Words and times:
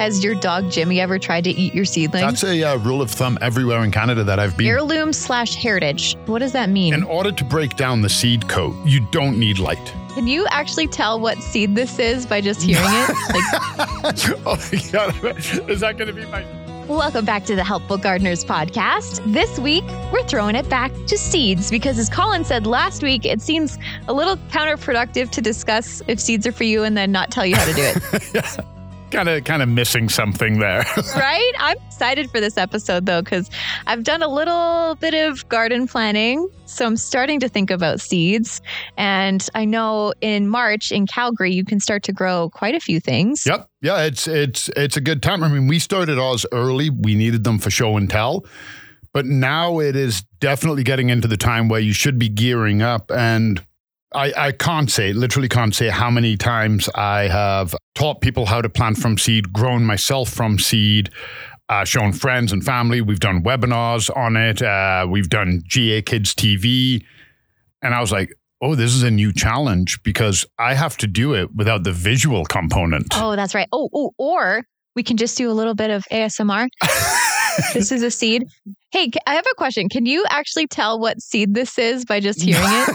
Has 0.00 0.24
your 0.24 0.34
dog 0.34 0.70
Jimmy 0.72 1.00
ever 1.00 1.20
tried 1.20 1.44
to 1.44 1.50
eat 1.50 1.72
your 1.72 1.84
seedling? 1.84 2.22
That's 2.22 2.42
a 2.42 2.64
uh, 2.64 2.78
rule 2.78 3.00
of 3.00 3.12
thumb 3.12 3.38
everywhere 3.40 3.84
in 3.84 3.92
Canada 3.92 4.24
that 4.24 4.40
I've 4.40 4.56
been. 4.56 4.66
Heirloom 4.66 5.12
slash 5.12 5.54
heritage. 5.54 6.16
What 6.26 6.40
does 6.40 6.50
that 6.52 6.68
mean? 6.68 6.94
In 6.94 7.04
order 7.04 7.30
to 7.30 7.44
break 7.44 7.76
down 7.76 8.00
the 8.00 8.08
seed 8.08 8.48
coat, 8.48 8.74
you 8.84 9.06
don't 9.12 9.38
need 9.38 9.60
light. 9.60 9.94
Can 10.14 10.26
you 10.26 10.48
actually 10.50 10.88
tell 10.88 11.20
what 11.20 11.38
seed 11.38 11.76
this 11.76 12.00
is 12.00 12.26
by 12.26 12.40
just 12.40 12.62
hearing 12.62 12.84
it? 12.84 13.08
Like, 14.02 14.16
oh 14.46 14.56
my 14.72 14.90
god, 14.90 15.38
is 15.70 15.80
that 15.80 15.96
going 15.96 16.08
to 16.08 16.12
be 16.12 16.24
my? 16.26 16.44
welcome 16.88 17.24
back 17.24 17.44
to 17.44 17.54
the 17.54 17.62
Helpful 17.62 17.98
Gardeners 17.98 18.44
podcast. 18.44 19.20
This 19.32 19.58
week, 19.58 19.84
we're 20.10 20.26
throwing 20.26 20.56
it 20.56 20.68
back 20.70 20.90
to 21.06 21.18
seeds 21.18 21.70
because, 21.70 21.98
as 21.98 22.08
Colin 22.08 22.44
said 22.44 22.66
last 22.66 23.02
week, 23.02 23.26
it 23.26 23.42
seems 23.42 23.78
a 24.08 24.12
little 24.12 24.36
counterproductive 24.50 25.30
to 25.30 25.42
discuss 25.42 26.02
if 26.08 26.18
seeds 26.18 26.46
are 26.46 26.52
for 26.52 26.64
you 26.64 26.84
and 26.84 26.96
then 26.96 27.12
not 27.12 27.30
tell 27.30 27.44
you 27.44 27.56
how 27.56 27.64
to 27.66 27.74
do 27.74 27.82
it. 27.82 28.60
kind 29.10 29.28
of 29.28 29.44
kind 29.44 29.62
of 29.62 29.68
missing 29.68 30.08
something 30.08 30.58
there. 30.58 30.84
right? 31.16 31.52
I'm 31.58 31.76
excited 31.86 32.30
for 32.30 32.40
this 32.40 32.56
episode 32.56 33.06
though 33.06 33.22
cuz 33.22 33.50
I've 33.86 34.04
done 34.04 34.22
a 34.22 34.28
little 34.28 34.96
bit 34.96 35.14
of 35.14 35.48
garden 35.48 35.86
planning, 35.86 36.48
so 36.66 36.86
I'm 36.86 36.96
starting 36.96 37.40
to 37.40 37.48
think 37.48 37.70
about 37.70 38.00
seeds 38.00 38.60
and 38.96 39.46
I 39.54 39.64
know 39.64 40.12
in 40.20 40.48
March 40.48 40.92
in 40.92 41.06
Calgary 41.06 41.52
you 41.52 41.64
can 41.64 41.80
start 41.80 42.02
to 42.04 42.12
grow 42.12 42.50
quite 42.50 42.74
a 42.74 42.80
few 42.80 43.00
things. 43.00 43.44
Yep. 43.46 43.68
Yeah, 43.80 44.02
it's 44.02 44.26
it's 44.26 44.68
it's 44.76 44.96
a 44.96 45.00
good 45.00 45.22
time. 45.22 45.42
I 45.42 45.48
mean, 45.48 45.66
we 45.68 45.78
started 45.78 46.18
ours 46.18 46.44
early. 46.52 46.90
We 46.90 47.14
needed 47.14 47.44
them 47.44 47.58
for 47.58 47.70
show 47.70 47.96
and 47.96 48.10
tell. 48.10 48.44
But 49.12 49.26
now 49.26 49.80
it 49.80 49.96
is 49.96 50.22
definitely 50.40 50.84
getting 50.84 51.10
into 51.10 51.28
the 51.28 51.36
time 51.36 51.68
where 51.68 51.80
you 51.80 51.92
should 51.92 52.18
be 52.18 52.28
gearing 52.28 52.82
up 52.82 53.10
and 53.10 53.64
I, 54.14 54.32
I 54.36 54.52
can't 54.52 54.90
say, 54.90 55.12
literally 55.12 55.48
can't 55.48 55.74
say 55.74 55.88
how 55.88 56.10
many 56.10 56.36
times 56.36 56.88
I 56.94 57.28
have 57.28 57.74
taught 57.94 58.20
people 58.20 58.46
how 58.46 58.62
to 58.62 58.68
plant 58.68 58.98
from 58.98 59.18
seed, 59.18 59.52
grown 59.52 59.84
myself 59.84 60.30
from 60.30 60.58
seed, 60.58 61.10
uh, 61.68 61.84
shown 61.84 62.12
friends 62.12 62.52
and 62.52 62.64
family. 62.64 63.00
We've 63.00 63.20
done 63.20 63.42
webinars 63.42 64.14
on 64.16 64.36
it. 64.36 64.62
Uh, 64.62 65.06
we've 65.08 65.28
done 65.28 65.62
GA 65.66 66.00
Kids 66.02 66.34
TV. 66.34 67.04
And 67.82 67.94
I 67.94 68.00
was 68.00 68.10
like, 68.10 68.32
oh, 68.62 68.74
this 68.74 68.94
is 68.94 69.02
a 69.02 69.10
new 69.10 69.32
challenge 69.32 70.02
because 70.02 70.44
I 70.58 70.74
have 70.74 70.96
to 70.98 71.06
do 71.06 71.34
it 71.34 71.54
without 71.54 71.84
the 71.84 71.92
visual 71.92 72.44
component. 72.46 73.08
Oh, 73.14 73.36
that's 73.36 73.54
right. 73.54 73.68
Oh, 73.72 73.88
oh 73.92 74.12
or 74.18 74.64
we 74.96 75.02
can 75.02 75.16
just 75.16 75.36
do 75.36 75.50
a 75.50 75.52
little 75.52 75.74
bit 75.74 75.90
of 75.90 76.04
ASMR. 76.10 76.68
this 77.74 77.92
is 77.92 78.02
a 78.02 78.10
seed. 78.10 78.46
Hey, 78.90 79.10
I 79.26 79.34
have 79.34 79.44
a 79.50 79.54
question. 79.56 79.88
Can 79.88 80.06
you 80.06 80.24
actually 80.30 80.66
tell 80.66 80.98
what 80.98 81.20
seed 81.20 81.54
this 81.54 81.78
is 81.78 82.04
by 82.04 82.20
just 82.20 82.40
hearing 82.42 82.62
it? 82.64 82.88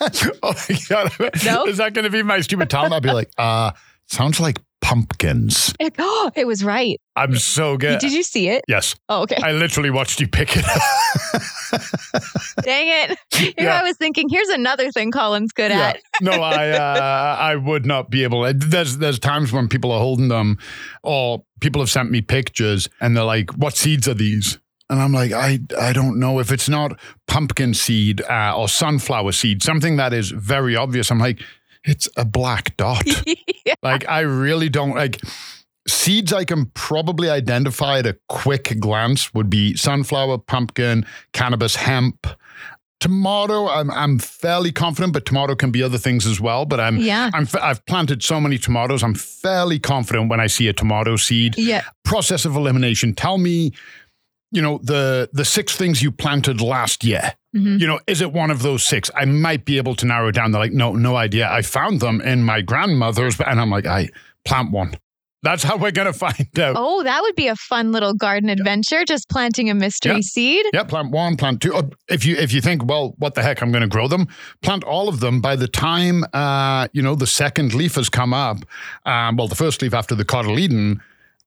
Like, 0.00 0.12
oh 0.42 0.54
my 0.68 0.78
god! 0.88 1.12
No? 1.44 1.64
Is 1.64 1.78
that 1.78 1.92
going 1.94 2.04
to 2.04 2.10
be 2.10 2.22
my 2.22 2.40
stupid 2.40 2.70
talent? 2.70 2.92
I'll 2.92 3.00
be 3.00 3.12
like, 3.12 3.30
uh, 3.38 3.72
sounds 4.06 4.40
like 4.40 4.58
pumpkins. 4.80 5.74
It, 5.80 5.94
oh, 5.98 6.30
it 6.36 6.46
was 6.46 6.62
right. 6.62 7.00
I'm 7.16 7.36
so 7.36 7.76
good. 7.76 7.98
Did 7.98 8.12
you 8.12 8.22
see 8.22 8.48
it? 8.48 8.64
Yes. 8.68 8.94
Oh, 9.08 9.22
okay. 9.22 9.36
I 9.42 9.52
literally 9.52 9.90
watched 9.90 10.20
you 10.20 10.28
pick 10.28 10.56
it 10.56 10.64
up. 10.64 11.82
Dang 12.62 13.10
it. 13.10 13.18
Here 13.34 13.52
yeah. 13.58 13.80
I 13.80 13.82
was 13.82 13.96
thinking, 13.96 14.28
here's 14.28 14.48
another 14.48 14.92
thing 14.92 15.10
Colin's 15.10 15.52
good 15.52 15.70
yeah. 15.70 15.88
at. 15.88 16.00
no, 16.20 16.32
I 16.32 16.70
uh, 16.70 17.36
I 17.40 17.56
would 17.56 17.84
not 17.86 18.10
be 18.10 18.22
able. 18.22 18.50
There's 18.54 18.98
there's 18.98 19.18
times 19.18 19.52
when 19.52 19.68
people 19.68 19.90
are 19.92 20.00
holding 20.00 20.28
them, 20.28 20.58
or 21.02 21.44
people 21.60 21.80
have 21.82 21.90
sent 21.90 22.10
me 22.10 22.22
pictures, 22.22 22.88
and 23.00 23.16
they're 23.16 23.24
like, 23.24 23.50
"What 23.52 23.76
seeds 23.76 24.06
are 24.08 24.14
these?" 24.14 24.58
And 24.88 25.00
I'm 25.00 25.12
like, 25.12 25.32
I 25.32 25.58
I 25.78 25.92
don't 25.92 26.18
know 26.18 26.38
if 26.38 26.52
it's 26.52 26.68
not 26.68 26.98
pumpkin 27.26 27.74
seed 27.74 28.22
uh, 28.22 28.54
or 28.56 28.68
sunflower 28.68 29.32
seed, 29.32 29.62
something 29.62 29.96
that 29.96 30.12
is 30.12 30.30
very 30.30 30.76
obvious. 30.76 31.10
I'm 31.10 31.18
like, 31.18 31.40
it's 31.84 32.08
a 32.16 32.24
black 32.24 32.76
dot. 32.76 33.04
yeah. 33.64 33.74
Like 33.82 34.08
I 34.08 34.20
really 34.20 34.68
don't 34.68 34.94
like 34.94 35.20
seeds 35.88 36.32
I 36.32 36.44
can 36.44 36.66
probably 36.66 37.30
identify 37.30 37.98
at 37.98 38.06
a 38.06 38.18
quick 38.28 38.78
glance 38.80 39.32
would 39.34 39.48
be 39.48 39.76
sunflower, 39.76 40.38
pumpkin, 40.38 41.06
cannabis, 41.32 41.76
hemp. 41.76 42.26
Tomato, 42.98 43.68
I'm 43.68 43.90
I'm 43.90 44.18
fairly 44.18 44.72
confident, 44.72 45.12
but 45.12 45.26
tomato 45.26 45.54
can 45.54 45.70
be 45.70 45.82
other 45.82 45.98
things 45.98 46.26
as 46.26 46.40
well. 46.40 46.64
But 46.64 46.80
I'm 46.80 46.96
yeah. 46.96 47.30
I'm 47.34 47.46
I've 47.60 47.84
planted 47.86 48.22
so 48.22 48.40
many 48.40 48.56
tomatoes. 48.56 49.02
I'm 49.02 49.14
fairly 49.14 49.78
confident 49.78 50.30
when 50.30 50.40
I 50.40 50.46
see 50.46 50.66
a 50.68 50.72
tomato 50.72 51.16
seed. 51.16 51.58
Yeah. 51.58 51.82
Process 52.04 52.46
of 52.46 52.56
elimination. 52.56 53.14
Tell 53.14 53.36
me, 53.36 53.72
you 54.50 54.62
know, 54.62 54.78
the 54.82 55.28
the 55.32 55.44
six 55.44 55.76
things 55.76 56.02
you 56.02 56.10
planted 56.10 56.60
last 56.60 57.04
year. 57.04 57.34
Mm-hmm. 57.54 57.78
You 57.78 57.86
know, 57.86 58.00
is 58.06 58.20
it 58.20 58.32
one 58.32 58.50
of 58.50 58.62
those 58.62 58.84
six? 58.84 59.10
I 59.14 59.24
might 59.24 59.64
be 59.64 59.78
able 59.78 59.94
to 59.96 60.06
narrow 60.06 60.30
down. 60.30 60.52
They're 60.52 60.60
like, 60.60 60.72
no, 60.72 60.92
no 60.92 61.16
idea. 61.16 61.50
I 61.50 61.62
found 61.62 62.00
them 62.00 62.20
in 62.20 62.42
my 62.42 62.60
grandmother's, 62.60 63.40
and 63.40 63.60
I'm 63.60 63.70
like, 63.70 63.86
I 63.86 64.10
plant 64.44 64.72
one. 64.72 64.94
That's 65.42 65.62
how 65.62 65.76
we're 65.76 65.92
going 65.92 66.06
to 66.12 66.12
find 66.12 66.58
out. 66.58 66.74
Oh, 66.76 67.02
that 67.02 67.22
would 67.22 67.36
be 67.36 67.46
a 67.46 67.56
fun 67.56 67.92
little 67.92 68.14
garden 68.14 68.48
adventure, 68.48 69.04
just 69.04 69.28
planting 69.28 69.70
a 69.70 69.74
mystery 69.74 70.14
yeah. 70.14 70.20
seed. 70.20 70.66
Yeah, 70.72 70.82
plant 70.84 71.12
one, 71.12 71.36
plant 71.36 71.62
two. 71.62 71.72
Oh, 71.74 71.88
if 72.08 72.26
you 72.26 72.36
if 72.36 72.52
you 72.52 72.60
think, 72.60 72.84
well, 72.84 73.14
what 73.18 73.34
the 73.34 73.42
heck, 73.42 73.62
I'm 73.62 73.70
going 73.70 73.82
to 73.82 73.88
grow 73.88 74.08
them, 74.08 74.28
plant 74.62 74.84
all 74.84 75.08
of 75.08 75.20
them. 75.20 75.40
By 75.40 75.56
the 75.56 75.68
time 75.68 76.24
uh, 76.32 76.88
you 76.92 77.02
know 77.02 77.14
the 77.14 77.26
second 77.26 77.74
leaf 77.74 77.94
has 77.94 78.08
come 78.08 78.34
up, 78.34 78.58
um, 79.04 79.36
well, 79.36 79.48
the 79.48 79.54
first 79.54 79.82
leaf 79.82 79.94
after 79.94 80.14
the 80.14 80.24
cotyledon, 80.24 81.00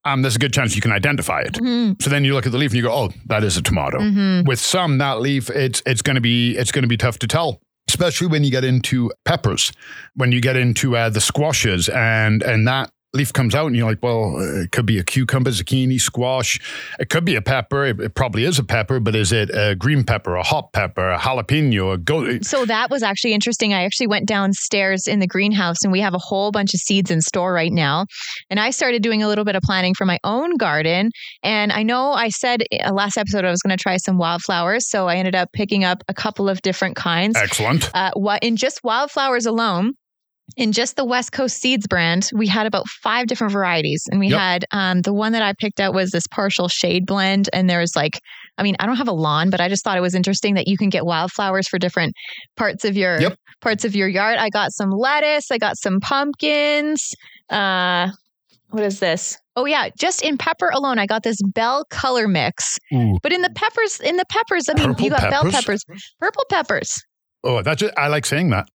um, 0.09 0.21
there's 0.21 0.35
a 0.35 0.39
good 0.39 0.53
chance 0.53 0.75
you 0.75 0.81
can 0.81 0.91
identify 0.91 1.41
it. 1.41 1.53
Mm-hmm. 1.53 1.93
So 2.01 2.09
then 2.09 2.23
you 2.25 2.33
look 2.33 2.45
at 2.45 2.51
the 2.51 2.57
leaf 2.57 2.71
and 2.71 2.77
you 2.77 2.83
go, 2.83 2.93
oh, 2.93 3.09
that 3.27 3.43
is 3.43 3.57
a 3.57 3.61
tomato. 3.61 3.99
Mm-hmm. 3.99 4.47
With 4.47 4.59
some, 4.59 4.97
that 4.97 5.21
leaf, 5.21 5.49
it's 5.49 5.81
it's 5.85 6.01
going 6.01 6.15
to 6.15 6.21
be 6.21 6.57
it's 6.57 6.71
going 6.71 6.83
to 6.83 6.87
be 6.87 6.97
tough 6.97 7.19
to 7.19 7.27
tell 7.27 7.61
especially 7.89 8.27
when 8.27 8.43
you 8.43 8.51
get 8.51 8.63
into 8.63 9.11
peppers, 9.25 9.73
when 10.13 10.31
you 10.31 10.39
get 10.39 10.55
into 10.55 10.95
uh, 10.95 11.09
the 11.09 11.19
squashes 11.19 11.89
and 11.89 12.43
and 12.43 12.67
that 12.67 12.91
leaf 13.13 13.33
comes 13.33 13.55
out 13.55 13.67
and 13.67 13.75
you're 13.75 13.89
like, 13.89 14.03
well, 14.03 14.35
it 14.39 14.71
could 14.71 14.85
be 14.85 14.99
a 14.99 15.03
cucumber, 15.03 15.49
zucchini, 15.49 15.99
squash. 15.99 16.59
It 16.99 17.09
could 17.09 17.25
be 17.25 17.35
a 17.35 17.41
pepper. 17.41 17.85
It, 17.85 17.99
it 17.99 18.15
probably 18.15 18.43
is 18.43 18.59
a 18.59 18.63
pepper, 18.63 18.99
but 18.99 19.15
is 19.15 19.31
it 19.31 19.49
a 19.49 19.75
green 19.75 20.03
pepper, 20.03 20.35
a 20.35 20.43
hot 20.43 20.73
pepper, 20.73 21.09
a 21.09 21.17
jalapeno, 21.17 21.93
a 21.93 21.97
goat? 21.97 22.45
So 22.45 22.65
that 22.65 22.89
was 22.91 23.01
actually 23.01 23.33
interesting. 23.33 23.73
I 23.73 23.83
actually 23.83 24.07
went 24.07 24.27
downstairs 24.27 25.07
in 25.07 25.19
the 25.19 25.27
greenhouse 25.27 25.77
and 25.83 25.91
we 25.91 26.01
have 26.01 26.13
a 26.13 26.19
whole 26.19 26.51
bunch 26.51 26.73
of 26.73 26.79
seeds 26.79 27.09
in 27.09 27.21
store 27.21 27.51
right 27.53 27.71
now. 27.71 28.05
And 28.49 28.59
I 28.59 28.69
started 28.69 29.01
doing 29.01 29.23
a 29.23 29.27
little 29.27 29.45
bit 29.45 29.55
of 29.55 29.63
planning 29.63 29.95
for 29.95 30.05
my 30.05 30.19
own 30.23 30.55
garden. 30.57 31.09
And 31.41 31.71
I 31.71 31.83
know 31.83 32.11
I 32.11 32.29
said 32.29 32.61
uh, 32.83 32.93
last 32.93 33.17
episode 33.17 33.43
I 33.43 33.49
was 33.49 33.61
going 33.61 33.75
to 33.75 33.81
try 33.81 33.97
some 33.97 34.17
wildflowers. 34.17 34.87
So 34.87 35.07
I 35.07 35.15
ended 35.15 35.35
up 35.35 35.49
picking 35.51 35.83
up 35.83 36.03
a 36.07 36.13
couple 36.13 36.47
of 36.47 36.61
different 36.61 36.95
kinds. 36.95 37.35
Excellent. 37.37 37.89
Uh, 37.95 38.11
what 38.13 38.43
in 38.43 38.55
just 38.55 38.83
wildflowers 38.83 39.47
alone, 39.47 39.93
in 40.55 40.71
just 40.71 40.95
the 40.95 41.05
West 41.05 41.31
Coast 41.31 41.57
Seeds 41.57 41.87
brand, 41.87 42.29
we 42.33 42.47
had 42.47 42.65
about 42.65 42.87
five 42.87 43.27
different 43.27 43.53
varieties. 43.53 44.03
And 44.11 44.19
we 44.19 44.29
yep. 44.29 44.39
had 44.39 44.65
um, 44.71 45.01
the 45.01 45.13
one 45.13 45.31
that 45.31 45.41
I 45.41 45.53
picked 45.53 45.79
out 45.79 45.93
was 45.93 46.11
this 46.11 46.27
partial 46.27 46.67
shade 46.67 47.05
blend. 47.05 47.49
And 47.53 47.69
there 47.69 47.79
was 47.79 47.95
like, 47.95 48.19
I 48.57 48.63
mean, 48.63 48.75
I 48.79 48.85
don't 48.85 48.97
have 48.97 49.07
a 49.07 49.13
lawn, 49.13 49.49
but 49.49 49.61
I 49.61 49.69
just 49.69 49.83
thought 49.83 49.97
it 49.97 50.01
was 50.01 50.15
interesting 50.15 50.55
that 50.55 50.67
you 50.67 50.77
can 50.77 50.89
get 50.89 51.05
wildflowers 51.05 51.67
for 51.67 51.79
different 51.79 52.13
parts 52.55 52.85
of 52.85 52.97
your 52.97 53.19
yep. 53.21 53.37
parts 53.61 53.85
of 53.85 53.95
your 53.95 54.07
yard. 54.07 54.37
I 54.37 54.49
got 54.49 54.73
some 54.73 54.91
lettuce, 54.91 55.51
I 55.51 55.57
got 55.57 55.77
some 55.77 55.99
pumpkins. 55.99 57.13
Uh, 57.49 58.09
what 58.69 58.83
is 58.83 58.99
this? 58.99 59.37
Oh 59.55 59.65
yeah, 59.65 59.89
just 59.97 60.21
in 60.21 60.37
pepper 60.37 60.69
alone, 60.69 60.99
I 60.99 61.05
got 61.05 61.23
this 61.23 61.37
bell 61.53 61.85
color 61.89 62.27
mix. 62.27 62.77
Ooh. 62.93 63.17
But 63.23 63.33
in 63.33 63.41
the 63.41 63.49
peppers, 63.49 63.99
in 63.99 64.17
the 64.17 64.25
peppers, 64.29 64.69
I 64.69 64.73
mean, 64.73 64.89
purple 64.89 65.03
you 65.05 65.09
got 65.09 65.21
peppers? 65.21 65.41
bell 65.41 65.51
peppers, 65.51 65.85
purple 66.19 66.43
peppers. 66.49 67.03
Oh, 67.43 67.61
that's 67.61 67.81
it. 67.81 67.93
I 67.97 68.07
like 68.07 68.25
saying 68.25 68.49
that. 68.51 68.69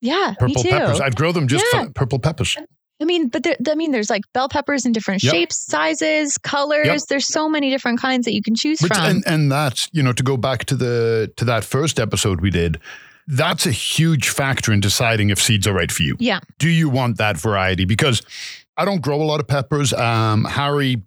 Yeah, 0.00 0.34
purple 0.38 0.62
peppers. 0.62 1.00
I'd 1.00 1.16
grow 1.16 1.32
them 1.32 1.48
just 1.48 1.64
yeah. 1.72 1.84
for 1.84 1.92
purple 1.92 2.18
peppers. 2.18 2.56
I 3.00 3.04
mean, 3.06 3.28
but 3.28 3.42
there, 3.42 3.56
I 3.66 3.74
mean, 3.74 3.92
there's 3.92 4.10
like 4.10 4.22
bell 4.34 4.48
peppers 4.48 4.84
in 4.84 4.92
different 4.92 5.22
yep. 5.22 5.32
shapes, 5.32 5.64
sizes, 5.66 6.36
colors. 6.36 6.86
Yep. 6.86 7.00
There's 7.08 7.26
so 7.26 7.48
many 7.48 7.70
different 7.70 7.98
kinds 7.98 8.26
that 8.26 8.34
you 8.34 8.42
can 8.42 8.54
choose 8.54 8.80
Which, 8.80 8.92
from. 8.92 9.04
And, 9.04 9.24
and 9.26 9.52
that's 9.52 9.88
you 9.92 10.02
know 10.02 10.12
to 10.12 10.22
go 10.22 10.36
back 10.36 10.66
to 10.66 10.74
the 10.74 11.32
to 11.36 11.44
that 11.46 11.64
first 11.64 11.98
episode 11.98 12.40
we 12.40 12.50
did. 12.50 12.78
That's 13.26 13.64
a 13.64 13.70
huge 13.70 14.28
factor 14.28 14.72
in 14.72 14.80
deciding 14.80 15.30
if 15.30 15.40
seeds 15.40 15.66
are 15.66 15.72
right 15.72 15.90
for 15.90 16.02
you. 16.02 16.16
Yeah. 16.18 16.40
Do 16.58 16.68
you 16.68 16.88
want 16.88 17.18
that 17.18 17.36
variety? 17.36 17.84
Because 17.84 18.22
I 18.76 18.84
don't 18.84 19.02
grow 19.02 19.22
a 19.22 19.24
lot 19.24 19.40
of 19.40 19.46
peppers. 19.46 19.92
Um, 19.92 20.44
Harry 20.44 21.02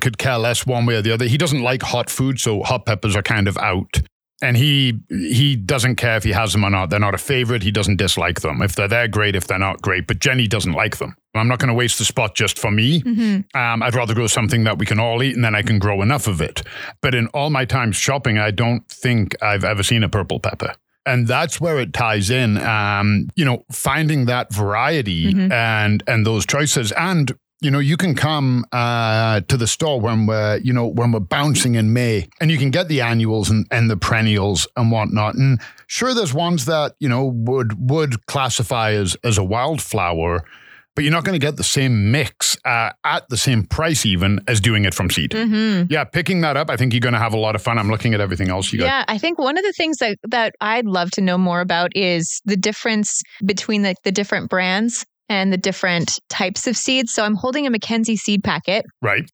could 0.00 0.18
care 0.18 0.38
less 0.38 0.66
one 0.66 0.86
way 0.86 0.96
or 0.96 1.02
the 1.02 1.12
other. 1.12 1.24
He 1.24 1.36
doesn't 1.36 1.62
like 1.62 1.82
hot 1.82 2.10
food, 2.10 2.38
so 2.38 2.62
hot 2.62 2.86
peppers 2.86 3.16
are 3.16 3.22
kind 3.22 3.48
of 3.48 3.58
out 3.58 4.02
and 4.40 4.56
he 4.56 5.00
he 5.08 5.56
doesn't 5.56 5.96
care 5.96 6.16
if 6.16 6.24
he 6.24 6.30
has 6.30 6.52
them 6.52 6.64
or 6.64 6.70
not. 6.70 6.90
They're 6.90 7.00
not 7.00 7.14
a 7.14 7.18
favorite. 7.18 7.62
He 7.62 7.70
doesn't 7.70 7.96
dislike 7.96 8.40
them. 8.40 8.62
If 8.62 8.74
they're 8.76 8.88
there, 8.88 9.08
great. 9.08 9.34
If 9.34 9.46
they're 9.46 9.58
not, 9.58 9.82
great. 9.82 10.06
But 10.06 10.20
Jenny 10.20 10.46
doesn't 10.46 10.72
like 10.72 10.98
them. 10.98 11.16
I'm 11.34 11.48
not 11.48 11.58
going 11.58 11.68
to 11.68 11.74
waste 11.74 11.98
the 11.98 12.04
spot 12.04 12.34
just 12.34 12.58
for 12.58 12.70
me. 12.70 13.02
Mm-hmm. 13.02 13.58
Um, 13.58 13.82
I'd 13.82 13.94
rather 13.94 14.14
grow 14.14 14.26
something 14.26 14.64
that 14.64 14.78
we 14.78 14.86
can 14.86 14.98
all 14.98 15.22
eat, 15.22 15.34
and 15.34 15.44
then 15.44 15.54
I 15.54 15.62
can 15.62 15.78
grow 15.78 16.02
enough 16.02 16.26
of 16.26 16.40
it. 16.40 16.62
But 17.00 17.14
in 17.14 17.28
all 17.28 17.50
my 17.50 17.64
time 17.64 17.92
shopping, 17.92 18.38
I 18.38 18.50
don't 18.50 18.88
think 18.88 19.40
I've 19.42 19.64
ever 19.64 19.82
seen 19.82 20.02
a 20.02 20.08
purple 20.08 20.40
pepper. 20.40 20.74
And 21.06 21.26
that's 21.26 21.60
where 21.60 21.78
it 21.78 21.94
ties 21.94 22.28
in. 22.28 22.58
Um, 22.58 23.28
you 23.34 23.44
know, 23.44 23.64
finding 23.72 24.26
that 24.26 24.52
variety 24.52 25.32
mm-hmm. 25.32 25.52
and 25.52 26.02
and 26.06 26.26
those 26.26 26.44
choices, 26.44 26.92
and 26.92 27.36
you 27.60 27.70
know, 27.70 27.80
you 27.80 27.96
can 27.96 28.14
come 28.14 28.64
uh, 28.72 29.40
to 29.48 29.56
the 29.56 29.66
store 29.66 30.00
when 30.00 30.26
we're, 30.26 30.58
you 30.62 30.72
know, 30.72 30.86
when 30.86 31.10
we're 31.10 31.20
bouncing 31.20 31.74
in 31.74 31.92
May, 31.92 32.28
and 32.40 32.50
you 32.50 32.58
can 32.58 32.70
get 32.70 32.88
the 32.88 33.00
annuals 33.00 33.50
and, 33.50 33.66
and 33.70 33.90
the 33.90 33.96
perennials 33.96 34.68
and 34.76 34.92
whatnot. 34.92 35.34
And 35.34 35.60
sure, 35.88 36.14
there's 36.14 36.32
ones 36.32 36.66
that 36.66 36.94
you 37.00 37.08
know 37.08 37.24
would 37.24 37.90
would 37.90 38.26
classify 38.26 38.92
as 38.92 39.16
as 39.24 39.38
a 39.38 39.44
wildflower, 39.44 40.44
but 40.94 41.02
you're 41.02 41.12
not 41.12 41.24
going 41.24 41.38
to 41.38 41.44
get 41.44 41.56
the 41.56 41.64
same 41.64 42.12
mix 42.12 42.56
uh, 42.64 42.90
at 43.02 43.28
the 43.28 43.36
same 43.36 43.64
price 43.64 44.06
even 44.06 44.40
as 44.46 44.60
doing 44.60 44.84
it 44.84 44.94
from 44.94 45.10
seed. 45.10 45.32
hmm 45.32 45.82
Yeah, 45.90 46.04
picking 46.04 46.42
that 46.42 46.56
up, 46.56 46.70
I 46.70 46.76
think 46.76 46.92
you're 46.92 47.00
going 47.00 47.14
to 47.14 47.18
have 47.18 47.34
a 47.34 47.38
lot 47.38 47.56
of 47.56 47.62
fun. 47.62 47.76
I'm 47.76 47.90
looking 47.90 48.14
at 48.14 48.20
everything 48.20 48.50
else 48.50 48.72
you 48.72 48.78
got. 48.78 48.86
Yeah, 48.86 49.04
I 49.08 49.18
think 49.18 49.36
one 49.38 49.58
of 49.58 49.64
the 49.64 49.72
things 49.72 49.96
that 49.96 50.16
that 50.28 50.54
I'd 50.60 50.86
love 50.86 51.10
to 51.12 51.20
know 51.20 51.38
more 51.38 51.60
about 51.60 51.90
is 51.96 52.40
the 52.44 52.56
difference 52.56 53.20
between 53.44 53.82
the, 53.82 53.96
the 54.04 54.12
different 54.12 54.48
brands 54.48 55.04
and 55.28 55.52
the 55.52 55.56
different 55.56 56.18
types 56.28 56.66
of 56.66 56.76
seeds. 56.76 57.12
So 57.12 57.24
I'm 57.24 57.34
holding 57.34 57.66
a 57.66 57.70
McKenzie 57.70 58.16
seed 58.16 58.42
packet. 58.42 58.84
Right. 59.02 59.30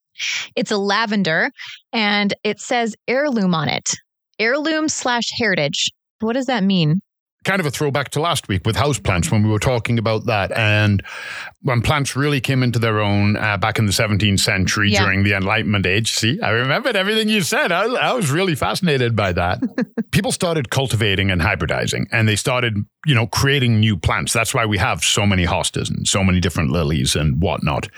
It's 0.56 0.70
a 0.70 0.76
lavender 0.76 1.50
and 1.92 2.34
it 2.44 2.60
says 2.60 2.94
heirloom 3.08 3.54
on 3.54 3.68
it. 3.68 3.90
Heirloom 4.38 4.88
slash 4.88 5.28
heritage. 5.38 5.90
What 6.20 6.34
does 6.34 6.46
that 6.46 6.64
mean? 6.64 7.00
Kind 7.44 7.60
of 7.60 7.66
a 7.66 7.70
throwback 7.70 8.08
to 8.10 8.20
last 8.20 8.48
week 8.48 8.62
with 8.66 8.74
houseplants 8.76 9.30
when 9.30 9.42
we 9.42 9.50
were 9.50 9.58
talking 9.58 9.98
about 9.98 10.26
that. 10.26 10.50
And 10.52 11.02
when 11.62 11.80
plants 11.82 12.16
really 12.16 12.40
came 12.40 12.62
into 12.62 12.78
their 12.78 13.00
own 13.00 13.36
uh, 13.36 13.56
back 13.56 13.78
in 13.78 13.86
the 13.86 13.92
17th 13.92 14.40
century 14.40 14.90
Yeah. 14.90 15.04
during 15.04 15.22
the 15.24 15.34
Enlightenment 15.34 15.86
age. 15.86 16.12
See, 16.12 16.40
I 16.40 16.50
remembered 16.50 16.96
everything 16.96 17.28
you 17.28 17.42
said. 17.42 17.70
I, 17.72 17.84
I 17.84 18.12
was 18.12 18.30
really 18.30 18.54
fascinated 18.54 19.14
by 19.14 19.32
that. 19.32 19.60
People 20.10 20.32
started 20.32 20.70
cultivating 20.70 21.30
and 21.30 21.40
hybridizing 21.42 22.06
and 22.12 22.26
they 22.28 22.36
started, 22.36 22.76
you 23.06 23.14
know, 23.14 23.26
creating 23.26 23.80
new 23.80 23.96
plants. 23.96 24.32
That's 24.32 24.54
why 24.54 24.66
we 24.66 24.78
have 24.78 25.02
so 25.02 25.26
many 25.26 25.44
hostas 25.46 25.90
and 25.90 26.06
so 26.08 26.24
many 26.24 26.40
different 26.40 26.70
lilies 26.70 27.14
and 27.16 27.40
whatnot. 27.40 27.88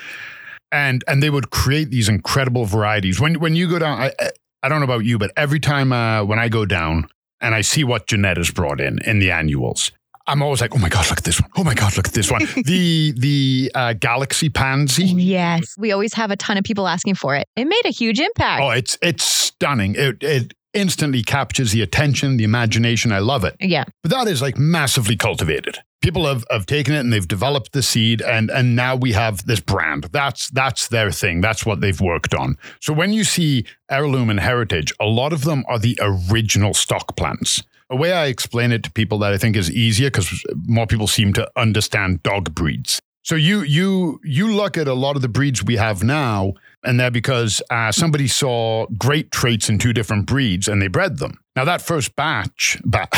And 0.72 1.04
and 1.06 1.22
they 1.22 1.30
would 1.30 1.50
create 1.50 1.90
these 1.90 2.08
incredible 2.08 2.64
varieties. 2.64 3.20
When 3.20 3.38
when 3.38 3.54
you 3.54 3.68
go 3.68 3.78
down, 3.78 4.00
I, 4.00 4.12
I- 4.20 4.30
I 4.62 4.68
don't 4.68 4.80
know 4.80 4.84
about 4.84 5.04
you, 5.04 5.16
but 5.16 5.30
every 5.36 5.60
time 5.60 5.92
uh, 5.92 6.24
when 6.24 6.40
I 6.40 6.48
go 6.48 6.64
down 6.64 7.06
and 7.40 7.54
I 7.54 7.60
see 7.60 7.84
what 7.84 8.06
Jeanette 8.06 8.36
has 8.36 8.50
brought 8.50 8.80
in 8.80 8.98
in 9.04 9.18
the 9.18 9.30
annuals, 9.30 9.92
I'm 10.28 10.42
always 10.42 10.60
like, 10.60 10.74
oh 10.74 10.78
my 10.78 10.88
god, 10.88 11.08
look 11.08 11.18
at 11.18 11.24
this 11.24 11.40
one! 11.40 11.50
Oh 11.56 11.64
my 11.64 11.74
god, 11.74 11.96
look 11.96 12.08
at 12.08 12.14
this 12.14 12.30
one! 12.30 12.46
the 12.64 13.12
the 13.16 13.70
uh, 13.74 13.92
Galaxy 13.92 14.48
Pansy. 14.48 15.04
Yes. 15.04 15.74
We 15.78 15.92
always 15.92 16.14
have 16.14 16.30
a 16.30 16.36
ton 16.36 16.56
of 16.56 16.64
people 16.64 16.88
asking 16.88 17.14
for 17.14 17.36
it. 17.36 17.46
It 17.54 17.66
made 17.66 17.84
a 17.84 17.90
huge 17.90 18.18
impact. 18.20 18.62
Oh, 18.62 18.70
it's 18.70 18.98
it's 19.02 19.24
stunning. 19.24 19.94
It 19.96 20.22
it 20.22 20.54
instantly 20.76 21.22
captures 21.22 21.72
the 21.72 21.82
attention, 21.82 22.36
the 22.36 22.44
imagination. 22.44 23.10
I 23.10 23.18
love 23.18 23.44
it. 23.44 23.56
Yeah. 23.58 23.84
But 24.02 24.12
that 24.12 24.28
is 24.28 24.42
like 24.42 24.58
massively 24.58 25.16
cultivated. 25.16 25.78
People 26.02 26.26
have, 26.26 26.44
have 26.50 26.66
taken 26.66 26.94
it 26.94 27.00
and 27.00 27.12
they've 27.12 27.26
developed 27.26 27.72
the 27.72 27.82
seed 27.82 28.20
and 28.22 28.50
and 28.50 28.76
now 28.76 28.94
we 28.94 29.12
have 29.12 29.46
this 29.46 29.60
brand. 29.60 30.04
That's 30.12 30.50
that's 30.50 30.88
their 30.88 31.10
thing. 31.10 31.40
That's 31.40 31.64
what 31.64 31.80
they've 31.80 32.00
worked 32.00 32.34
on. 32.34 32.56
So 32.80 32.92
when 32.92 33.12
you 33.12 33.24
see 33.24 33.64
heirloom 33.90 34.30
and 34.30 34.38
heritage, 34.38 34.92
a 35.00 35.06
lot 35.06 35.32
of 35.32 35.42
them 35.44 35.64
are 35.66 35.78
the 35.78 35.98
original 36.00 36.74
stock 36.74 37.16
plants. 37.16 37.62
A 37.88 37.96
way 37.96 38.12
I 38.12 38.26
explain 38.26 38.72
it 38.72 38.82
to 38.82 38.90
people 38.90 39.18
that 39.20 39.32
I 39.32 39.38
think 39.38 39.56
is 39.56 39.70
easier 39.70 40.10
because 40.10 40.44
more 40.66 40.86
people 40.86 41.06
seem 41.06 41.32
to 41.34 41.48
understand 41.56 42.22
dog 42.22 42.54
breeds. 42.54 43.00
So 43.26 43.34
you 43.34 43.62
you 43.62 44.20
you 44.22 44.54
look 44.54 44.78
at 44.78 44.86
a 44.86 44.94
lot 44.94 45.16
of 45.16 45.22
the 45.22 45.28
breeds 45.28 45.64
we 45.64 45.74
have 45.74 46.04
now, 46.04 46.54
and 46.84 47.00
they're 47.00 47.10
because 47.10 47.60
uh, 47.70 47.90
somebody 47.90 48.28
saw 48.28 48.86
great 48.96 49.32
traits 49.32 49.68
in 49.68 49.78
two 49.78 49.92
different 49.92 50.26
breeds 50.26 50.68
and 50.68 50.80
they 50.80 50.86
bred 50.86 51.18
them. 51.18 51.40
Now 51.56 51.64
that 51.64 51.82
first 51.82 52.14
batch, 52.14 52.78
ba- 52.84 53.08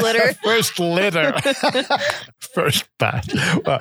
litter. 0.00 0.32
first 0.42 0.78
litter, 0.80 1.34
first 2.54 2.88
batch. 2.98 3.28
Well, 3.66 3.78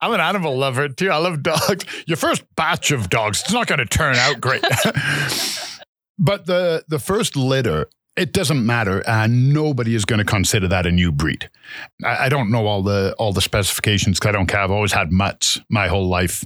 I'm 0.00 0.14
an 0.14 0.20
animal 0.20 0.56
lover 0.56 0.88
too. 0.88 1.10
I 1.10 1.18
love 1.18 1.42
dogs. 1.42 1.84
Your 2.06 2.16
first 2.16 2.42
batch 2.56 2.90
of 2.90 3.10
dogs, 3.10 3.42
it's 3.42 3.52
not 3.52 3.66
going 3.66 3.80
to 3.80 3.84
turn 3.84 4.16
out 4.16 4.40
great. 4.40 4.64
but 6.18 6.46
the 6.46 6.84
the 6.88 6.98
first 6.98 7.36
litter, 7.36 7.90
it 8.16 8.32
doesn't 8.32 8.64
matter. 8.66 9.02
Uh, 9.08 9.26
nobody 9.28 9.94
is 9.94 10.04
going 10.04 10.18
to 10.18 10.24
consider 10.24 10.68
that 10.68 10.86
a 10.86 10.90
new 10.92 11.10
breed. 11.12 11.48
I, 12.04 12.26
I 12.26 12.28
don't 12.28 12.50
know 12.50 12.66
all 12.66 12.82
the 12.82 13.14
all 13.18 13.32
the 13.32 13.40
specifications 13.40 14.20
'cause 14.20 14.28
I 14.28 14.32
don't 14.32 14.46
care. 14.46 14.60
I've 14.60 14.70
always 14.70 14.92
had 14.92 15.10
mutts 15.12 15.58
my 15.70 15.88
whole 15.88 16.08
life. 16.08 16.44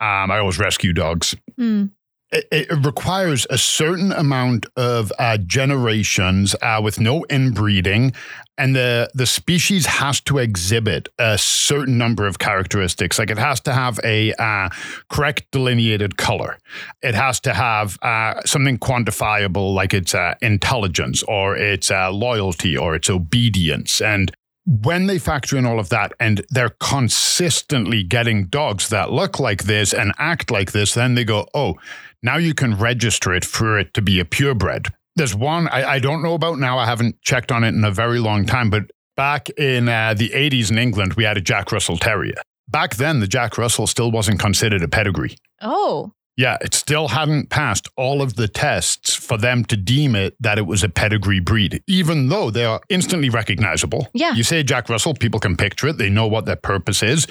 Um, 0.00 0.30
I 0.30 0.38
always 0.38 0.58
rescue 0.58 0.92
dogs 0.92 1.36
Hmm. 1.56 1.86
it, 2.32 2.46
it 2.50 2.84
requires 2.84 3.46
a 3.48 3.58
certain 3.58 4.10
amount 4.10 4.66
of 4.76 5.12
uh, 5.20 5.36
generations 5.38 6.56
uh, 6.62 6.80
with 6.82 6.98
no 6.98 7.24
inbreeding, 7.30 8.12
and 8.56 8.74
the 8.74 9.10
the 9.14 9.26
species 9.26 9.86
has 9.86 10.20
to 10.22 10.38
exhibit 10.38 11.08
a 11.18 11.36
certain 11.38 11.98
number 11.98 12.26
of 12.26 12.38
characteristics. 12.38 13.18
Like 13.18 13.30
it 13.30 13.38
has 13.38 13.60
to 13.62 13.72
have 13.72 13.98
a 14.04 14.32
uh, 14.34 14.68
correct 15.08 15.50
delineated 15.50 16.16
color. 16.16 16.58
It 17.02 17.14
has 17.14 17.40
to 17.40 17.54
have 17.54 17.98
uh, 18.02 18.40
something 18.44 18.78
quantifiable, 18.78 19.74
like 19.74 19.94
its 19.94 20.14
uh, 20.14 20.34
intelligence 20.40 21.22
or 21.24 21.56
its 21.56 21.90
uh, 21.90 22.10
loyalty 22.10 22.76
or 22.76 22.94
its 22.94 23.10
obedience, 23.10 24.00
and 24.00 24.32
when 24.66 25.06
they 25.06 25.18
factor 25.18 25.56
in 25.58 25.66
all 25.66 25.78
of 25.78 25.90
that 25.90 26.12
and 26.18 26.44
they're 26.48 26.74
consistently 26.80 28.02
getting 28.02 28.46
dogs 28.46 28.88
that 28.88 29.12
look 29.12 29.38
like 29.38 29.64
this 29.64 29.92
and 29.92 30.14
act 30.18 30.50
like 30.50 30.72
this, 30.72 30.94
then 30.94 31.14
they 31.14 31.24
go, 31.24 31.46
oh, 31.52 31.74
now 32.22 32.38
you 32.38 32.54
can 32.54 32.74
register 32.78 33.34
it 33.34 33.44
for 33.44 33.78
it 33.78 33.92
to 33.92 34.00
be 34.00 34.18
a 34.18 34.24
purebred. 34.24 34.90
There's 35.16 35.34
one 35.34 35.68
I, 35.68 35.92
I 35.92 35.98
don't 35.98 36.22
know 36.22 36.34
about 36.34 36.58
now. 36.58 36.78
I 36.78 36.86
haven't 36.86 37.20
checked 37.22 37.52
on 37.52 37.64
it 37.64 37.68
in 37.68 37.84
a 37.84 37.90
very 37.90 38.18
long 38.18 38.46
time, 38.46 38.70
but 38.70 38.90
back 39.16 39.48
in 39.50 39.88
uh, 39.88 40.14
the 40.14 40.30
80s 40.30 40.70
in 40.70 40.78
England, 40.78 41.14
we 41.14 41.24
had 41.24 41.36
a 41.36 41.40
Jack 41.40 41.72
Russell 41.72 41.96
Terrier. 41.96 42.34
Back 42.68 42.96
then, 42.96 43.20
the 43.20 43.26
Jack 43.26 43.58
Russell 43.58 43.86
still 43.86 44.10
wasn't 44.10 44.40
considered 44.40 44.82
a 44.82 44.88
pedigree. 44.88 45.36
Oh. 45.60 46.12
Yeah, 46.36 46.56
it 46.60 46.74
still 46.74 47.08
hadn't 47.08 47.48
passed 47.50 47.88
all 47.96 48.20
of 48.20 48.34
the 48.34 48.48
tests 48.48 49.14
for 49.14 49.38
them 49.38 49.64
to 49.66 49.76
deem 49.76 50.16
it 50.16 50.34
that 50.40 50.58
it 50.58 50.66
was 50.66 50.82
a 50.82 50.88
pedigree 50.88 51.38
breed, 51.38 51.80
even 51.86 52.28
though 52.28 52.50
they 52.50 52.64
are 52.64 52.80
instantly 52.88 53.30
recognizable. 53.30 54.08
Yeah. 54.14 54.34
You 54.34 54.42
say 54.42 54.64
Jack 54.64 54.88
Russell, 54.88 55.14
people 55.14 55.38
can 55.38 55.56
picture 55.56 55.86
it. 55.88 55.98
They 55.98 56.10
know 56.10 56.26
what 56.26 56.44
their 56.44 56.56
purpose 56.56 57.04
is. 57.04 57.28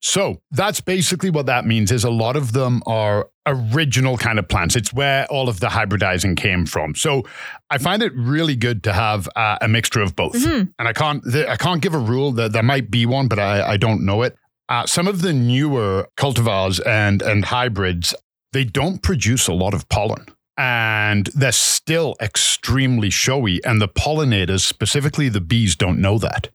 So 0.00 0.40
that's 0.52 0.80
basically 0.80 1.28
what 1.28 1.44
that 1.46 1.66
means 1.66 1.92
is 1.92 2.02
a 2.04 2.10
lot 2.10 2.34
of 2.34 2.52
them 2.54 2.82
are 2.86 3.28
original 3.46 4.16
kind 4.16 4.38
of 4.38 4.48
plants. 4.48 4.74
It's 4.74 4.92
where 4.92 5.26
all 5.26 5.48
of 5.50 5.60
the 5.60 5.68
hybridizing 5.68 6.36
came 6.36 6.64
from. 6.66 6.94
So 6.94 7.24
I 7.70 7.78
find 7.78 8.02
it 8.02 8.12
really 8.16 8.56
good 8.56 8.82
to 8.84 8.92
have 8.92 9.28
uh, 9.36 9.58
a 9.60 9.68
mixture 9.68 10.00
of 10.00 10.16
both. 10.16 10.34
Mhm. 10.34 10.72
And 10.78 10.88
I 10.88 10.92
can't 10.94 11.22
th- 11.30 11.46
I 11.46 11.56
can't 11.56 11.82
give 11.82 11.94
a 11.94 11.98
rule 11.98 12.32
that 12.32 12.52
there 12.52 12.62
might 12.62 12.90
be 12.90 13.04
one, 13.06 13.28
but 13.28 13.38
I, 13.38 13.72
I 13.72 13.76
don't 13.76 14.04
know 14.04 14.22
it. 14.22 14.34
Uh, 14.68 14.84
some 14.84 15.06
of 15.06 15.22
the 15.22 15.32
newer 15.32 16.08
cultivars 16.16 16.80
and 16.84 17.22
and 17.22 17.44
hybrids 17.44 18.14
they 18.56 18.64
don't 18.64 19.02
produce 19.02 19.48
a 19.48 19.52
lot 19.52 19.74
of 19.74 19.86
pollen 19.90 20.24
and 20.56 21.26
they're 21.34 21.52
still 21.52 22.16
extremely 22.22 23.10
showy 23.10 23.62
and 23.66 23.82
the 23.82 23.88
pollinators 23.88 24.60
specifically 24.60 25.28
the 25.28 25.42
bees 25.42 25.76
don't 25.76 26.00
know 26.00 26.16
that. 26.16 26.48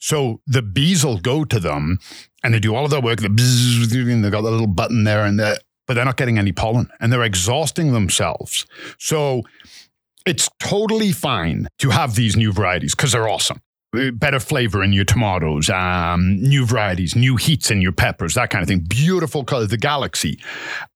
So 0.00 0.40
the 0.48 0.62
bees 0.62 1.04
will 1.04 1.18
go 1.18 1.44
to 1.44 1.60
them 1.60 2.00
and 2.42 2.52
they 2.52 2.58
do 2.58 2.74
all 2.74 2.84
of 2.84 2.90
their 2.90 3.00
work 3.00 3.20
the 3.20 3.28
bzzz, 3.28 4.12
and 4.12 4.32
got 4.32 4.42
the 4.42 4.50
little 4.50 4.66
button 4.66 5.04
there 5.04 5.24
and 5.24 5.38
but 5.38 5.94
they're 5.94 6.04
not 6.04 6.16
getting 6.16 6.38
any 6.38 6.50
pollen 6.50 6.90
and 6.98 7.12
they're 7.12 7.22
exhausting 7.22 7.92
themselves. 7.92 8.66
So 8.98 9.42
it's 10.26 10.50
totally 10.58 11.12
fine 11.12 11.68
to 11.78 11.90
have 11.90 12.16
these 12.16 12.36
new 12.36 12.50
varieties 12.50 12.96
because 12.96 13.12
they're 13.12 13.28
awesome 13.28 13.60
better 13.92 14.40
flavor 14.40 14.82
in 14.82 14.92
your 14.92 15.04
tomatoes, 15.04 15.70
um, 15.70 16.36
new 16.36 16.66
varieties, 16.66 17.16
new 17.16 17.36
heats 17.36 17.70
in 17.70 17.80
your 17.80 17.92
peppers, 17.92 18.34
that 18.34 18.50
kind 18.50 18.62
of 18.62 18.68
thing. 18.68 18.80
Beautiful 18.80 19.44
color, 19.44 19.66
the 19.66 19.78
galaxy. 19.78 20.40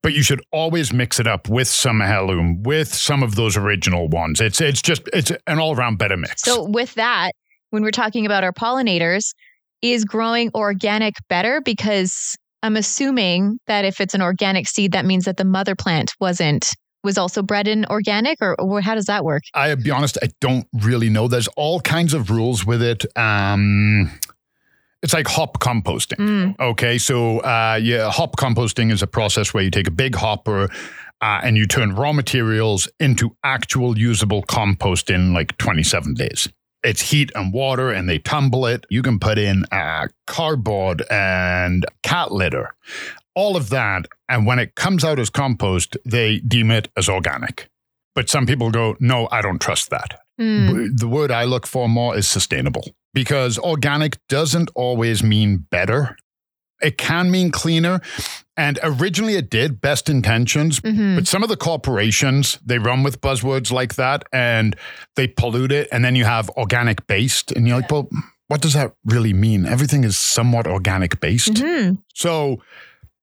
But 0.02 0.12
you 0.12 0.22
should 0.22 0.42
always 0.52 0.92
mix 0.92 1.18
it 1.18 1.26
up 1.26 1.48
with 1.48 1.68
some 1.68 2.02
heirloom, 2.02 2.62
with 2.62 2.92
some 2.92 3.22
of 3.22 3.34
those 3.34 3.56
original 3.56 4.08
ones. 4.08 4.40
It's 4.40 4.60
it's 4.60 4.82
just 4.82 5.02
it's 5.12 5.32
an 5.46 5.58
all 5.58 5.74
around 5.74 5.98
better 5.98 6.16
mix. 6.16 6.42
So 6.42 6.64
with 6.64 6.94
that, 6.94 7.32
when 7.70 7.82
we're 7.82 7.90
talking 7.90 8.26
about 8.26 8.44
our 8.44 8.52
pollinators, 8.52 9.32
is 9.80 10.04
growing 10.04 10.50
organic 10.54 11.14
better? 11.28 11.60
Because 11.60 12.36
I'm 12.62 12.76
assuming 12.76 13.58
that 13.66 13.84
if 13.84 14.00
it's 14.00 14.14
an 14.14 14.22
organic 14.22 14.68
seed, 14.68 14.92
that 14.92 15.04
means 15.04 15.24
that 15.24 15.36
the 15.36 15.44
mother 15.44 15.74
plant 15.74 16.12
wasn't 16.20 16.68
was 17.02 17.18
also 17.18 17.42
bred 17.42 17.68
in 17.68 17.84
organic, 17.86 18.38
or, 18.40 18.54
or 18.60 18.80
how 18.80 18.94
does 18.94 19.06
that 19.06 19.24
work? 19.24 19.42
I'll 19.54 19.76
be 19.76 19.90
honest, 19.90 20.18
I 20.22 20.28
don't 20.40 20.66
really 20.72 21.10
know. 21.10 21.28
There's 21.28 21.48
all 21.56 21.80
kinds 21.80 22.14
of 22.14 22.30
rules 22.30 22.64
with 22.64 22.82
it. 22.82 23.04
Um, 23.16 24.10
it's 25.02 25.12
like 25.12 25.26
hop 25.26 25.58
composting. 25.58 26.18
Mm. 26.18 26.60
Okay, 26.60 26.96
so 26.98 27.40
uh, 27.40 27.78
yeah, 27.82 28.10
hop 28.10 28.36
composting 28.36 28.92
is 28.92 29.02
a 29.02 29.06
process 29.06 29.52
where 29.52 29.62
you 29.64 29.70
take 29.70 29.88
a 29.88 29.92
big 29.92 30.14
hopper 30.14 30.68
uh, 31.20 31.40
and 31.42 31.56
you 31.56 31.66
turn 31.66 31.94
raw 31.94 32.12
materials 32.12 32.88
into 33.00 33.36
actual 33.44 33.98
usable 33.98 34.42
compost 34.42 35.10
in 35.10 35.32
like 35.32 35.56
27 35.58 36.14
days. 36.14 36.48
It's 36.84 37.00
heat 37.00 37.30
and 37.36 37.52
water, 37.52 37.90
and 37.90 38.08
they 38.08 38.18
tumble 38.18 38.66
it. 38.66 38.86
You 38.90 39.02
can 39.02 39.20
put 39.20 39.38
in 39.38 39.64
uh, 39.70 40.08
cardboard 40.26 41.04
and 41.10 41.86
cat 42.02 42.32
litter, 42.32 42.74
all 43.34 43.56
of 43.56 43.70
that. 43.70 44.06
And 44.28 44.46
when 44.46 44.58
it 44.58 44.74
comes 44.74 45.04
out 45.04 45.18
as 45.18 45.30
compost, 45.30 45.96
they 46.04 46.38
deem 46.40 46.70
it 46.70 46.88
as 46.96 47.08
organic. 47.08 47.68
But 48.14 48.28
some 48.28 48.46
people 48.46 48.70
go, 48.70 48.96
no, 49.00 49.28
I 49.30 49.40
don't 49.40 49.60
trust 49.60 49.90
that. 49.90 50.20
Mm. 50.40 50.98
The 50.98 51.08
word 51.08 51.30
I 51.30 51.44
look 51.44 51.66
for 51.66 51.88
more 51.88 52.16
is 52.16 52.28
sustainable 52.28 52.94
because 53.14 53.58
organic 53.58 54.18
doesn't 54.28 54.70
always 54.74 55.22
mean 55.22 55.66
better. 55.70 56.16
It 56.82 56.98
can 56.98 57.30
mean 57.30 57.50
cleaner. 57.50 58.00
And 58.56 58.78
originally 58.82 59.36
it 59.36 59.48
did, 59.48 59.80
best 59.80 60.10
intentions. 60.10 60.80
Mhm. 60.80 61.14
But 61.16 61.26
some 61.26 61.42
of 61.42 61.48
the 61.48 61.56
corporations, 61.56 62.58
they 62.64 62.78
run 62.78 63.02
with 63.02 63.20
buzzwords 63.20 63.70
like 63.70 63.94
that 63.94 64.24
and 64.32 64.76
they 65.16 65.28
pollute 65.28 65.72
it. 65.72 65.88
And 65.92 66.04
then 66.04 66.16
you 66.16 66.24
have 66.24 66.50
organic 66.50 67.06
based. 67.06 67.52
And 67.52 67.66
you're 67.66 67.76
like, 67.76 67.90
well, 67.90 68.10
what 68.48 68.60
does 68.60 68.74
that 68.74 68.92
really 69.04 69.32
mean? 69.32 69.64
Everything 69.64 70.04
is 70.04 70.18
somewhat 70.18 70.66
organic 70.66 71.20
based. 71.20 71.54
Mhm. 71.54 71.98
So 72.14 72.60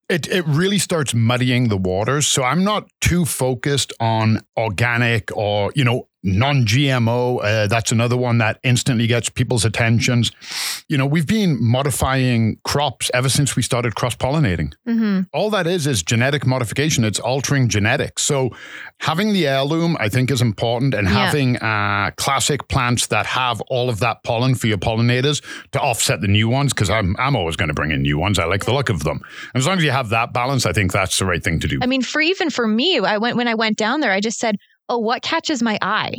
it, 0.10 0.28
it 0.28 0.46
really 0.48 0.80
starts 0.80 1.14
muddying 1.14 1.70
the 1.70 1.78
waters. 1.78 2.28
So 2.28 2.44
I'm 2.44 2.64
not 2.64 2.90
too 3.00 3.26
focused 3.26 3.94
on 4.00 4.42
organic 4.58 5.36
or, 5.38 5.72
you 5.76 5.84
know, 5.84 6.09
non 6.24 6.66
GMO. 6.66 7.40
Uh, 7.44 7.68
that's 7.68 7.92
another 7.92 8.18
one 8.18 8.38
that 8.40 8.60
instantly 8.64 9.08
gets 9.08 9.30
people's 9.30 9.66
attentions. 9.66 10.32
You 10.88 10.98
know, 10.98 11.06
we've 11.06 11.28
been 11.28 11.58
modifying 11.64 12.58
crops 12.64 13.10
ever 13.14 13.30
since 13.30 13.56
we 13.56 13.62
started 13.64 13.96
cross 13.96 14.16
pollinating. 14.16 14.74
Mhm. 14.88 15.28
All 15.34 15.50
that 15.52 15.68
is 15.68 15.88
is 15.88 16.04
genetic 16.04 16.46
modification. 16.46 17.04
It's 17.04 17.20
altering 17.20 17.70
genetics. 17.70 18.24
So 18.24 18.50
having 19.00 19.34
the 19.34 19.48
heirloom, 19.48 19.96
I 20.00 20.10
think, 20.10 20.30
is 20.32 20.42
important, 20.42 20.94
and 20.94 21.08
Yeah. 21.08 21.26
having 21.26 21.58
uh, 21.58 22.12
classic 22.18 22.68
plants 22.68 23.08
that 23.08 23.26
have 23.26 23.62
all 23.70 23.90
of 23.90 24.00
that 24.00 24.24
pollen 24.24 24.56
for 24.56 24.68
your 24.68 24.78
pollinators 24.78 25.42
to 25.72 25.80
offset 25.80 26.22
the 26.22 26.28
new 26.28 26.50
ones. 26.50 26.74
Because 26.74 26.90
I'm 26.90 27.16
I'm 27.20 27.36
always 27.36 27.56
going 27.56 27.70
to 27.70 27.74
bring 27.74 27.92
in 27.92 28.02
new 28.02 28.18
ones. 28.18 28.40
I 28.40 28.46
like 28.46 28.66
the 28.66 28.74
look 28.74 28.90
of 28.90 29.04
them. 29.04 29.22
And 29.54 29.62
as 29.62 29.68
long 29.68 29.78
as 29.78 29.84
you 29.84 29.92
have 29.92 30.10
that 30.10 30.34
balance, 30.34 30.66
I 30.66 30.74
think 30.74 30.92
that's 30.92 31.18
the 31.20 31.26
right 31.26 31.44
thing 31.44 31.60
to 31.62 31.68
do. 31.68 31.80
I 31.82 31.86
mean, 31.86 32.02
for 32.02 32.22
even 32.22 32.50
for 32.50 32.68
me, 32.68 33.00
I 33.00 33.18
went 33.18 33.38
when 33.38 33.48
I 33.48 33.56
went 33.56 33.78
down 33.78 34.00
there, 34.02 34.12
I 34.12 34.20
just 34.20 34.40
said, 34.40 34.58
"Oh, 34.90 34.98
what 34.98 35.22
catches 35.22 35.62
my 35.64 35.78
eye? 35.82 36.16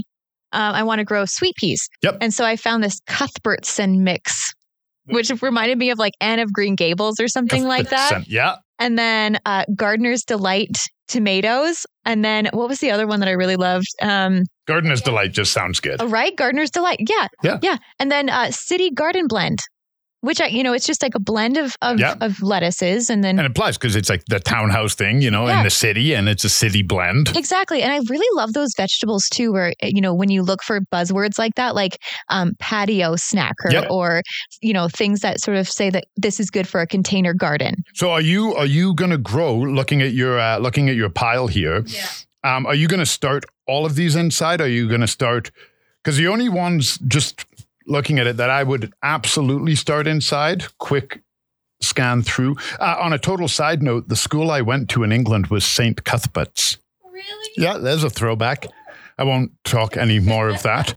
Um, 0.53 0.75
I 0.75 0.83
want 0.83 1.00
to 1.00 1.05
grow 1.05 1.25
sweet 1.27 1.55
peas." 1.57 1.89
Yep. 2.03 2.19
And 2.21 2.33
so 2.33 2.45
I 2.45 2.57
found 2.57 2.83
this 2.83 3.00
Cuthbertson 3.07 4.03
mix, 4.05 4.53
which 5.07 5.31
reminded 5.43 5.77
me 5.79 5.91
of 5.91 5.99
like 5.99 6.15
Anne 6.21 6.39
of 6.39 6.53
Green 6.53 6.75
Gables 6.77 7.21
or 7.21 7.29
something 7.29 7.65
like 7.65 7.91
that. 7.91 8.27
Yeah. 8.29 8.57
And 8.79 8.99
then 8.99 9.39
uh, 9.45 9.65
Gardener's 9.77 10.25
Delight 10.25 10.77
tomatoes, 11.07 11.85
and 12.05 12.25
then 12.25 12.49
what 12.53 12.69
was 12.69 12.79
the 12.79 12.91
other 12.91 13.07
one 13.07 13.21
that 13.21 13.29
I 13.29 13.33
really 13.33 13.57
loved? 13.57 13.87
Um, 14.00 14.45
Gardener's 14.67 15.03
Delight 15.03 15.33
just 15.33 15.53
sounds 15.53 15.81
good. 15.81 16.00
oh, 16.00 16.07
right, 16.07 16.35
Gardener's 16.37 16.71
Delight, 16.71 16.99
yeah, 17.09 17.27
Yeah. 17.43 17.59
yeah. 17.62 17.77
And 17.99 18.11
then 18.11 18.31
uh, 18.31 18.50
City 18.53 18.91
Garden 18.91 19.27
Blend, 19.27 19.59
which 20.23 20.41
I, 20.41 20.47
you 20.47 20.62
know, 20.62 20.73
it's 20.73 20.87
just 20.87 21.03
like 21.03 21.15
a 21.15 21.21
blend 21.21 21.57
of 21.57 21.75
of, 21.83 21.99
Yeah. 21.99 22.15
of 22.21 22.43
lettuces, 22.43 23.09
and 23.11 23.23
then 23.25 23.39
And 23.39 23.47
it 23.47 23.50
applies 23.50 23.77
because 23.79 23.97
it's 23.97 24.09
like 24.11 24.25
the 24.27 24.41
townhouse 24.41 24.95
thing, 24.95 25.21
you 25.23 25.31
know, 25.31 25.47
Yeah. 25.49 25.59
in 25.59 25.65
the 25.65 25.71
city, 25.71 26.15
and 26.15 26.29
it's 26.29 26.45
a 26.45 26.49
city 26.49 26.83
blend. 26.83 27.35
Exactly. 27.37 27.83
And 27.83 27.93
I 27.93 27.99
really 28.09 28.27
love 28.37 28.53
those 28.53 28.71
vegetables 28.77 29.29
too, 29.33 29.53
where, 29.53 29.73
eh, 29.81 29.91
you 29.95 30.00
know, 30.00 30.15
when 30.15 30.31
you 30.31 30.43
look 30.43 30.62
for 30.62 30.81
buzzwords 30.93 31.39
like 31.39 31.55
that, 31.57 31.75
like 31.75 31.99
um, 32.29 32.53
patio 32.59 33.15
snacker 33.15 33.71
Yep. 33.73 33.87
or, 33.91 34.23
you 34.61 34.73
know, 34.73 34.89
things 34.89 35.21
that 35.21 35.41
sort 35.41 35.57
of 35.57 35.69
say 35.69 35.91
that 35.91 36.05
this 36.17 36.39
is 36.41 36.50
good 36.50 36.69
for 36.69 36.81
a 36.81 36.87
container 36.87 37.35
garden. 37.35 37.75
So 37.95 38.11
are 38.11 38.21
you 38.21 38.55
are 38.55 38.67
you 38.67 38.95
going 38.95 39.11
to 39.11 39.19
grow? 39.19 39.57
Looking 39.57 40.03
at 40.03 40.12
your 40.12 40.39
uh, 40.39 40.59
looking 40.59 40.89
at 40.89 40.97
your 40.97 41.09
pile 41.11 41.47
here, 41.47 41.83
Yeah. 41.87 42.07
um, 42.45 42.67
are 42.67 42.75
you 42.75 42.89
going 42.89 43.00
to 43.00 43.07
start 43.07 43.45
all 43.67 43.87
of 43.87 43.95
these 43.95 44.17
inside? 44.17 44.61
Are 44.61 44.69
you 44.69 44.89
going 44.89 45.00
to 45.00 45.07
start? 45.09 45.50
Because 46.03 46.17
the 46.17 46.29
only 46.29 46.49
ones 46.49 46.99
just 47.07 47.45
looking 47.90 48.18
at 48.18 48.26
it 48.26 48.37
that 48.38 48.49
I 48.50 48.62
would 48.62 48.92
absolutely 49.02 49.75
start 49.75 50.06
inside. 50.06 50.64
Quick 50.78 51.23
scan 51.82 52.23
through. 52.23 52.56
Uh, 52.78 52.97
on 53.00 53.12
a 53.12 53.18
total 53.18 53.49
side 53.49 53.82
note, 53.82 54.09
the 54.09 54.16
school 54.16 54.50
I 54.50 54.61
went 54.61 54.88
to 54.90 55.02
in 55.02 55.12
England 55.12 55.49
was 55.49 55.64
St. 55.64 56.04
Cuthbert's. 56.04 56.78
Really? 57.04 57.50
Yeah, 57.56 57.78
there's 57.78 58.04
a 58.04 58.11
throwback. 58.11 58.66
I 59.18 59.25
won't 59.25 59.52
talk 59.64 59.97
any 59.97 60.18
more 60.20 60.49
of 60.49 60.62
that. 60.62 60.94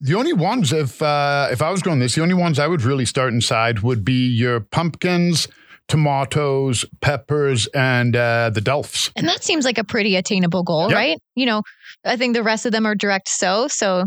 The 0.00 0.14
only 0.14 0.32
ones, 0.32 0.72
if 0.72 1.00
uh, 1.00 1.48
if 1.50 1.62
I 1.62 1.70
was 1.70 1.82
growing 1.82 2.00
this, 2.00 2.14
the 2.14 2.22
only 2.22 2.34
ones 2.34 2.58
I 2.58 2.66
would 2.66 2.82
really 2.82 3.06
start 3.06 3.32
inside 3.32 3.80
would 3.80 4.04
be 4.04 4.26
your 4.28 4.60
pumpkins, 4.60 5.48
tomatoes, 5.88 6.84
peppers, 7.00 7.66
and 7.68 8.14
uh, 8.14 8.50
the 8.50 8.60
delfs. 8.60 9.10
And 9.16 9.26
that 9.28 9.42
seems 9.42 9.64
like 9.64 9.78
a 9.78 9.84
pretty 9.84 10.16
attainable 10.16 10.62
goal, 10.62 10.88
Yep. 10.88 10.96
right? 10.96 11.18
You 11.36 11.46
know, 11.46 11.62
I 12.04 12.16
think 12.16 12.34
the 12.34 12.42
rest 12.42 12.66
of 12.66 12.72
them 12.72 12.86
are 12.86 12.94
direct 12.94 13.28
sow. 13.28 13.66
So, 13.68 14.04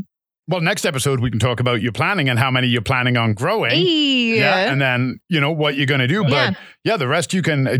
Well, 0.49 0.61
next 0.61 0.85
episode 0.85 1.19
we 1.19 1.29
can 1.29 1.39
talk 1.39 1.59
about 1.59 1.81
your 1.81 1.91
planning 1.91 2.29
and 2.29 2.39
how 2.39 2.49
many 2.51 2.67
you're 2.67 2.81
planning 2.81 3.17
on 3.17 3.33
growing. 3.33 3.71
hey, 3.71 4.39
Yeah, 4.39 4.71
and 4.71 4.79
then 4.81 5.19
you 5.29 5.39
know 5.41 5.51
what 5.51 5.75
you're 5.75 5.85
going 5.85 5.99
to 5.99 6.07
do. 6.07 6.23
But 6.23 6.31
Yeah. 6.31 6.51
yeah. 6.83 6.97
the 6.97 7.07
rest 7.07 7.33
you 7.33 7.41
can, 7.41 7.67
uh, 7.67 7.77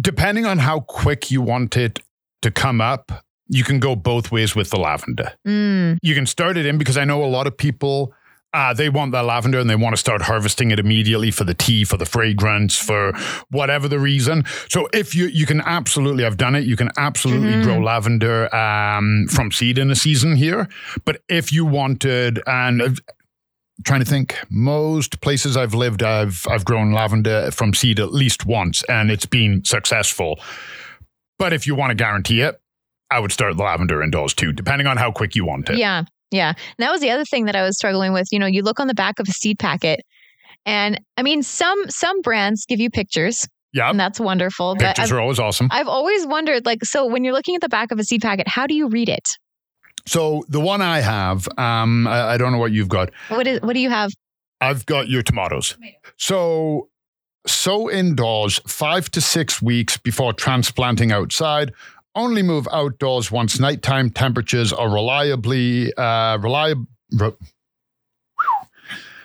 depending 0.00 0.44
on 0.46 0.58
how 0.58 0.80
quick 0.80 1.30
you 1.30 1.40
want 1.40 1.76
it 1.76 2.00
to 2.42 2.50
come 2.50 2.80
up, 2.80 3.24
you 3.48 3.64
can 3.64 3.78
go 3.80 3.94
both 3.96 4.30
ways 4.32 4.54
with 4.56 4.70
the 4.70 4.78
lavender. 4.78 5.32
Mm, 5.46 5.98
you 6.02 6.14
can 6.14 6.26
start 6.26 6.56
it 6.56 6.66
in 6.66 6.78
because 6.78 6.96
I 6.96 7.04
know 7.04 7.22
a 7.24 7.26
lot 7.26 7.46
of 7.46 7.56
people 7.56 8.12
uh, 8.52 8.74
they 8.74 8.88
want 8.88 9.12
that 9.12 9.24
lavender 9.24 9.58
and 9.60 9.70
they 9.70 9.76
want 9.76 9.92
to 9.92 9.96
start 9.96 10.22
harvesting 10.22 10.70
it 10.70 10.78
immediately 10.80 11.30
for 11.30 11.44
the 11.44 11.54
tea, 11.54 11.84
for 11.84 11.96
the 11.96 12.04
fragrance, 12.06 12.76
for 12.76 13.12
whatever 13.50 13.86
the 13.88 13.98
reason. 13.98 14.44
So 14.68 14.88
if 14.92 15.14
you 15.14 15.26
you 15.26 15.46
can 15.46 15.60
absolutely, 15.60 16.24
I've 16.24 16.36
done 16.36 16.54
it. 16.56 16.64
You 16.64 16.76
can 16.76 16.90
absolutely 16.96 17.52
Mhm. 17.52 17.62
grow 17.62 17.78
lavender 17.78 18.54
um, 18.54 19.26
from 19.30 19.52
seed 19.52 19.78
in 19.78 19.90
a 19.90 19.94
season 19.96 20.36
here. 20.36 20.68
But 21.04 21.22
if 21.28 21.52
you 21.52 21.64
wanted, 21.64 22.42
and 22.46 22.82
uh, 22.82 22.90
trying 23.84 24.00
to 24.00 24.06
think, 24.06 24.36
most 24.50 25.20
places 25.20 25.56
I've 25.56 25.72
lived, 25.74 26.02
I've 26.02 26.44
I've 26.50 26.64
grown 26.64 26.92
lavender 26.92 27.50
from 27.52 27.72
seed 27.72 28.00
at 28.00 28.12
least 28.12 28.46
once, 28.46 28.82
and 28.88 29.10
it's 29.10 29.26
been 29.26 29.64
successful. 29.64 30.40
But 31.38 31.52
if 31.52 31.66
you 31.66 31.74
want 31.74 31.90
to 31.90 31.94
guarantee 31.94 32.40
it, 32.42 32.60
I 33.10 33.18
would 33.20 33.32
start 33.32 33.56
the 33.56 33.62
lavender 33.62 34.02
indoors 34.02 34.34
too, 34.34 34.52
depending 34.52 34.86
on 34.86 34.96
how 34.96 35.10
quick 35.12 35.34
you 35.36 35.44
want 35.44 35.70
it. 35.70 35.78
yeah. 35.78 36.04
Yeah. 36.30 36.48
And 36.50 36.56
that 36.78 36.92
was 36.92 37.00
the 37.00 37.10
other 37.10 37.24
thing 37.24 37.46
that 37.46 37.56
I 37.56 37.62
was 37.62 37.76
struggling 37.76 38.12
with. 38.12 38.28
You 38.30 38.38
know, 38.38 38.46
you 38.46 38.62
look 38.62 38.80
on 38.80 38.86
the 38.86 38.94
back 38.94 39.18
of 39.18 39.28
a 39.28 39.32
seed 39.32 39.58
packet, 39.58 40.00
and 40.66 41.00
I 41.16 41.22
mean, 41.22 41.42
some 41.42 41.88
some 41.88 42.20
brands 42.22 42.64
give 42.66 42.80
you 42.80 42.90
pictures, 42.90 43.46
Yeah. 43.72 43.90
and 43.90 43.98
that's 43.98 44.20
wonderful. 44.20 44.76
Pictures 44.76 45.10
I've, 45.10 45.16
are 45.16 45.20
always 45.20 45.38
awesome. 45.38 45.68
I've 45.70 45.88
always 45.88 46.26
wondered, 46.26 46.66
like, 46.66 46.84
so 46.84 47.06
when 47.06 47.24
you're 47.24 47.32
looking 47.34 47.54
at 47.54 47.60
the 47.60 47.68
back 47.68 47.90
of 47.90 47.98
a 47.98 48.04
seed 48.04 48.22
packet, 48.22 48.46
how 48.48 48.66
do 48.66 48.74
you 48.74 48.88
read 48.88 49.08
it? 49.08 49.28
So 50.06 50.44
the 50.48 50.60
one 50.60 50.80
I 50.80 51.00
have, 51.00 51.46
um, 51.58 52.06
I, 52.06 52.32
I 52.32 52.36
don't 52.38 52.52
know 52.52 52.58
what 52.58 52.72
you've 52.72 52.88
got. 52.88 53.10
What 53.28 53.46
is 53.46 53.60
what 53.62 53.74
do 53.74 53.80
you 53.80 53.90
have? 53.90 54.10
I've 54.60 54.86
got 54.86 55.08
your 55.08 55.22
tomatoes. 55.22 55.76
So 56.16 56.88
sow 57.46 57.90
indoors 57.90 58.60
five 58.66 59.10
to 59.12 59.20
six 59.20 59.62
weeks 59.62 59.96
before 59.96 60.32
transplanting 60.32 61.10
outside. 61.12 61.72
Only 62.14 62.42
move 62.42 62.66
outdoors 62.72 63.30
once 63.30 63.60
nighttime 63.60 64.10
temperatures 64.10 64.72
are 64.72 64.88
reliably 64.90 65.94
uh, 65.94 66.38
reliable. 66.38 66.86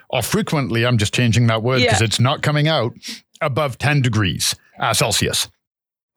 or 0.09 0.21
frequently, 0.21 0.85
I'm 0.85 0.97
just 0.97 1.13
changing 1.13 1.47
that 1.47 1.63
word 1.63 1.81
because 1.81 1.99
Yeah. 2.01 2.05
it's 2.05 2.19
not 2.19 2.41
coming 2.41 2.67
out 2.67 2.93
above 3.41 3.77
10 3.77 4.01
degrees 4.01 4.55
uh, 4.79 4.93
Celsius. 4.93 5.49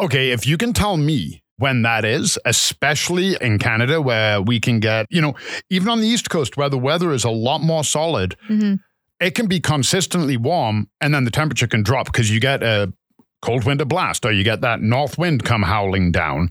Okay, 0.01 0.31
if 0.31 0.47
you 0.47 0.57
can 0.57 0.73
tell 0.73 0.97
me 0.97 1.43
when 1.57 1.83
that 1.83 2.05
is, 2.05 2.39
especially 2.45 3.37
in 3.41 3.59
Canada 3.59 4.01
where 4.01 4.41
we 4.41 4.61
can 4.61 4.79
get, 4.79 5.07
you 5.11 5.21
know, 5.21 5.35
even 5.71 5.89
on 5.89 6.01
the 6.01 6.07
East 6.07 6.31
Coast 6.31 6.57
where 6.57 6.69
the 6.69 6.79
weather 6.79 7.13
is 7.13 7.25
a 7.25 7.31
lot 7.31 7.61
more 7.63 7.83
solid, 7.85 8.37
hmm 8.47 8.75
it 9.21 9.35
can 9.35 9.49
be 9.49 9.59
consistently 9.59 10.37
warm 10.37 10.89
and 11.01 11.13
then 11.13 11.25
the 11.25 11.31
temperature 11.33 11.67
can 11.67 11.83
drop 11.83 12.07
because 12.07 12.31
you 12.31 12.39
get 12.39 12.63
a 12.63 12.93
cold 13.43 13.65
winter 13.65 13.85
blast 13.85 14.25
or 14.25 14.33
you 14.33 14.45
get 14.45 14.61
that 14.63 14.81
north 14.81 15.19
wind 15.19 15.45
come 15.45 15.63
howling 15.63 16.13
down. 16.13 16.51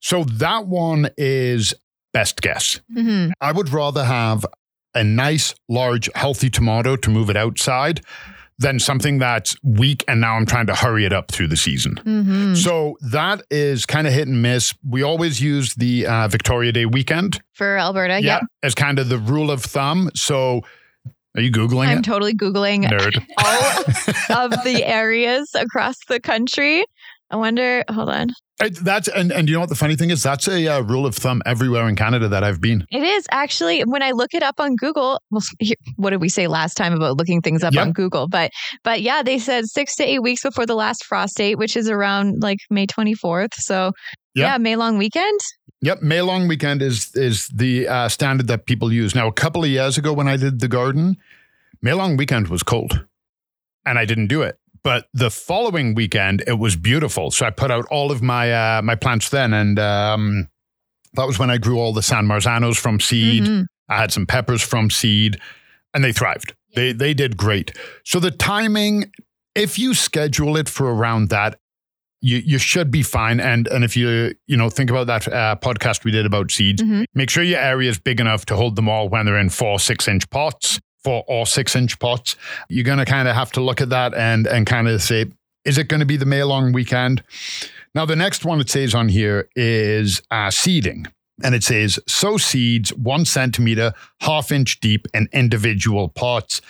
So 0.00 0.24
that 0.24 0.66
one 0.66 1.08
is 1.16 1.74
best 2.12 2.40
guess. 2.42 2.80
hmm 2.92 3.28
I 3.40 3.52
would 3.52 3.70
rather 3.70 4.04
have 4.04 4.44
a 4.94 5.02
nice, 5.02 5.54
large, 5.68 6.10
healthy 6.14 6.50
tomato 6.50 6.96
to 6.96 7.10
move 7.10 7.30
it 7.30 7.36
outside 7.36 8.02
than 8.58 8.78
something 8.78 9.18
that's 9.18 9.56
weak 9.64 10.04
and 10.06 10.20
now 10.20 10.36
I'm 10.36 10.44
trying 10.46 10.66
to 10.66 10.74
hurry 10.74 11.04
it 11.06 11.12
up 11.12 11.32
through 11.32 11.48
the 11.48 11.56
season. 11.56 11.96
hmm 12.04 12.54
So 12.54 12.96
that 13.10 13.42
is 13.50 13.86
kind 13.86 14.06
of 14.06 14.12
hit 14.12 14.28
and 14.28 14.42
miss. 14.42 14.74
We 14.86 15.02
always 15.02 15.40
use 15.40 15.74
the 15.74 16.06
uh, 16.06 16.28
Victoria 16.28 16.70
Day 16.70 16.84
weekend, 16.86 17.40
For 17.54 17.76
Alberta, 17.78 18.20
yeah. 18.22 18.40
as 18.62 18.74
kind 18.74 18.98
of 18.98 19.08
the 19.08 19.18
rule 19.18 19.50
of 19.50 19.64
thumb. 19.64 20.10
So 20.14 20.60
are 21.36 21.42
you 21.42 21.50
Googling 21.50 21.86
I'm 21.88 21.98
it? 21.98 22.04
totally 22.04 22.34
Googling 22.34 22.84
Nerd. 22.84 23.16
all 24.30 24.44
of 24.46 24.50
the 24.64 24.84
areas 24.84 25.50
across 25.54 25.96
the 26.08 26.20
country. 26.20 26.84
I 27.30 27.36
wonder, 27.36 27.82
hold 27.90 28.10
on. 28.10 28.28
It- 28.60 28.76
that's 28.84 29.08
and 29.08 29.32
and 29.32 29.48
you 29.48 29.54
know 29.54 29.60
what 29.60 29.70
the 29.70 29.74
funny 29.74 29.96
thing 29.96 30.10
is 30.10 30.22
that's 30.22 30.46
a 30.46 30.68
uh, 30.68 30.80
rule 30.82 31.06
of 31.06 31.14
thumb 31.16 31.40
everywhere 31.46 31.88
in 31.88 31.96
Canada 31.96 32.28
that 32.28 32.44
I've 32.44 32.60
been. 32.60 32.84
It 32.90 33.02
is 33.02 33.26
actually 33.32 33.80
when 33.80 34.02
I 34.02 34.10
look 34.12 34.34
it 34.34 34.42
up 34.42 34.56
on 34.60 34.76
Google. 34.76 35.18
Well, 35.30 35.40
here, 35.58 35.74
what 35.96 36.10
did 36.10 36.20
we 36.20 36.28
say 36.28 36.46
last 36.46 36.74
time 36.74 36.92
about 36.92 37.16
looking 37.16 37.40
things 37.40 37.64
up 37.64 37.74
on 37.76 37.92
Google? 37.92 38.28
But 38.28 38.50
but 38.84 39.00
yeah, 39.00 39.22
they 39.22 39.38
said 39.38 39.64
six 39.66 39.96
to 39.96 40.04
eight 40.04 40.22
weeks 40.22 40.42
before 40.42 40.66
the 40.66 40.74
last 40.76 41.04
frost 41.06 41.36
date, 41.38 41.56
which 41.56 41.76
is 41.76 41.88
around 41.88 42.42
like 42.42 42.58
May 42.70 42.86
24th. 42.86 43.54
So 43.54 43.92
Yeah. 44.34 44.52
yeah, 44.52 44.58
May 44.58 44.76
long 44.76 44.98
weekend. 44.98 45.40
Yep, 45.84 46.02
May 46.02 46.20
long 46.22 46.46
weekend 46.48 46.80
is 46.80 47.14
is 47.14 47.48
the 47.48 47.88
uh, 47.88 48.08
standard 48.08 48.46
that 48.46 48.66
people 48.66 48.92
use. 48.92 49.14
Now, 49.14 49.26
a 49.26 49.32
couple 49.32 49.64
of 49.64 49.68
years 49.68 49.98
ago 49.98 50.12
when 50.12 50.28
I 50.28 50.36
did 50.36 50.60
the 50.60 50.68
garden, 50.68 51.16
May 51.82 51.92
long 51.92 52.16
weekend 52.16 52.48
was 52.48 52.62
cold, 52.62 53.04
and 53.84 53.98
I 53.98 54.04
didn't 54.04 54.28
do 54.28 54.42
it. 54.42 54.58
But 54.84 55.08
the 55.12 55.30
following 55.30 55.94
weekend, 55.94 56.42
it 56.46 56.58
was 56.58 56.76
beautiful. 56.76 57.30
So 57.32 57.46
I 57.46 57.50
put 57.50 57.70
out 57.70 57.84
all 57.90 58.12
of 58.12 58.22
my 58.22 58.52
uh, 58.52 58.82
my 58.82 58.94
plants 58.94 59.28
then, 59.30 59.52
and 59.52 59.78
um, 59.80 60.48
that 61.14 61.26
was 61.26 61.38
when 61.38 61.50
I 61.50 61.58
grew 61.58 61.78
all 61.80 61.92
the 61.92 62.02
San 62.02 62.26
Marzanos 62.26 62.78
from 62.78 63.00
seed. 63.00 63.44
Mhm. 63.44 63.66
I 63.88 63.96
had 63.96 64.12
some 64.12 64.24
peppers 64.26 64.62
from 64.62 64.88
seed, 64.88 65.36
and 65.92 66.04
they 66.04 66.12
thrived. 66.12 66.54
They 66.76 66.92
they 66.92 67.12
did 67.12 67.36
great. 67.36 67.76
So 68.04 68.20
the 68.20 68.30
timing, 68.30 69.10
if 69.56 69.80
you 69.80 69.94
schedule 69.94 70.56
it 70.56 70.68
for 70.68 70.94
around 70.94 71.28
that, 71.30 71.58
you 72.22 72.38
you 72.38 72.58
should 72.58 72.90
be 72.90 73.02
fine. 73.02 73.38
And 73.40 73.68
and 73.68 73.84
if 73.84 73.96
you 73.96 74.34
you 74.46 74.56
know 74.56 74.70
think 74.70 74.90
about 74.90 75.06
that 75.08 75.28
uh, 75.28 75.56
podcast 75.60 76.04
we 76.04 76.10
did 76.10 76.24
about 76.24 76.50
seeds, 76.50 76.82
Mhm. 76.82 77.04
make 77.14 77.28
sure 77.30 77.42
your 77.44 77.60
area 77.60 77.90
is 77.90 77.98
big 77.98 78.20
enough 78.20 78.46
to 78.46 78.56
hold 78.56 78.76
them 78.76 78.88
all 78.88 79.08
when 79.10 79.26
they're 79.26 79.38
in 79.38 79.50
four 79.50 79.78
six 79.78 80.08
inch 80.08 80.28
pots. 80.30 80.80
four 81.04 81.24
or 81.26 81.44
six 81.46 81.74
inch 81.74 81.98
pots. 81.98 82.36
You're 82.68 82.84
going 82.84 82.98
to 83.04 83.04
kind 83.04 83.26
of 83.26 83.34
have 83.34 83.50
to 83.52 83.60
look 83.60 83.80
at 83.80 83.88
that 83.90 84.14
and 84.14 84.46
and 84.46 84.64
kind 84.66 84.86
of 84.86 85.02
say, 85.02 85.26
is 85.64 85.76
it 85.76 85.88
going 85.88 85.98
to 86.00 86.06
be 86.06 86.16
the 86.16 86.26
May 86.26 86.44
long 86.44 86.72
weekend? 86.72 87.24
Now, 87.94 88.06
the 88.06 88.14
next 88.16 88.44
one 88.44 88.60
it 88.60 88.70
says 88.70 88.94
on 88.94 89.08
here 89.08 89.48
is 89.56 90.22
uh, 90.30 90.50
seeding. 90.52 91.06
And 91.42 91.56
it 91.56 91.64
says, 91.64 91.98
sow 92.06 92.36
seeds 92.36 92.94
one 92.94 93.24
centimeter, 93.24 93.94
half 94.20 94.52
inch 94.52 94.78
deep 94.78 95.08
in 95.12 95.28
individual 95.32 96.08
pots. 96.08 96.60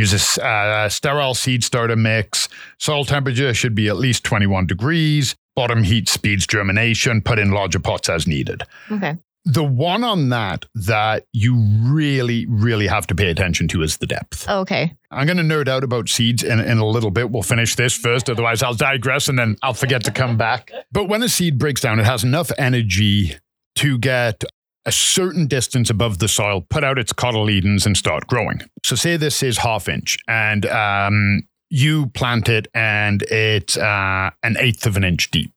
Use 0.00 0.38
a 0.38 0.42
uh, 0.42 0.88
sterile 0.88 1.34
seed 1.34 1.62
starter 1.62 1.94
mix. 1.94 2.48
Soil 2.78 3.04
temperature 3.04 3.52
should 3.52 3.74
be 3.74 3.88
at 3.88 3.96
least 3.96 4.24
21 4.24 4.66
degrees. 4.66 5.36
Bottom 5.54 5.82
heat 5.82 6.08
speeds 6.08 6.46
germination. 6.46 7.20
Put 7.20 7.38
in 7.38 7.50
larger 7.50 7.80
pots 7.80 8.08
as 8.08 8.26
needed. 8.26 8.62
Okay. 8.90 9.18
The 9.44 9.62
one 9.62 10.02
on 10.02 10.30
that 10.30 10.64
that 10.74 11.26
you 11.34 11.54
really, 11.82 12.46
really 12.46 12.86
have 12.86 13.06
to 13.08 13.14
pay 13.14 13.28
attention 13.28 13.68
to 13.68 13.82
is 13.82 13.98
the 13.98 14.06
depth. 14.06 14.48
Okay. 14.48 14.96
I'm 15.10 15.26
going 15.26 15.36
to 15.36 15.42
nerd 15.42 15.68
out 15.68 15.84
about 15.84 16.08
seeds 16.08 16.42
in, 16.42 16.60
in 16.60 16.78
a 16.78 16.86
little 16.86 17.10
bit. 17.10 17.30
We'll 17.30 17.42
finish 17.42 17.74
this 17.74 17.94
first, 17.94 18.30
otherwise, 18.30 18.62
I'll 18.62 18.72
digress 18.72 19.28
and 19.28 19.38
then 19.38 19.56
I'll 19.62 19.74
forget 19.74 20.02
to 20.04 20.10
come 20.10 20.38
back. 20.38 20.72
But 20.92 21.10
when 21.10 21.22
a 21.22 21.28
seed 21.28 21.58
breaks 21.58 21.82
down, 21.82 22.00
it 22.00 22.06
has 22.06 22.24
enough 22.24 22.50
energy 22.56 23.34
to 23.76 23.98
get 23.98 24.44
a 24.90 24.92
certain 24.92 25.46
distance 25.46 25.88
above 25.88 26.18
the 26.18 26.26
soil, 26.26 26.62
put 26.68 26.82
out 26.82 26.98
its 26.98 27.12
cotyledons, 27.12 27.86
and 27.86 27.96
start 27.96 28.26
growing. 28.26 28.60
So, 28.82 28.96
say 28.96 29.16
this 29.16 29.40
is 29.40 29.58
half 29.58 29.88
inch, 29.88 30.18
and 30.26 30.66
um, 30.66 31.42
you 31.70 32.08
plant 32.08 32.48
it, 32.48 32.66
and 32.74 33.22
it's 33.22 33.76
uh, 33.76 34.30
an 34.42 34.56
eighth 34.58 34.86
of 34.86 34.96
an 34.96 35.04
inch 35.04 35.30
deep. 35.30 35.52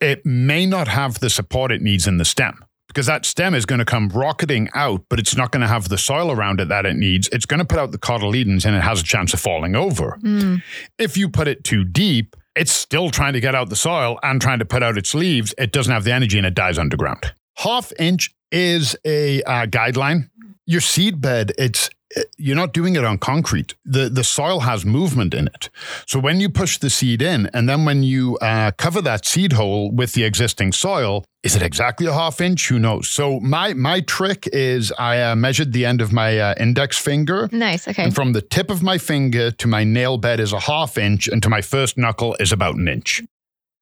It 0.00 0.26
may 0.26 0.66
not 0.66 0.88
have 0.88 1.20
the 1.20 1.30
support 1.30 1.70
it 1.70 1.80
needs 1.80 2.08
in 2.08 2.16
the 2.16 2.24
stem 2.24 2.64
because 2.88 3.06
that 3.06 3.24
stem 3.24 3.54
is 3.54 3.66
going 3.66 3.78
to 3.78 3.84
come 3.84 4.08
rocketing 4.08 4.68
out, 4.74 5.04
but 5.08 5.20
it's 5.20 5.36
not 5.36 5.52
going 5.52 5.60
to 5.60 5.68
have 5.68 5.88
the 5.88 5.96
soil 5.96 6.32
around 6.32 6.60
it 6.60 6.68
that 6.68 6.86
it 6.86 6.96
needs. 6.96 7.28
It's 7.28 7.46
going 7.46 7.60
to 7.60 7.64
put 7.64 7.78
out 7.78 7.92
the 7.92 7.98
cotyledons 7.98 8.66
and 8.66 8.74
it 8.74 8.82
has 8.82 9.00
a 9.00 9.04
chance 9.04 9.32
of 9.32 9.40
falling 9.40 9.76
over. 9.76 10.18
Mm. 10.22 10.60
If 10.98 11.16
you 11.16 11.28
put 11.28 11.46
it 11.46 11.62
too 11.62 11.84
deep, 11.84 12.34
it's 12.56 12.72
still 12.72 13.10
trying 13.10 13.34
to 13.34 13.40
get 13.40 13.54
out 13.54 13.70
the 13.70 13.76
soil 13.76 14.18
and 14.22 14.40
trying 14.40 14.58
to 14.58 14.64
put 14.64 14.82
out 14.82 14.98
its 14.98 15.14
leaves. 15.14 15.54
It 15.56 15.72
doesn't 15.72 15.92
have 15.92 16.04
the 16.04 16.12
energy 16.12 16.36
and 16.36 16.46
it 16.46 16.54
dies 16.54 16.78
underground. 16.78 17.32
Half 17.58 17.92
inch 17.98 18.34
is 18.50 18.96
a 19.04 19.42
uh, 19.42 19.66
guideline. 19.66 20.30
Your 20.66 20.80
seed 20.80 21.20
bed, 21.20 21.52
it's 21.58 21.90
you're 22.36 22.56
not 22.56 22.72
doing 22.72 22.96
it 22.96 23.04
on 23.04 23.18
concrete. 23.18 23.74
The 23.84 24.08
the 24.08 24.24
soil 24.24 24.60
has 24.60 24.84
movement 24.84 25.34
in 25.34 25.48
it. 25.48 25.70
So 26.06 26.18
when 26.18 26.40
you 26.40 26.48
push 26.48 26.78
the 26.78 26.90
seed 26.90 27.22
in, 27.22 27.50
and 27.52 27.68
then 27.68 27.84
when 27.84 28.02
you 28.02 28.36
uh, 28.38 28.70
cover 28.72 29.02
that 29.02 29.26
seed 29.26 29.52
hole 29.52 29.90
with 29.90 30.12
the 30.12 30.24
existing 30.24 30.72
soil, 30.72 31.24
is 31.42 31.56
it 31.56 31.62
exactly 31.62 32.06
a 32.06 32.12
half 32.12 32.40
inch? 32.40 32.68
Who 32.68 32.78
knows? 32.78 33.08
So 33.10 33.40
my 33.40 33.74
my 33.74 34.00
trick 34.00 34.48
is 34.52 34.92
I 34.98 35.20
uh, 35.20 35.36
measured 35.36 35.72
the 35.72 35.84
end 35.84 36.00
of 36.00 36.12
my 36.12 36.38
uh, 36.38 36.54
index 36.58 36.98
finger. 36.98 37.48
Nice. 37.52 37.88
Okay. 37.88 38.04
And 38.04 38.14
from 38.14 38.32
the 38.32 38.42
tip 38.42 38.70
of 38.70 38.82
my 38.82 38.98
finger 38.98 39.50
to 39.50 39.68
my 39.68 39.84
nail 39.84 40.16
bed 40.16 40.40
is 40.40 40.52
a 40.52 40.60
half 40.60 40.96
inch, 40.96 41.28
and 41.28 41.42
to 41.42 41.48
my 41.48 41.62
first 41.62 41.98
knuckle 41.98 42.36
is 42.40 42.52
about 42.52 42.76
an 42.76 42.88
inch. 42.88 43.22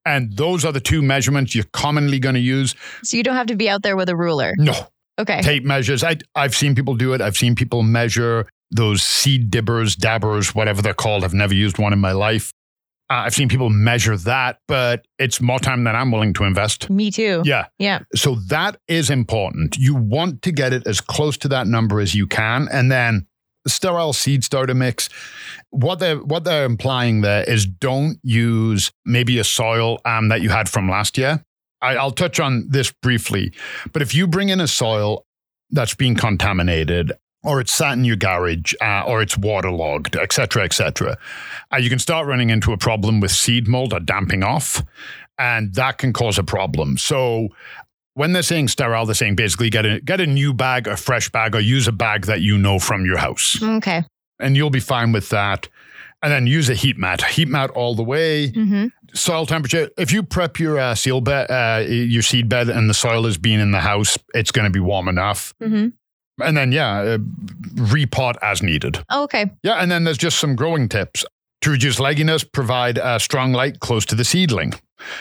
And 0.06 0.36
those 0.36 0.64
are 0.64 0.72
the 0.72 0.80
two 0.80 1.00
measurements 1.02 1.54
you're 1.54 1.64
commonly 1.72 2.18
going 2.18 2.34
to 2.34 2.40
use. 2.40 2.74
So 3.02 3.16
you 3.16 3.22
don't 3.22 3.36
have 3.36 3.46
to 3.46 3.56
be 3.56 3.68
out 3.68 3.82
there 3.82 3.96
with 3.96 4.08
a 4.08 4.16
ruler. 4.16 4.52
No, 4.58 4.74
Okay. 5.18 5.40
tape 5.42 5.64
measures. 5.64 6.04
I, 6.04 6.16
I've 6.34 6.54
seen 6.54 6.74
people 6.74 6.94
do 6.94 7.12
it. 7.14 7.20
I've 7.20 7.36
seen 7.36 7.54
people 7.54 7.82
measure 7.82 8.46
those 8.70 9.02
seed 9.02 9.50
dibbers, 9.50 9.96
dabbers, 9.96 10.54
whatever 10.54 10.82
they're 10.82 10.92
called. 10.94 11.24
I've 11.24 11.32
never 11.34 11.54
used 11.54 11.78
one 11.78 11.92
in 11.92 12.00
my 12.00 12.12
life. 12.12 12.52
Uh, 13.10 13.24
I've 13.26 13.34
seen 13.34 13.48
people 13.48 13.68
measure 13.70 14.16
that, 14.16 14.58
but 14.66 15.04
it's 15.18 15.40
more 15.40 15.58
time 15.58 15.84
than 15.84 15.94
I'm 15.94 16.10
willing 16.10 16.32
to 16.34 16.44
invest. 16.44 16.88
Me 16.90 17.10
too. 17.10 17.42
Yeah. 17.44 17.66
Yeah. 17.78 18.00
So 18.14 18.36
that 18.48 18.76
is 18.88 19.10
important. 19.10 19.76
You 19.76 19.94
want 19.94 20.40
to 20.42 20.50
get 20.52 20.72
it 20.72 20.86
as 20.86 21.00
close 21.00 21.36
to 21.38 21.48
that 21.48 21.66
number 21.66 22.00
as 22.00 22.14
you 22.14 22.26
can. 22.26 22.66
And 22.72 22.90
then 22.90 23.26
sterile 23.66 24.12
seed 24.12 24.44
starter 24.44 24.74
mix. 24.74 25.08
What 25.70 25.98
they're 25.98 26.18
what 26.18 26.44
they're 26.44 26.64
implying 26.64 27.22
there 27.22 27.44
is 27.44 27.66
don't 27.66 28.18
use 28.22 28.92
maybe 29.04 29.38
a 29.38 29.44
soil 29.44 30.00
um, 30.04 30.28
that 30.28 30.42
you 30.42 30.50
had 30.50 30.68
from 30.68 30.88
last 30.88 31.18
year. 31.18 31.44
I, 31.80 31.96
I'll 31.96 32.10
touch 32.10 32.40
on 32.40 32.66
this 32.68 32.92
briefly, 32.92 33.52
but 33.92 34.02
if 34.02 34.14
you 34.14 34.26
bring 34.26 34.48
in 34.48 34.60
a 34.60 34.68
soil 34.68 35.26
that's 35.70 35.94
been 35.94 36.14
contaminated 36.14 37.12
or 37.42 37.60
it's 37.60 37.72
sat 37.72 37.92
in 37.92 38.04
your 38.04 38.16
garage 38.16 38.72
uh, 38.80 39.02
or 39.06 39.20
it's 39.20 39.36
waterlogged, 39.36 40.16
et 40.16 40.32
cetera, 40.32 40.64
et 40.64 40.72
cetera, 40.72 41.18
uh, 41.72 41.76
you 41.76 41.90
can 41.90 41.98
start 41.98 42.26
running 42.26 42.48
into 42.48 42.72
a 42.72 42.78
problem 42.78 43.20
with 43.20 43.30
seed 43.30 43.68
mold 43.68 43.92
or 43.92 44.00
damping 44.00 44.42
off. 44.42 44.82
And 45.36 45.74
that 45.74 45.98
can 45.98 46.12
cause 46.12 46.38
a 46.38 46.44
problem. 46.44 46.96
So 46.96 47.48
when 48.14 48.32
they're 48.32 48.42
saying 48.42 48.68
sterile, 48.68 49.06
they're 49.06 49.14
saying 49.14 49.36
basically 49.36 49.70
get 49.70 49.84
a 49.84 50.00
get 50.00 50.20
a 50.20 50.26
new 50.26 50.52
bag, 50.54 50.86
a 50.88 50.96
fresh 50.96 51.30
bag, 51.30 51.54
or 51.54 51.60
use 51.60 51.86
a 51.88 51.92
bag 51.92 52.26
that 52.26 52.40
you 52.40 52.56
know 52.58 52.78
from 52.78 53.04
your 53.04 53.18
house, 53.18 53.62
Okay. 53.62 54.04
and 54.40 54.56
you'll 54.56 54.70
be 54.70 54.80
fine 54.80 55.12
with 55.12 55.28
that. 55.30 55.68
And 56.22 56.32
then 56.32 56.46
use 56.46 56.70
a 56.70 56.74
heat 56.74 56.96
mat, 56.96 57.22
heat 57.22 57.48
mat 57.48 57.68
all 57.70 57.94
the 57.94 58.02
way. 58.02 58.48
hmm 58.50 58.86
Soil 59.12 59.46
temperature. 59.46 59.90
If 59.98 60.10
you 60.10 60.22
prep 60.24 60.58
your 60.58 60.78
uh, 60.78 60.94
seal 60.96 61.20
bed, 61.20 61.48
uh, 61.50 61.84
your 61.86 62.22
seed 62.22 62.48
bed, 62.48 62.68
and 62.68 62.88
the 62.90 62.94
soil 62.94 63.24
has 63.26 63.36
been 63.38 63.60
in 63.60 63.70
the 63.72 63.78
house, 63.80 64.16
it's 64.34 64.50
going 64.50 64.64
to 64.64 64.70
be 64.72 64.80
warm 64.80 65.06
enough. 65.06 65.52
hmm 65.62 65.88
And 66.42 66.56
then 66.56 66.72
yeah, 66.72 66.98
uh, 67.00 67.18
repot 67.74 68.34
as 68.42 68.62
needed. 68.62 69.04
Oh, 69.10 69.24
okay. 69.24 69.50
Yeah, 69.62 69.74
and 69.74 69.90
then 69.90 70.04
there's 70.04 70.18
just 70.18 70.38
some 70.38 70.56
growing 70.56 70.88
tips. 70.88 71.24
To 71.62 71.70
reduce 71.70 71.98
legginess, 71.98 72.50
provide 72.50 72.98
a 72.98 73.18
strong 73.20 73.52
light 73.52 73.80
close 73.80 74.04
to 74.06 74.14
the 74.14 74.24
seedling. 74.24 74.74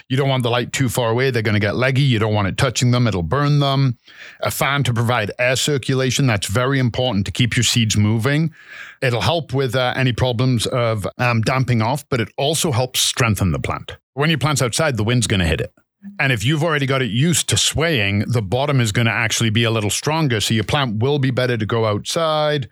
You 0.10 0.18
don't 0.18 0.30
want 0.30 0.44
the 0.44 0.50
light 0.50 0.74
too 0.74 0.90
far 0.90 1.10
away. 1.10 1.32
They're 1.32 1.42
going 1.42 1.54
to 1.54 1.60
get 1.60 1.76
leggy. 1.76 2.02
You 2.02 2.20
don't 2.20 2.34
want 2.34 2.48
it 2.48 2.58
touching 2.58 2.92
them. 2.92 3.08
It'll 3.08 3.24
burn 3.24 3.60
them. 3.60 3.98
A 4.42 4.52
fan 4.52 4.84
to 4.84 4.94
provide 4.94 5.32
air 5.40 5.56
circulation. 5.56 6.28
That's 6.28 6.48
very 6.48 6.80
important 6.80 7.26
to 7.26 7.32
keep 7.32 7.56
your 7.56 7.64
seeds 7.64 7.98
moving. 7.98 8.54
It'll 9.02 9.22
help 9.22 9.54
with 9.54 9.76
uh, 9.76 9.94
any 9.96 10.14
problems 10.14 10.66
of 10.68 11.08
um, 11.18 11.42
damping 11.42 11.82
off, 11.82 12.08
but 12.10 12.22
it 12.22 12.30
also 12.38 12.72
helps 12.72 13.00
strengthen 13.00 13.52
the 13.52 13.60
plant. 13.60 13.98
When 14.14 14.30
your 14.30 14.40
plant's 14.40 14.62
outside, 14.62 14.98
the 14.98 15.04
wind's 15.04 15.28
going 15.28 15.40
to 15.40 15.48
hit 15.48 15.62
it. 15.62 15.74
And 16.20 16.34
if 16.34 16.44
you've 16.44 16.64
already 16.64 16.86
got 16.86 17.02
it 17.02 17.12
used 17.12 17.48
to 17.50 17.58
swaying, 17.58 18.26
the 18.28 18.42
bottom 18.42 18.82
is 18.82 18.92
going 18.92 19.06
to 19.06 19.12
actually 19.12 19.50
be 19.50 19.64
a 19.64 19.72
little 19.72 19.90
stronger. 19.90 20.42
So 20.42 20.54
your 20.54 20.66
plant 20.66 21.02
will 21.02 21.18
be 21.18 21.32
better 21.32 21.58
to 21.58 21.66
go 21.66 21.86
outside. 21.86 22.68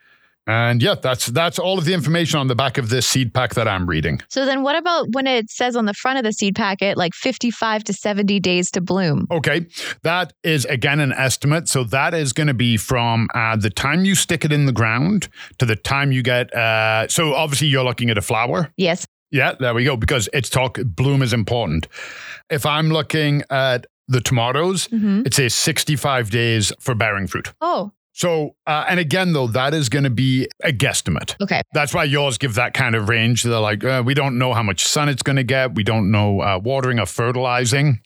And 0.51 0.83
yeah, 0.83 0.95
that's 1.01 1.27
that's 1.27 1.57
all 1.57 1.77
of 1.77 1.85
the 1.85 1.93
information 1.93 2.37
on 2.37 2.47
the 2.47 2.55
back 2.55 2.77
of 2.77 2.89
this 2.89 3.07
seed 3.07 3.33
pack 3.33 3.53
that 3.53 3.69
I'm 3.69 3.87
reading. 3.87 4.19
So 4.27 4.45
then 4.45 4.63
what 4.63 4.75
about 4.75 5.07
when 5.13 5.25
it 5.25 5.49
says 5.49 5.77
on 5.77 5.85
the 5.85 5.93
front 5.93 6.17
of 6.17 6.25
the 6.25 6.33
seed 6.33 6.55
packet, 6.55 6.97
like 6.97 7.13
55 7.13 7.85
to 7.85 7.93
70 7.93 8.39
days 8.41 8.69
to 8.71 8.81
bloom? 8.81 9.27
Okay, 9.31 9.65
that 10.03 10.33
is 10.43 10.65
again 10.65 10.99
an 10.99 11.13
estimate. 11.13 11.69
So 11.69 11.85
that 11.85 12.13
is 12.13 12.33
going 12.33 12.47
to 12.47 12.53
be 12.53 12.75
from 12.75 13.29
uh, 13.33 13.55
the 13.55 13.69
time 13.69 14.03
you 14.03 14.13
stick 14.13 14.43
it 14.43 14.51
in 14.51 14.65
the 14.65 14.73
ground 14.73 15.29
to 15.59 15.65
the 15.65 15.77
time 15.77 16.11
you 16.11 16.21
get. 16.21 16.53
Uh, 16.53 17.07
so 17.07 17.33
obviously 17.33 17.67
you're 17.67 17.85
looking 17.85 18.09
at 18.09 18.17
a 18.17 18.21
flower. 18.21 18.73
Yes. 18.75 19.07
Yeah, 19.31 19.53
there 19.57 19.73
we 19.73 19.85
go. 19.85 19.95
Because 19.95 20.27
it's 20.33 20.49
talk 20.49 20.79
bloom 20.83 21.21
is 21.21 21.31
important. 21.31 21.87
If 22.49 22.65
I'm 22.65 22.89
looking 22.89 23.43
at 23.49 23.85
the 24.09 24.19
tomatoes, 24.19 24.87
hmm 24.87 25.21
it 25.25 25.33
says 25.33 25.53
65 25.53 26.29
days 26.29 26.73
for 26.81 26.93
bearing 26.93 27.27
fruit. 27.27 27.53
Oh, 27.61 27.93
So, 28.13 28.55
uh, 28.67 28.85
and 28.89 28.99
again, 28.99 29.33
though, 29.33 29.47
that 29.47 29.73
is 29.73 29.89
going 29.89 30.03
to 30.03 30.09
be 30.09 30.47
a 30.63 30.71
guesstimate. 30.71 31.35
okay. 31.41 31.61
That's 31.73 31.93
why 31.93 32.03
yours 32.03 32.37
give 32.37 32.55
that 32.55 32.73
kind 32.73 32.95
of 32.95 33.07
range. 33.09 33.43
They're 33.43 33.59
like, 33.59 33.83
uh, 33.83 34.03
we 34.05 34.13
don't 34.13 34.37
know 34.37 34.53
how 34.53 34.63
much 34.63 34.85
sun 34.85 35.07
it's 35.09 35.23
going 35.23 35.37
to 35.37 35.43
get. 35.43 35.75
We 35.75 35.83
don't 35.83 36.11
know 36.11 36.41
uh, 36.41 36.59
watering 36.61 36.99
or 36.99 37.05
fertilizing. 37.05 38.01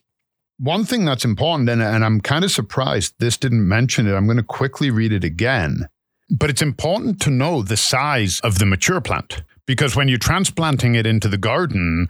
One 0.58 0.86
thing 0.86 1.04
that's 1.06 1.26
important, 1.26 1.68
and, 1.70 1.82
and 1.82 2.06
I'm 2.06 2.22
kind 2.22 2.46
of 2.46 2.52
surprised 2.52 3.16
this 3.20 3.36
didn't 3.36 3.68
mention 3.68 4.08
it. 4.08 4.14
I'm 4.14 4.26
going 4.26 4.38
to 4.38 4.44
quickly 4.44 4.90
read 4.90 5.12
it 5.12 5.24
again. 5.24 5.90
But 6.30 6.50
it's 6.50 6.62
important 6.62 7.20
to 7.22 7.30
know 7.30 7.62
the 7.62 7.78
size 7.78 8.40
of 8.40 8.60
the 8.60 8.66
mature 8.66 9.02
plant 9.02 9.44
because 9.66 9.96
when 9.96 10.08
you're 10.08 10.18
transplanting 10.18 10.96
it 10.96 11.06
into 11.06 11.28
the 11.28 11.38
garden, 11.38 12.08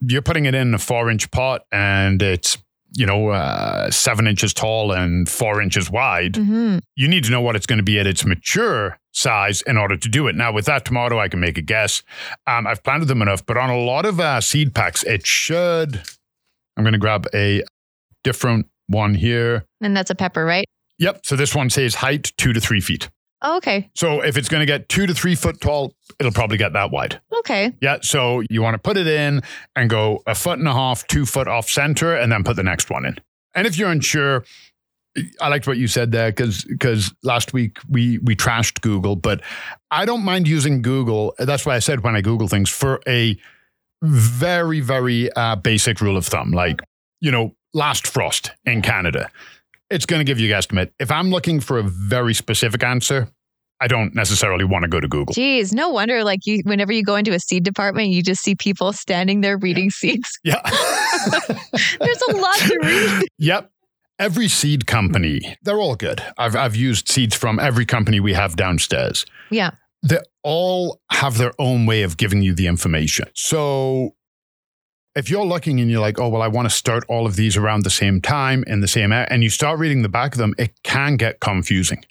you're 0.00 0.22
putting 0.22 0.44
it 0.44 0.54
in 0.54 0.74
a 0.74 0.78
four 0.78 1.10
inch 1.10 1.30
pot 1.30 1.64
and 1.72 2.20
it's, 2.22 2.58
you 2.92 3.06
know, 3.06 3.28
uh, 3.28 3.90
seven 3.90 4.26
inches 4.26 4.54
tall 4.54 4.92
and 4.92 5.28
four 5.28 5.60
inches 5.60 5.90
wide 5.90 6.36
hmm 6.36 6.78
you 6.96 7.06
need 7.06 7.22
to 7.22 7.30
know 7.30 7.40
what 7.40 7.54
it's 7.54 7.64
going 7.64 7.78
to 7.78 7.84
be 7.84 7.98
at 8.00 8.08
its 8.08 8.24
mature 8.24 8.98
size 9.12 9.62
in 9.62 9.76
order 9.76 9.96
to 9.96 10.08
do 10.08 10.26
it. 10.26 10.34
Now, 10.34 10.52
with 10.52 10.66
that 10.66 10.84
tomato, 10.84 11.20
I 11.20 11.28
can 11.28 11.38
make 11.38 11.56
a 11.56 11.62
guess. 11.62 12.02
Um, 12.46 12.66
I've 12.66 12.82
planted 12.82 13.06
them 13.06 13.22
enough, 13.22 13.46
but 13.46 13.56
on 13.56 13.70
a 13.70 13.78
lot 13.78 14.04
of 14.04 14.18
uh, 14.18 14.40
seed 14.40 14.74
packs, 14.74 15.04
it 15.04 15.24
should. 15.24 16.02
I'm 16.76 16.82
going 16.82 16.92
to 16.92 16.98
grab 16.98 17.26
a 17.32 17.62
different 18.24 18.66
one 18.88 19.14
here. 19.14 19.64
And 19.80 19.96
that's 19.96 20.10
a 20.10 20.16
pepper, 20.16 20.44
right? 20.44 20.66
Yep. 20.98 21.24
So 21.24 21.36
this 21.36 21.54
one 21.54 21.70
says 21.70 21.94
height 21.94 22.32
two 22.36 22.52
to 22.52 22.60
three 22.60 22.80
feet. 22.80 23.10
Oh, 23.42 23.56
okay. 23.58 23.90
So 23.94 24.20
if 24.22 24.36
it's 24.36 24.48
going 24.48 24.60
to 24.60 24.66
get 24.66 24.88
two 24.88 25.06
to 25.06 25.14
three 25.14 25.34
foot 25.34 25.60
tall, 25.60 25.94
it'll 26.18 26.32
probably 26.32 26.56
get 26.56 26.72
that 26.72 26.90
wide. 26.90 27.20
Okay. 27.38 27.72
Yeah. 27.80 27.98
So 28.02 28.42
you 28.50 28.62
want 28.62 28.74
to 28.74 28.78
put 28.78 28.96
it 28.96 29.06
in 29.06 29.42
and 29.76 29.88
go 29.88 30.22
a 30.26 30.34
foot 30.34 30.58
and 30.58 30.66
a 30.66 30.72
half, 30.72 31.06
two 31.06 31.24
foot 31.24 31.46
off 31.46 31.68
center, 31.68 32.16
and 32.16 32.32
then 32.32 32.42
put 32.42 32.56
the 32.56 32.64
next 32.64 32.90
one 32.90 33.06
in. 33.06 33.16
And 33.54 33.66
if 33.66 33.78
you're 33.78 33.90
unsure, 33.90 34.44
I 35.40 35.48
liked 35.48 35.66
what 35.66 35.78
you 35.78 35.86
said 35.88 36.12
there 36.12 36.30
because 36.30 36.64
because 36.64 37.12
last 37.22 37.52
week 37.52 37.78
we 37.88 38.18
we 38.18 38.36
trashed 38.36 38.80
Google, 38.80 39.16
but 39.16 39.40
I 39.90 40.04
don't 40.04 40.24
mind 40.24 40.46
using 40.46 40.82
Google. 40.82 41.34
That's 41.38 41.64
why 41.64 41.74
I 41.74 41.78
said 41.78 42.02
when 42.02 42.14
I 42.16 42.20
Google 42.20 42.48
things 42.48 42.70
for 42.70 43.00
a 43.06 43.38
very 44.02 44.80
very 44.80 45.32
uh, 45.32 45.56
basic 45.56 46.00
rule 46.00 46.16
of 46.16 46.26
thumb, 46.26 46.52
like 46.52 46.82
you 47.20 47.30
know 47.30 47.54
last 47.74 48.06
frost 48.06 48.52
in 48.64 48.82
Canada. 48.82 49.30
It's 49.90 50.06
going 50.06 50.20
to 50.20 50.24
give 50.24 50.38
you 50.38 50.52
a 50.52 50.56
guesstimate. 50.56 50.90
If 50.98 51.10
I'm 51.10 51.30
looking 51.30 51.60
for 51.60 51.78
a 51.78 51.82
very 51.82 52.34
specific 52.34 52.82
answer, 52.82 53.28
I 53.80 53.86
don't 53.86 54.14
necessarily 54.14 54.64
want 54.64 54.82
to 54.82 54.88
go 54.88 55.00
to 55.00 55.08
Google. 55.08 55.34
Geez, 55.34 55.72
no 55.72 55.88
wonder. 55.88 56.24
Like 56.24 56.40
you, 56.46 56.60
whenever 56.64 56.92
you 56.92 57.02
go 57.02 57.16
into 57.16 57.32
a 57.32 57.38
seed 57.38 57.64
department, 57.64 58.08
you 58.08 58.22
just 58.22 58.42
see 58.42 58.54
people 58.54 58.92
standing 58.92 59.40
there 59.40 59.56
reading 59.56 59.90
seeds. 59.90 60.38
Yeah. 60.42 60.60
There's 62.00 62.22
a 62.28 62.36
lot 62.36 62.56
to 62.56 62.78
read. 62.82 63.28
Yep. 63.38 63.70
Every 64.18 64.48
seed 64.48 64.86
company, 64.86 65.56
they're 65.62 65.78
all 65.78 65.94
good. 65.94 66.20
I've, 66.36 66.56
I've 66.56 66.74
used 66.74 67.08
seeds 67.08 67.36
from 67.36 67.60
every 67.60 67.86
company 67.86 68.18
we 68.18 68.34
have 68.34 68.56
downstairs. 68.56 69.24
Yeah. 69.48 69.70
They 70.02 70.18
all 70.42 71.00
have 71.12 71.38
their 71.38 71.52
own 71.60 71.86
way 71.86 72.02
of 72.02 72.16
giving 72.16 72.42
you 72.42 72.52
the 72.52 72.66
information. 72.66 73.28
So 73.34 74.16
if 75.18 75.28
you're 75.28 75.44
looking 75.44 75.80
and 75.80 75.90
you're 75.90 76.00
like, 76.00 76.18
oh, 76.20 76.28
well, 76.28 76.42
I 76.42 76.48
want 76.48 76.70
to 76.70 76.74
start 76.74 77.04
all 77.08 77.26
of 77.26 77.34
these 77.34 77.56
around 77.56 77.84
the 77.84 77.90
same 77.90 78.20
time 78.20 78.62
in 78.66 78.80
the 78.80 78.88
same, 78.88 79.10
and 79.12 79.42
you 79.42 79.50
start 79.50 79.78
reading 79.80 80.02
the 80.02 80.08
back 80.08 80.32
of 80.32 80.38
them, 80.38 80.54
it 80.58 80.72
can 80.84 81.16
get 81.16 81.40
confusing. 81.40 82.04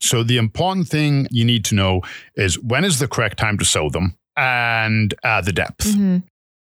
So 0.00 0.22
the 0.22 0.38
important 0.38 0.88
thing 0.88 1.28
you 1.30 1.44
need 1.44 1.64
to 1.66 1.74
know 1.74 2.00
is 2.36 2.58
when 2.58 2.84
is 2.84 2.98
the 2.98 3.06
correct 3.06 3.38
time 3.38 3.58
to 3.58 3.64
sow 3.64 3.90
them 3.90 4.16
and 4.36 5.14
uh, 5.22 5.42
the 5.42 5.52
depth. 5.52 5.94
hmm 5.94 6.18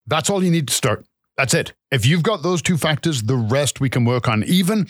That's 0.07 0.31
all 0.31 0.43
you 0.43 0.51
need 0.51 0.69
to 0.69 0.75
start. 0.75 1.05
That's 1.37 1.53
it. 1.55 1.73
If 1.91 2.07
you've 2.07 2.23
got 2.23 2.43
those 2.43 2.63
two 2.63 2.77
factors, 2.77 3.23
the 3.23 3.37
rest 3.37 3.81
we 3.81 3.91
can 3.91 4.05
work 4.05 4.29
on. 4.29 4.45
Even 4.45 4.87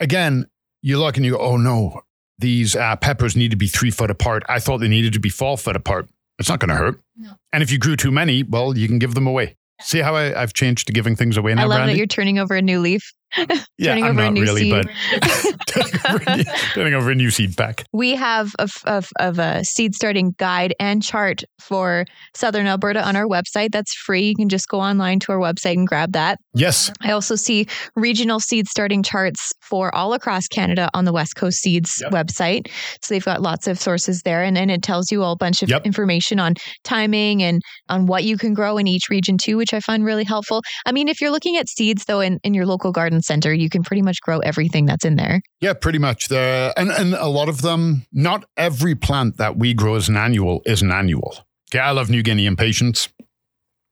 again, 0.00 0.48
you 0.82 0.98
look 0.98 1.16
and 1.16 1.24
you 1.24 1.32
go, 1.32 1.38
oh 1.38 1.56
no, 1.56 2.00
these 2.38 2.74
uh, 2.76 2.96
peppers 2.96 3.36
need 3.36 3.50
to 3.50 3.56
be 3.56 3.66
three 3.66 3.90
foot 3.90 4.10
apart. 4.10 4.42
I 4.48 4.58
thought 4.58 4.78
they 4.78 4.88
needed 4.88 5.12
to 5.12 5.20
be 5.20 5.28
four 5.30 5.56
foot 5.58 5.76
apart. 5.76 6.08
It's 6.38 6.48
not 6.48 6.58
going 6.60 6.70
to 6.70 6.76
hurt. 6.76 7.00
No. 7.16 7.30
And 7.52 7.62
if 7.62 7.70
you 7.70 7.78
grew 7.78 7.96
too 7.96 8.10
many, 8.10 8.42
well, 8.42 8.76
you 8.76 8.88
can 8.88 8.98
give 8.98 9.14
them 9.14 9.26
away. 9.26 9.56
See 9.84 10.00
how 10.00 10.16
I, 10.16 10.40
I've 10.40 10.54
changed 10.54 10.86
to 10.86 10.94
giving 10.94 11.14
things 11.14 11.36
away 11.36 11.54
now, 11.54 11.62
I 11.62 11.66
love 11.66 11.76
Brandy? 11.76 11.92
that 11.92 11.98
you're 11.98 12.06
turning 12.06 12.38
over 12.38 12.54
a 12.54 12.62
new 12.62 12.80
leaf. 12.80 13.12
yeah, 13.78 13.94
turning 13.94 14.04
I'm 14.04 14.10
over 14.12 14.20
a 14.20 14.24
not 14.24 14.32
new 14.34 14.42
really, 14.42 14.62
seed. 14.62 14.70
but 14.72 14.86
turning, 15.66 15.92
over 16.08 16.22
a 16.30 16.36
new, 16.36 16.44
turning 16.74 16.94
over 16.94 17.10
a 17.10 17.14
new 17.14 17.30
seed 17.30 17.56
pack. 17.56 17.84
We 17.92 18.14
have 18.14 18.54
a, 18.58 18.68
of 18.86 19.08
of 19.18 19.38
a 19.38 19.64
seed 19.64 19.94
starting 19.94 20.34
guide 20.38 20.74
and 20.78 21.02
chart 21.02 21.42
for 21.60 22.04
Southern 22.34 22.66
Alberta 22.66 23.04
on 23.06 23.16
our 23.16 23.26
website. 23.26 23.70
That's 23.72 23.92
free. 23.94 24.28
You 24.28 24.34
can 24.36 24.48
just 24.48 24.68
go 24.68 24.80
online 24.80 25.18
to 25.20 25.32
our 25.32 25.38
website 25.38 25.74
and 25.74 25.86
grab 25.86 26.12
that. 26.12 26.38
Yes. 26.54 26.92
I 27.02 27.10
also 27.12 27.34
see 27.34 27.66
regional 27.96 28.38
seed 28.38 28.68
starting 28.68 29.02
charts 29.02 29.52
for 29.62 29.92
all 29.94 30.12
across 30.14 30.46
Canada 30.46 30.88
on 30.94 31.04
the 31.04 31.12
West 31.12 31.34
Coast 31.36 31.58
Seeds 31.58 32.00
Yep. 32.02 32.12
website. 32.12 32.70
So 33.02 33.14
they've 33.14 33.24
got 33.24 33.42
lots 33.42 33.66
of 33.66 33.78
sources 33.80 34.22
there, 34.24 34.42
and 34.42 34.56
then 34.56 34.70
it 34.70 34.82
tells 34.82 35.10
you 35.10 35.22
all 35.22 35.32
a 35.32 35.36
bunch 35.36 35.62
of 35.62 35.68
Yep. 35.70 35.86
information 35.86 36.38
on 36.38 36.54
timing 36.84 37.42
and 37.42 37.60
on 37.88 38.06
what 38.06 38.24
you 38.24 38.36
can 38.36 38.54
grow 38.54 38.78
in 38.78 38.86
each 38.86 39.08
region 39.10 39.36
too, 39.42 39.56
which 39.56 39.72
I 39.74 39.80
find 39.80 40.04
really 40.04 40.24
helpful. 40.24 40.62
I 40.86 40.92
mean, 40.92 41.08
if 41.08 41.20
you're 41.20 41.30
looking 41.30 41.56
at 41.56 41.68
seeds 41.68 42.04
though 42.04 42.20
in, 42.20 42.38
in 42.44 42.54
your 42.54 42.66
local 42.66 42.92
garden 42.92 43.22
center, 43.24 43.52
you 43.52 43.68
can 43.68 43.82
pretty 43.82 44.02
much 44.02 44.20
grow 44.20 44.38
everything 44.40 44.86
that's 44.86 45.04
in 45.04 45.16
there. 45.16 45.40
Yeah, 45.60 45.72
pretty 45.72 45.98
much. 45.98 46.28
The 46.28 46.72
and 46.76 46.90
and 46.90 47.14
a 47.14 47.26
lot 47.28 47.48
of 47.48 47.62
them. 47.62 48.06
Not 48.12 48.44
every 48.56 48.94
plant 48.94 49.36
that 49.38 49.56
we 49.56 49.74
grow 49.74 49.94
as 49.96 50.08
an 50.08 50.16
annual 50.16 50.62
is 50.64 50.82
an 50.82 50.90
annual. 50.90 51.36
Okay, 51.70 51.80
I 51.80 51.90
love 51.90 52.10
New 52.10 52.22
Guinea 52.22 52.46
impatiens. 52.46 53.08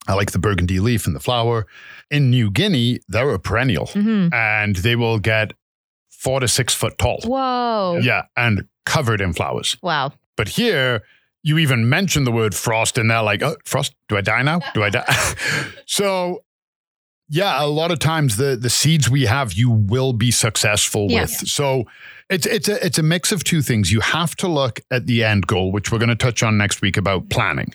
I 0.08 0.14
like 0.14 0.32
the 0.32 0.38
burgundy 0.38 0.80
leaf 0.80 1.06
and 1.06 1.14
the 1.14 1.20
flower. 1.20 1.66
In 2.10 2.30
New 2.30 2.50
Guinea, 2.50 3.00
they're 3.08 3.30
a 3.30 3.38
perennial, 3.38 3.86
hmm 3.86 4.28
and 4.32 4.76
they 4.76 4.96
will 4.96 5.18
get 5.18 5.52
four 6.10 6.40
to 6.40 6.48
six 6.48 6.74
foot 6.74 6.98
tall. 6.98 7.20
Whoa! 7.24 7.98
Yeah, 8.02 8.22
and 8.36 8.68
covered 8.84 9.20
in 9.20 9.32
flowers. 9.32 9.76
Wow. 9.82 10.12
But 10.36 10.48
here, 10.48 11.02
you 11.42 11.58
even 11.58 11.88
mention 11.88 12.24
the 12.24 12.32
word 12.32 12.54
frost, 12.54 12.98
and 12.98 13.10
they're 13.10 13.22
like, 13.22 13.42
"Oh, 13.42 13.56
frost? 13.64 13.94
Do 14.08 14.16
I 14.16 14.20
die 14.20 14.42
now? 14.42 14.60
Do 14.74 14.82
I 14.82 14.90
die?" 14.90 15.04
so, 15.86 16.44
yeah, 17.32 17.64
a 17.64 17.66
lot 17.66 17.90
of 17.90 17.98
times 17.98 18.36
the 18.36 18.56
the 18.56 18.70
seeds 18.70 19.08
we 19.10 19.22
have, 19.26 19.52
you 19.54 19.70
will 19.70 20.12
be 20.12 20.30
successful 20.30 21.06
Yeah. 21.10 21.22
with. 21.22 21.30
So. 21.48 21.84
It's 22.30 22.46
it's 22.46 22.66
a 22.68 22.76
it's 22.86 22.98
a 22.98 23.02
mix 23.02 23.30
of 23.30 23.44
two 23.44 23.60
things. 23.60 23.92
You 23.92 24.00
have 24.00 24.34
to 24.36 24.48
look 24.48 24.80
at 24.90 25.04
the 25.06 25.22
end 25.22 25.46
goal, 25.46 25.70
which 25.70 25.92
we're 25.92 25.98
going 25.98 26.16
to 26.18 26.24
touch 26.26 26.42
on 26.42 26.56
next 26.56 26.80
week 26.80 26.96
about 26.96 27.28
planning, 27.28 27.74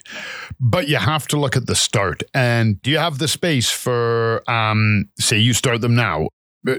but 0.58 0.88
you 0.88 0.96
have 0.96 1.28
to 1.28 1.36
look 1.38 1.56
at 1.56 1.66
the 1.66 1.76
start. 1.76 2.24
And 2.34 2.82
do 2.82 2.90
you 2.90 2.98
have 2.98 3.18
the 3.18 3.28
space 3.28 3.70
for, 3.70 4.42
um, 4.50 5.08
say, 5.20 5.38
you 5.38 5.52
start 5.52 5.80
them 5.80 5.94
now? 5.94 6.28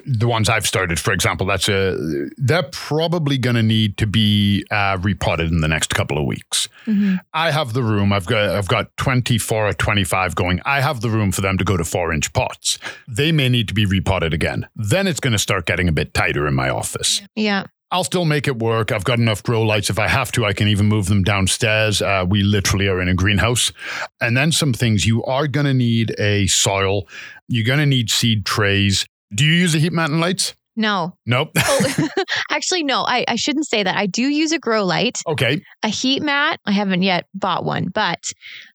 The 0.06 0.28
ones 0.28 0.50
I've 0.50 0.68
started, 0.68 1.00
for 1.00 1.14
example, 1.14 1.48
that's 1.48 1.68
a 1.70 1.96
they're 2.38 2.70
probably 2.72 3.38
going 3.38 3.56
to 3.56 3.64
need 3.64 3.98
to 3.98 4.08
be 4.08 4.66
uh, 4.72 4.98
repotted 5.02 5.52
in 5.52 5.62
the 5.62 5.68
next 5.68 5.96
couple 5.96 6.18
of 6.18 6.26
weeks. 6.26 6.68
hmm 6.86 7.16
I 7.34 7.52
have 7.52 7.74
the 7.74 7.84
room. 7.84 8.12
I've 8.14 8.26
got 8.26 8.50
I've 8.50 8.68
got 8.68 8.96
twenty 8.98 9.38
four 9.38 9.68
or 9.68 9.74
twenty 9.74 10.04
five 10.04 10.36
going. 10.36 10.62
I 10.66 10.82
have 10.82 11.02
the 11.02 11.10
room 11.10 11.32
for 11.32 11.42
them 11.42 11.58
to 11.58 11.64
go 11.64 11.78
to 11.78 11.84
four 11.84 12.14
inch 12.14 12.32
pots. 12.34 12.78
They 13.08 13.32
may 13.32 13.50
need 13.50 13.68
to 13.70 13.74
be 13.74 13.86
repotted 13.86 14.34
again. 14.34 14.68
Then 14.76 15.08
it's 15.08 15.20
going 15.20 15.34
to 15.34 15.40
start 15.40 15.66
getting 15.66 15.88
a 15.88 15.92
bit 15.94 16.14
tighter 16.14 16.48
in 16.48 16.54
my 16.54 16.70
office. 16.70 17.22
Yeah. 17.36 17.66
I'll 17.92 18.04
still 18.04 18.26
make 18.26 18.48
it 18.48 18.60
work. 18.60 18.92
I've 18.92 19.04
got 19.04 19.18
enough 19.18 19.42
grow 19.42 19.64
lights. 19.64 19.90
If 19.90 19.98
I 19.98 20.08
have 20.08 20.32
to, 20.34 20.46
I 20.46 20.54
can 20.54 20.68
even 20.68 20.86
move 20.86 21.08
them 21.08 21.24
downstairs. 21.24 22.04
Uh, 22.04 22.24
we 22.28 22.44
literally 22.44 22.88
are 22.88 23.02
in 23.02 23.08
a 23.08 23.16
greenhouse. 23.16 23.72
And 24.22 24.38
then 24.38 24.52
some 24.52 24.74
things 24.74 25.08
you 25.08 25.24
are 25.24 25.48
going 25.48 25.66
to 25.66 25.74
need 25.74 26.14
a 26.20 26.46
soil. 26.46 27.08
You're 27.48 27.66
going 27.66 27.80
to 27.80 27.88
need 27.88 28.12
seed 28.12 28.46
trays. 28.46 29.08
Do 29.34 29.46
you 29.46 29.54
use 29.54 29.76
a 29.76 29.80
heat 29.80 29.94
mat 29.94 30.10
and 30.10 30.20
lights? 30.20 30.56
No. 30.76 31.14
Nope. 31.26 31.50
Oh, 31.58 32.08
actually, 32.50 32.84
no. 32.84 33.04
I, 33.06 33.26
I 33.28 33.36
shouldn't 33.36 33.68
say 33.68 33.84
that. 33.84 33.98
I 33.98 34.06
do 34.06 34.24
use 34.24 34.52
a 34.54 34.60
grow 34.60 34.86
light. 34.86 35.18
okay. 35.28 35.62
a 35.84 35.90
heat 35.90 36.22
mat 36.22 36.60
i 36.66 36.72
haven't 36.72 37.02
yet 37.02 37.26
bought 37.34 37.66
one 37.66 37.88
but 37.94 38.24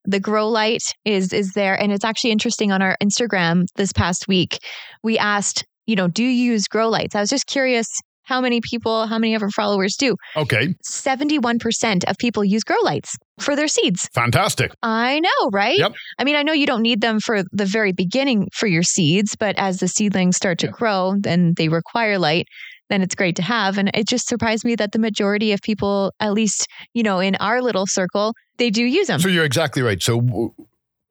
the 0.05 0.21
grow 0.21 0.49
light 0.49 0.83
is 1.05 1.33
is 1.33 1.53
there 1.55 1.75
and 1.81 1.93
it's 1.93 2.05
actually 2.05 2.31
interesting 2.31 2.73
on 2.73 2.83
our 2.83 2.97
instagram 3.03 3.65
this 3.77 3.93
past 3.93 4.29
week 4.29 4.59
we 5.03 5.19
asked 5.19 5.65
you 5.87 5.97
know 5.97 6.09
do 6.09 6.23
you 6.23 6.31
use 6.31 6.67
grow 6.69 6.89
lights 6.89 7.15
i 7.15 7.21
was 7.21 7.31
just 7.31 7.47
curious 7.47 7.89
how 8.25 8.41
many 8.41 8.61
people 8.61 9.07
how 9.07 9.19
many 9.19 9.35
of 9.35 9.43
our 9.43 9.51
followers 9.51 9.97
do 9.97 10.17
Okay. 10.37 10.75
71% 10.85 12.05
of 12.09 12.17
people 12.19 12.45
use 12.45 12.65
grow 12.65 12.77
lights 12.83 13.17
for 13.41 13.57
their 13.57 13.69
seeds 13.69 14.09
Fantastic. 14.15 14.73
i 14.83 15.21
know 15.21 15.51
right 15.53 15.79
Yep. 15.79 15.93
i 16.19 16.25
mean 16.25 16.37
i 16.37 16.43
know 16.43 16.53
you 16.53 16.67
don't 16.67 16.83
need 16.83 17.01
them 17.01 17.21
for 17.21 17.43
the 17.53 17.65
very 17.67 17.93
beginning 17.93 18.49
for 18.53 18.67
your 18.67 18.83
seeds 18.83 19.37
but 19.37 19.55
as 19.59 19.79
the 19.79 19.89
seedlings 19.89 20.37
start 20.37 20.59
to 20.61 20.67
Yeah. 20.67 20.73
grow 20.73 21.15
then 21.19 21.55
they 21.57 21.69
require 21.69 22.19
light 22.19 22.47
then 22.91 23.03
it's 23.03 23.15
great 23.15 23.35
to 23.37 23.43
have 23.43 23.77
and 23.79 23.91
it 23.95 24.07
just 24.09 24.29
surprised 24.29 24.65
me 24.65 24.75
that 24.77 24.93
the 24.93 24.99
majority 24.99 25.53
of 25.53 25.61
people 25.63 26.13
at 26.21 26.33
least 26.33 26.67
you 26.93 27.03
know 27.03 27.19
in 27.19 27.35
our 27.37 27.61
little 27.63 27.87
circle 27.87 28.35
they 28.59 28.71
do 28.71 28.85
use 28.85 29.07
them 29.09 29.19
So 29.21 29.29
you're 29.29 29.45
exactly 29.45 29.83
right. 29.83 30.01
So, 30.01 30.19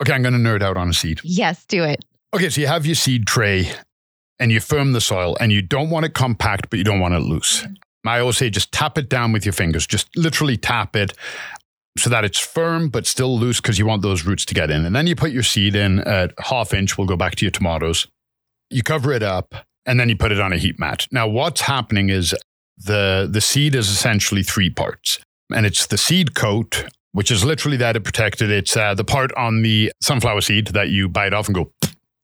okay, 0.02 0.14
I'm 0.14 0.22
going 0.22 0.34
to 0.34 0.40
nerd 0.40 0.62
out 0.64 0.78
on 0.78 0.90
a 0.90 0.94
seed. 0.94 1.20
yes 1.24 1.66
do 1.66 1.84
it 1.84 2.04
Okay, 2.34 2.50
so 2.50 2.62
you 2.62 2.68
have 2.68 2.86
your 2.86 2.96
seed 2.96 3.28
tray 3.28 3.70
and 4.44 4.52
you 4.52 4.60
firm 4.60 4.92
the 4.92 5.00
soil 5.00 5.38
and 5.40 5.54
you 5.54 5.62
don't 5.62 5.90
want 5.90 6.06
it 6.06 6.14
compact, 6.14 6.70
but 6.70 6.78
you 6.78 6.84
don't 6.84 7.00
want 7.00 7.14
it 7.14 7.22
loose. 7.22 7.66
I 8.06 8.20
always 8.20 8.36
say 8.36 8.50
just 8.50 8.74
tap 8.74 8.98
it 8.98 9.08
down 9.08 9.32
with 9.32 9.46
your 9.46 9.54
fingers, 9.54 9.88
just 9.88 10.10
literally 10.18 10.58
tap 10.58 10.98
it 10.98 11.14
so 11.98 12.10
that 12.10 12.26
it's 12.26 12.40
firm 12.40 12.90
but 12.90 13.08
still 13.08 13.40
loose 13.40 13.62
because 13.62 13.80
you 13.80 13.86
want 13.86 14.02
those 14.02 14.26
roots 14.26 14.44
to 14.48 14.54
get 14.54 14.70
in. 14.70 14.84
And 14.84 14.94
then 14.94 15.08
you 15.08 15.16
put 15.16 15.32
your 15.32 15.44
seed 15.44 15.78
in 15.78 16.00
at 16.00 16.34
half 16.40 16.74
inch. 16.74 16.98
We'll 16.98 17.08
go 17.08 17.16
back 17.16 17.36
to 17.36 17.46
your 17.46 17.52
tomatoes. 17.52 18.06
You 18.70 18.84
cover 18.84 19.14
it 19.14 19.24
up 19.24 19.56
and 19.86 19.98
then 19.98 20.10
you 20.10 20.18
put 20.18 20.34
it 20.34 20.42
on 20.42 20.52
a 20.52 20.58
heat 20.58 20.78
mat. 20.78 21.08
Now, 21.10 21.26
what's 21.26 21.62
happening 21.62 22.10
is 22.10 22.36
the, 22.78 23.30
the 23.32 23.40
seed 23.40 23.76
is 23.76 23.88
essentially 23.88 24.44
three 24.44 24.70
parts 24.70 25.20
and 25.56 25.66
it's 25.66 25.88
the 25.88 25.98
seed 25.98 26.36
coat. 26.36 26.86
Which 27.16 27.30
is 27.30 27.46
literally 27.46 27.78
there 27.78 27.94
to 27.94 28.02
protect 28.02 28.42
it. 28.42 28.50
It's 28.50 28.76
uh, 28.76 28.96
the 28.96 29.04
part 29.04 29.32
on 29.36 29.62
the 29.62 29.92
sunflower 30.02 30.42
seed 30.42 30.70
that 30.70 30.90
you 30.90 31.08
bite 31.08 31.32
off 31.32 31.48
and 31.48 31.54
go 31.54 31.72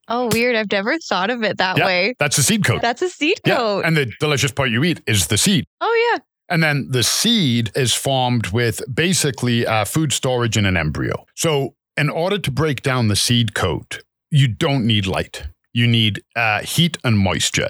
oh 0.09 0.29
weird 0.33 0.55
i've 0.55 0.71
never 0.71 0.97
thought 0.99 1.29
of 1.29 1.43
it 1.43 1.57
that 1.57 1.77
Yeah. 1.77 1.85
way 1.85 2.13
That's 2.19 2.37
a 2.37 2.43
seed 2.43 2.63
coat. 2.65 2.81
that's 2.81 3.01
a 3.01 3.09
seed 3.09 3.39
coat 3.45 3.83
And 3.85 3.95
the 3.95 4.11
delicious 4.19 4.51
part 4.51 4.69
you 4.69 4.83
eat 4.83 5.01
is 5.07 5.27
the 5.27 5.37
seed. 5.37 5.65
oh 5.81 6.11
yeah 6.13 6.19
And 6.49 6.61
then 6.63 6.87
the 6.91 7.03
seed 7.03 7.71
is 7.75 7.93
formed 7.93 8.47
with 8.47 8.81
basically 8.93 9.65
uh, 9.67 9.85
food 9.85 10.11
storage 10.11 10.57
in 10.57 10.65
an 10.65 10.75
embryo. 10.77 11.13
So, 11.35 11.75
in 11.95 12.09
order 12.09 12.39
to 12.39 12.51
break 12.51 12.81
down 12.81 13.07
the 13.07 13.15
seed 13.15 13.53
coat, 13.53 14.01
you 14.31 14.47
don't 14.47 14.85
need 14.87 15.05
light. 15.05 15.43
You 15.73 15.85
need 15.85 16.23
uh, 16.35 16.61
heat 16.61 16.97
and 17.03 17.17
moisture. 17.19 17.69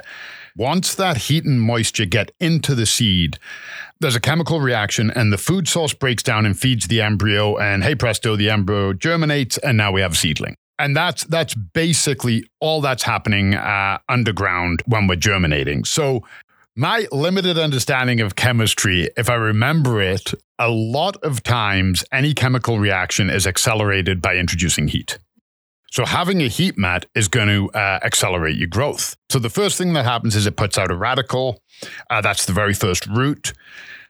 Once 0.56 0.96
that 0.96 1.18
heat 1.28 1.44
and 1.46 1.60
moisture 1.62 2.06
get 2.06 2.32
into 2.40 2.74
the 2.76 2.86
seed, 2.86 3.38
there's 4.00 4.16
a 4.16 4.20
chemical 4.22 4.60
reaction 4.62 5.12
and 5.12 5.34
the 5.34 5.38
food 5.38 5.68
source 5.68 5.94
breaks 5.94 6.24
down 6.24 6.46
and 6.46 6.58
feeds 6.58 6.88
the 6.88 7.02
embryo. 7.02 7.58
And 7.58 7.84
hey 7.84 7.96
presto, 7.96 8.36
the 8.38 8.50
embryo 8.50 8.94
germinates, 8.94 9.58
and 9.58 9.76
now 9.78 9.92
we 9.92 10.02
have 10.02 10.14
a 10.14 10.16
seedling. 10.16 10.56
And 10.80 10.96
that's 10.96 11.26
that's 11.26 11.54
basically 11.54 12.46
all 12.60 12.82
that's 12.82 13.04
happening 13.04 13.54
uh, 13.54 14.00
underground 14.08 14.82
when 14.86 15.08
we're 15.08 15.18
germinating. 15.18 15.84
So 15.84 16.24
my 16.76 17.06
limited 17.12 17.58
understanding 17.58 18.22
of 18.22 18.38
chemistry, 18.38 19.10
if 19.18 19.30
I 19.30 19.36
remember 19.36 20.02
it, 20.02 20.34
a 20.58 20.70
lot 20.70 21.18
of 21.24 21.44
times 21.44 22.06
any 22.14 22.34
chemical 22.34 22.80
reaction 22.80 23.30
is 23.30 23.46
accelerated 23.46 24.22
by 24.22 24.36
introducing 24.36 24.88
heat. 24.88 25.20
So 25.92 26.06
having 26.06 26.42
a 26.42 26.48
heat 26.48 26.78
mat 26.78 27.06
is 27.16 27.28
going 27.28 27.48
to 27.48 27.70
uh, 27.72 28.00
accelerate 28.04 28.56
your 28.56 28.68
growth. 28.68 29.18
So 29.30 29.40
the 29.40 29.50
first 29.50 29.78
thing 29.78 29.94
that 29.94 30.06
happens 30.06 30.36
is 30.36 30.46
it 30.46 30.56
puts 30.56 30.78
out 30.78 30.92
a 30.92 30.94
radicle. 30.94 31.58
Uh, 32.10 32.22
that's 32.22 32.46
the 32.46 32.54
very 32.54 32.74
first 32.74 33.06
root. 33.08 33.54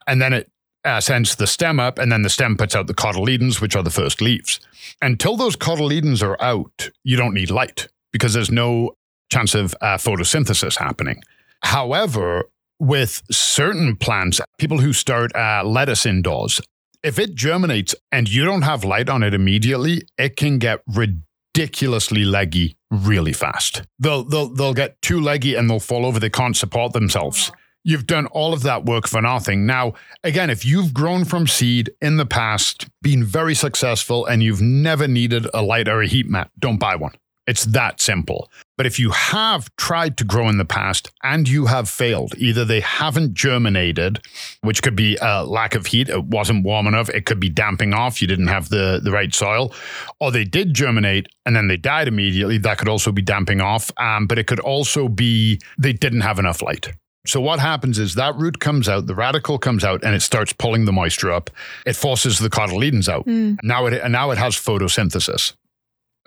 And 0.06 0.22
then 0.22 0.34
it 0.34 0.52
uh, 0.86 1.02
sends 1.02 1.36
the 1.36 1.48
stem 1.48 1.80
up, 1.80 2.00
and 2.00 2.12
then 2.12 2.22
the 2.22 2.30
stem 2.30 2.56
puts 2.58 2.76
out 2.76 2.88
the 2.88 2.94
cotyledons, 2.94 3.62
which 3.62 3.76
are 3.76 3.84
the 3.84 3.90
first 3.90 4.22
leaves. 4.22 4.60
Until 5.02 5.36
those 5.36 5.56
cotyledons 5.56 6.24
are 6.24 6.42
out, 6.42 6.90
you 7.04 7.18
don't 7.18 7.34
need 7.34 7.52
light 7.52 7.88
because 8.12 8.34
there's 8.34 8.52
no 8.52 8.96
chance 9.32 9.54
of 9.56 9.76
uh, 9.82 9.98
photosynthesis 9.98 10.78
happening. 10.78 11.22
However, 11.62 12.50
with 12.80 13.22
certain 13.30 13.96
plants, 13.96 14.40
people 14.58 14.80
who 14.80 14.94
start 14.94 15.36
uh, 15.36 15.64
lettuce 15.66 16.06
indoors, 16.06 16.62
if 17.04 17.20
it 17.20 17.36
germinates 17.36 17.96
and 18.12 18.30
you 18.30 18.46
don't 18.46 18.64
have 18.64 18.84
light 18.84 19.10
on 19.10 19.24
it 19.24 19.34
immediately, 19.34 20.04
it 20.18 20.36
can 20.36 20.58
get 20.58 20.82
ridiculously 20.88 22.26
leggy 22.26 22.78
really 22.90 23.34
fast. 23.34 23.84
They'll 24.00 24.24
they'll 24.24 24.50
they'll 24.50 24.74
get 24.74 25.02
too 25.02 25.22
leggy 25.22 25.56
and 25.56 25.70
they'll 25.70 25.80
fall 25.80 26.06
over. 26.06 26.20
They 26.20 26.30
can't 26.30 26.58
support 26.58 26.94
themselves. 26.94 27.52
You've 27.84 28.08
done 28.08 28.26
all 28.28 28.54
of 28.54 28.64
that 28.64 28.86
work 28.86 29.08
for 29.08 29.22
nothing. 29.22 29.66
Now, 29.66 29.94
again, 30.24 30.50
if 30.50 30.66
you've 30.66 30.94
grown 30.94 31.24
from 31.26 31.48
seed 31.48 31.92
in 32.02 32.18
the 32.18 32.26
past, 32.26 32.88
been 33.02 33.24
very 33.24 33.56
successful, 33.56 34.26
and 34.26 34.44
you've 34.44 34.62
never 34.62 35.08
needed 35.08 35.48
a 35.54 35.62
light 35.62 35.88
or 35.88 36.02
a 36.02 36.08
heat 36.08 36.28
mat, 36.28 36.52
don't 36.60 36.78
buy 36.78 36.96
one. 36.96 37.14
It's 37.50 37.66
that 37.66 38.00
simple. 38.00 38.48
But 38.78 38.86
if 38.86 39.00
you 39.00 39.10
have 39.10 39.76
tried 39.76 40.18
to 40.18 40.24
grow 40.24 40.50
in 40.50 40.60
the 40.60 40.66
past 40.66 41.10
and 41.24 41.50
you 41.50 41.66
have 41.66 41.90
failed, 41.90 42.36
either 42.38 42.64
they 42.64 42.80
haven't 42.82 43.34
germinated, 43.34 44.20
which 44.62 44.84
could 44.84 44.96
be 44.96 45.18
a 45.20 45.44
lack 45.46 45.74
of 45.74 45.88
heat, 45.88 46.10
it 46.10 46.26
wasn't 46.26 46.64
warm 46.64 46.86
enough, 46.86 47.10
it 47.10 47.26
could 47.26 47.40
be 47.40 47.50
damping 47.50 47.92
off, 47.92 48.22
you 48.22 48.28
didn't 48.28 48.48
have 48.48 48.70
the, 48.70 49.02
the 49.04 49.12
right 49.12 49.34
soil, 49.34 49.74
or 50.20 50.32
they 50.32 50.44
did 50.44 50.76
germinate 50.76 51.28
and 51.44 51.56
then 51.56 51.68
they 51.68 51.78
died 51.78 52.08
immediately, 52.08 52.60
that 52.60 52.78
could 52.78 52.88
also 52.88 53.12
be 53.12 53.24
damping 53.24 53.62
off. 53.62 53.90
Um, 53.98 54.28
but 54.28 54.38
it 54.38 54.46
could 54.46 54.60
also 54.60 55.08
be 55.08 55.60
they 55.80 55.94
didn't 55.94 56.22
have 56.22 56.38
enough 56.38 56.62
light. 56.62 56.92
So 57.30 57.40
what 57.42 57.60
happens 57.60 58.00
is 58.00 58.16
that 58.16 58.36
root 58.36 58.60
comes 58.60 58.90
out, 58.90 59.08
the 59.08 59.14
radicle 59.14 59.60
comes 59.60 59.84
out, 59.84 60.04
and 60.04 60.16
it 60.16 60.22
starts 60.22 60.54
pulling 60.54 60.86
the 60.86 60.92
moisture 60.92 61.32
up. 61.32 61.50
It 61.86 61.96
forces 61.96 62.40
the 62.40 62.50
cotyledons 62.50 63.08
out. 63.08 63.26
Mm. 63.26 63.58
Now 63.64 63.86
it 63.86 64.10
now 64.10 64.32
it 64.32 64.38
has 64.38 64.56
photosynthesis 64.56 65.54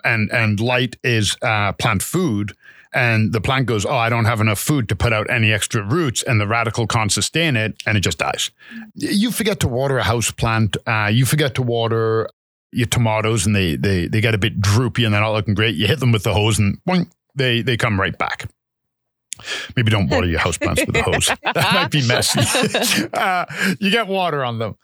and 0.03 0.31
and 0.31 0.59
light 0.59 0.97
is 1.03 1.37
uh, 1.41 1.71
plant 1.73 2.03
food 2.03 2.53
and 2.93 3.33
the 3.33 3.41
plant 3.41 3.65
goes, 3.65 3.85
Oh, 3.85 3.95
I 3.95 4.09
don't 4.09 4.25
have 4.25 4.39
enough 4.39 4.59
food 4.59 4.87
to 4.89 4.95
put 4.95 5.13
out 5.13 5.29
any 5.29 5.51
extra 5.51 5.83
roots, 5.83 6.21
and 6.23 6.39
the 6.39 6.45
radicle 6.45 6.87
can't 6.87 7.11
sustain 7.11 7.55
it, 7.55 7.75
and 7.85 7.97
it 7.97 8.01
just 8.01 8.19
dies. 8.19 8.51
You 8.93 9.31
forget 9.31 9.59
to 9.61 9.67
water 9.67 9.97
a 9.97 10.03
house 10.03 10.31
plant, 10.31 10.77
uh, 10.85 11.09
you 11.11 11.25
forget 11.25 11.55
to 11.55 11.63
water 11.63 12.29
your 12.71 12.87
tomatoes, 12.87 13.45
and 13.45 13.55
they, 13.55 13.75
they, 13.75 14.07
they 14.07 14.21
get 14.21 14.35
a 14.35 14.37
bit 14.37 14.61
droopy 14.61 15.05
and 15.05 15.13
they're 15.13 15.21
not 15.21 15.33
looking 15.33 15.55
great. 15.55 15.75
You 15.75 15.87
hit 15.87 15.99
them 15.99 16.11
with 16.11 16.23
the 16.23 16.33
hose, 16.33 16.59
and 16.59 16.77
boing, 16.87 17.09
they, 17.35 17.61
they 17.61 17.77
come 17.77 17.99
right 17.99 18.17
back. 18.17 18.47
Maybe 19.75 19.91
don't 19.91 20.09
water 20.09 20.27
your 20.27 20.39
houseplants 20.39 20.85
with 20.85 20.95
a 20.95 21.01
hose. 21.01 21.29
That 21.53 21.73
might 21.73 21.91
be 21.91 22.05
messy. 22.07 22.41
uh, 23.13 23.45
you 23.79 23.91
get 23.91 24.07
water 24.07 24.43
on 24.43 24.59
them. 24.59 24.77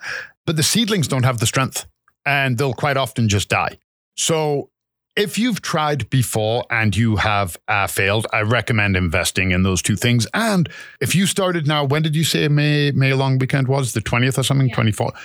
But 0.45 0.55
the 0.55 0.63
seedlings 0.63 1.07
don't 1.07 1.23
have 1.23 1.39
the 1.39 1.45
strength, 1.45 1.85
and 2.25 2.57
they'll 2.57 2.73
quite 2.73 2.97
often 2.97 3.29
just 3.29 3.49
die. 3.49 3.77
So 4.15 4.69
if 5.15 5.37
you've 5.37 5.61
tried 5.61 6.09
before 6.09 6.65
and 6.69 6.95
you 6.95 7.17
have 7.17 7.57
uh, 7.67 7.87
failed, 7.87 8.25
I 8.31 8.41
recommend 8.41 8.95
investing 8.95 9.51
in 9.51 9.63
those 9.63 9.81
two 9.81 9.95
things. 9.95 10.27
And 10.33 10.69
if 11.01 11.13
you 11.13 11.25
started 11.25 11.67
now, 11.67 11.83
when 11.83 12.01
did 12.01 12.15
you 12.15 12.23
say 12.23 12.47
May 12.47 12.91
May 12.91 13.13
long 13.13 13.37
weekend 13.37 13.67
was? 13.67 13.93
The 13.93 14.01
20th 14.01 14.37
or 14.37 14.43
something? 14.43 14.69
Yeah. 14.69 14.75
24th. 14.75 15.15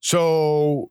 So 0.00 0.90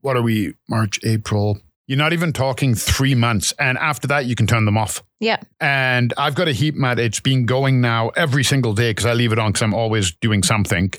what 0.00 0.16
are 0.16 0.22
we? 0.22 0.54
March, 0.68 1.00
April. 1.04 1.58
You're 1.86 1.98
not 1.98 2.12
even 2.12 2.32
talking 2.32 2.74
three 2.74 3.14
months. 3.14 3.52
And 3.58 3.78
after 3.78 4.08
that, 4.08 4.26
you 4.26 4.34
can 4.34 4.46
turn 4.46 4.64
them 4.64 4.76
off. 4.76 5.02
Yeah. 5.20 5.38
And 5.60 6.12
I've 6.18 6.34
got 6.34 6.48
a 6.48 6.52
heat 6.52 6.74
mat. 6.74 6.98
It's 6.98 7.20
been 7.20 7.46
going 7.46 7.80
now 7.80 8.10
every 8.10 8.44
single 8.44 8.74
day 8.74 8.90
because 8.90 9.06
I 9.06 9.14
leave 9.14 9.32
it 9.32 9.38
on 9.38 9.52
because 9.52 9.62
I'm 9.62 9.74
always 9.74 10.12
doing 10.12 10.42
something. 10.42 10.92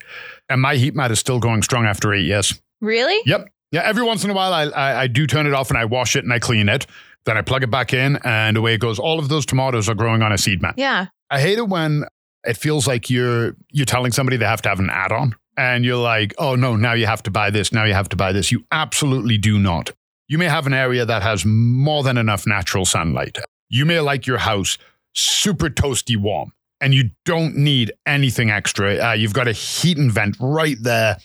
And 0.49 0.61
my 0.61 0.75
heat 0.75 0.95
mat 0.95 1.11
is 1.11 1.19
still 1.19 1.39
going 1.39 1.61
strong 1.61 1.85
after 1.85 2.13
eight 2.13 2.25
years. 2.25 2.59
Really? 2.81 3.19
Yep. 3.25 3.49
Yeah, 3.71 3.81
every 3.83 4.03
once 4.03 4.23
in 4.23 4.29
a 4.29 4.33
while, 4.33 4.53
I, 4.53 4.63
I, 4.63 5.01
I 5.01 5.07
do 5.07 5.27
turn 5.27 5.45
it 5.45 5.53
off 5.53 5.69
and 5.69 5.77
I 5.77 5.85
wash 5.85 6.15
it 6.15 6.23
and 6.23 6.31
I 6.31 6.39
clean 6.39 6.69
it. 6.69 6.87
Then 7.25 7.37
I 7.37 7.41
plug 7.41 7.61
it 7.61 7.69
back 7.69 7.93
in, 7.93 8.17
and 8.23 8.55
away 8.55 8.75
it 8.75 8.77
goes. 8.77 8.99
All 8.99 9.19
of 9.19 9.27
those 9.27 9.45
tomatoes 9.45 9.89
are 9.89 9.95
growing 9.95 10.21
on 10.21 10.31
a 10.31 10.37
seed 10.37 10.61
mat. 10.61 10.75
Yeah, 10.77 11.07
I 11.29 11.41
hate 11.41 11.57
it 11.57 11.67
when 11.67 12.05
it 12.45 12.55
feels 12.55 12.87
like 12.87 13.09
you're 13.09 13.53
you're 13.69 13.85
telling 13.85 14.13
somebody 14.13 14.37
they 14.37 14.45
have 14.45 14.61
to 14.61 14.69
have 14.69 14.79
an 14.79 14.89
add-on, 14.89 15.35
and 15.57 15.83
you're 15.83 15.97
like, 15.97 16.33
oh 16.37 16.55
no, 16.55 16.77
now 16.77 16.93
you 16.93 17.05
have 17.05 17.21
to 17.23 17.31
buy 17.31 17.49
this. 17.49 17.73
Now 17.73 17.83
you 17.83 17.93
have 17.93 18.07
to 18.09 18.15
buy 18.15 18.31
this. 18.31 18.49
You 18.49 18.63
absolutely 18.71 19.37
do 19.37 19.59
not. 19.59 19.91
You 20.29 20.37
may 20.37 20.45
have 20.45 20.67
an 20.67 20.73
area 20.73 21.05
that 21.05 21.21
has 21.21 21.43
more 21.43 22.01
than 22.01 22.17
enough 22.17 22.47
natural 22.47 22.85
sunlight. 22.85 23.37
You 23.69 23.85
may 23.85 23.99
like 23.99 24.25
your 24.25 24.37
house 24.37 24.77
super 25.13 25.69
toasty 25.69 26.15
warm, 26.17 26.53
and 26.79 26.93
you 26.93 27.11
don't 27.25 27.55
need 27.55 27.91
anything 28.05 28.51
extra. 28.51 28.97
Uh, 28.97 29.13
you've 29.13 29.33
got 29.33 29.47
a 29.47 29.51
heat 29.51 29.97
and 29.97 30.11
vent 30.11 30.37
right 30.39 30.77
there. 30.79 31.17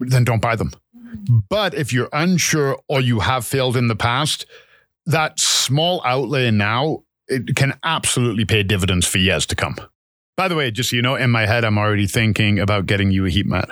Then 0.00 0.24
don't 0.24 0.40
buy 0.40 0.56
them. 0.56 0.72
But 1.48 1.74
if 1.74 1.92
you're 1.92 2.08
unsure 2.12 2.78
or 2.88 3.00
you 3.00 3.20
have 3.20 3.44
failed 3.44 3.76
in 3.76 3.88
the 3.88 3.96
past, 3.96 4.46
that 5.06 5.40
small 5.40 6.02
outlay 6.04 6.50
now 6.50 7.02
it 7.28 7.56
can 7.56 7.78
absolutely 7.84 8.44
pay 8.44 8.62
dividends 8.62 9.06
for 9.06 9.18
years 9.18 9.46
to 9.46 9.56
come. 9.56 9.76
By 10.36 10.48
the 10.48 10.54
way, 10.54 10.70
just 10.70 10.90
so 10.90 10.96
you 10.96 11.02
know, 11.02 11.16
in 11.16 11.30
my 11.30 11.46
head, 11.46 11.64
I'm 11.64 11.78
already 11.78 12.06
thinking 12.06 12.58
about 12.58 12.86
getting 12.86 13.10
you 13.10 13.26
a 13.26 13.30
heat 13.30 13.46
mat. 13.46 13.68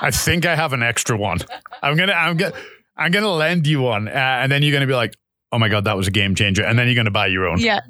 I 0.00 0.10
think 0.10 0.46
I 0.46 0.54
have 0.54 0.72
an 0.72 0.82
extra 0.82 1.16
one. 1.16 1.38
I'm 1.82 1.96
gonna, 1.96 2.12
I'm 2.12 2.36
gonna, 2.36 2.54
I'm 2.96 3.10
gonna 3.10 3.32
lend 3.32 3.66
you 3.66 3.82
one, 3.82 4.08
uh, 4.08 4.10
and 4.10 4.50
then 4.50 4.62
you're 4.62 4.72
gonna 4.72 4.86
be 4.86 4.94
like, 4.94 5.16
"Oh 5.56 5.58
my 5.58 5.70
god, 5.70 5.84
that 5.84 5.96
was 5.96 6.06
a 6.06 6.10
game 6.10 6.34
changer!" 6.34 6.62
And 6.62 6.78
then 6.78 6.86
you're 6.86 6.94
gonna 6.94 7.10
buy 7.10 7.28
your 7.28 7.46
own. 7.46 7.58
Yeah. 7.58 7.80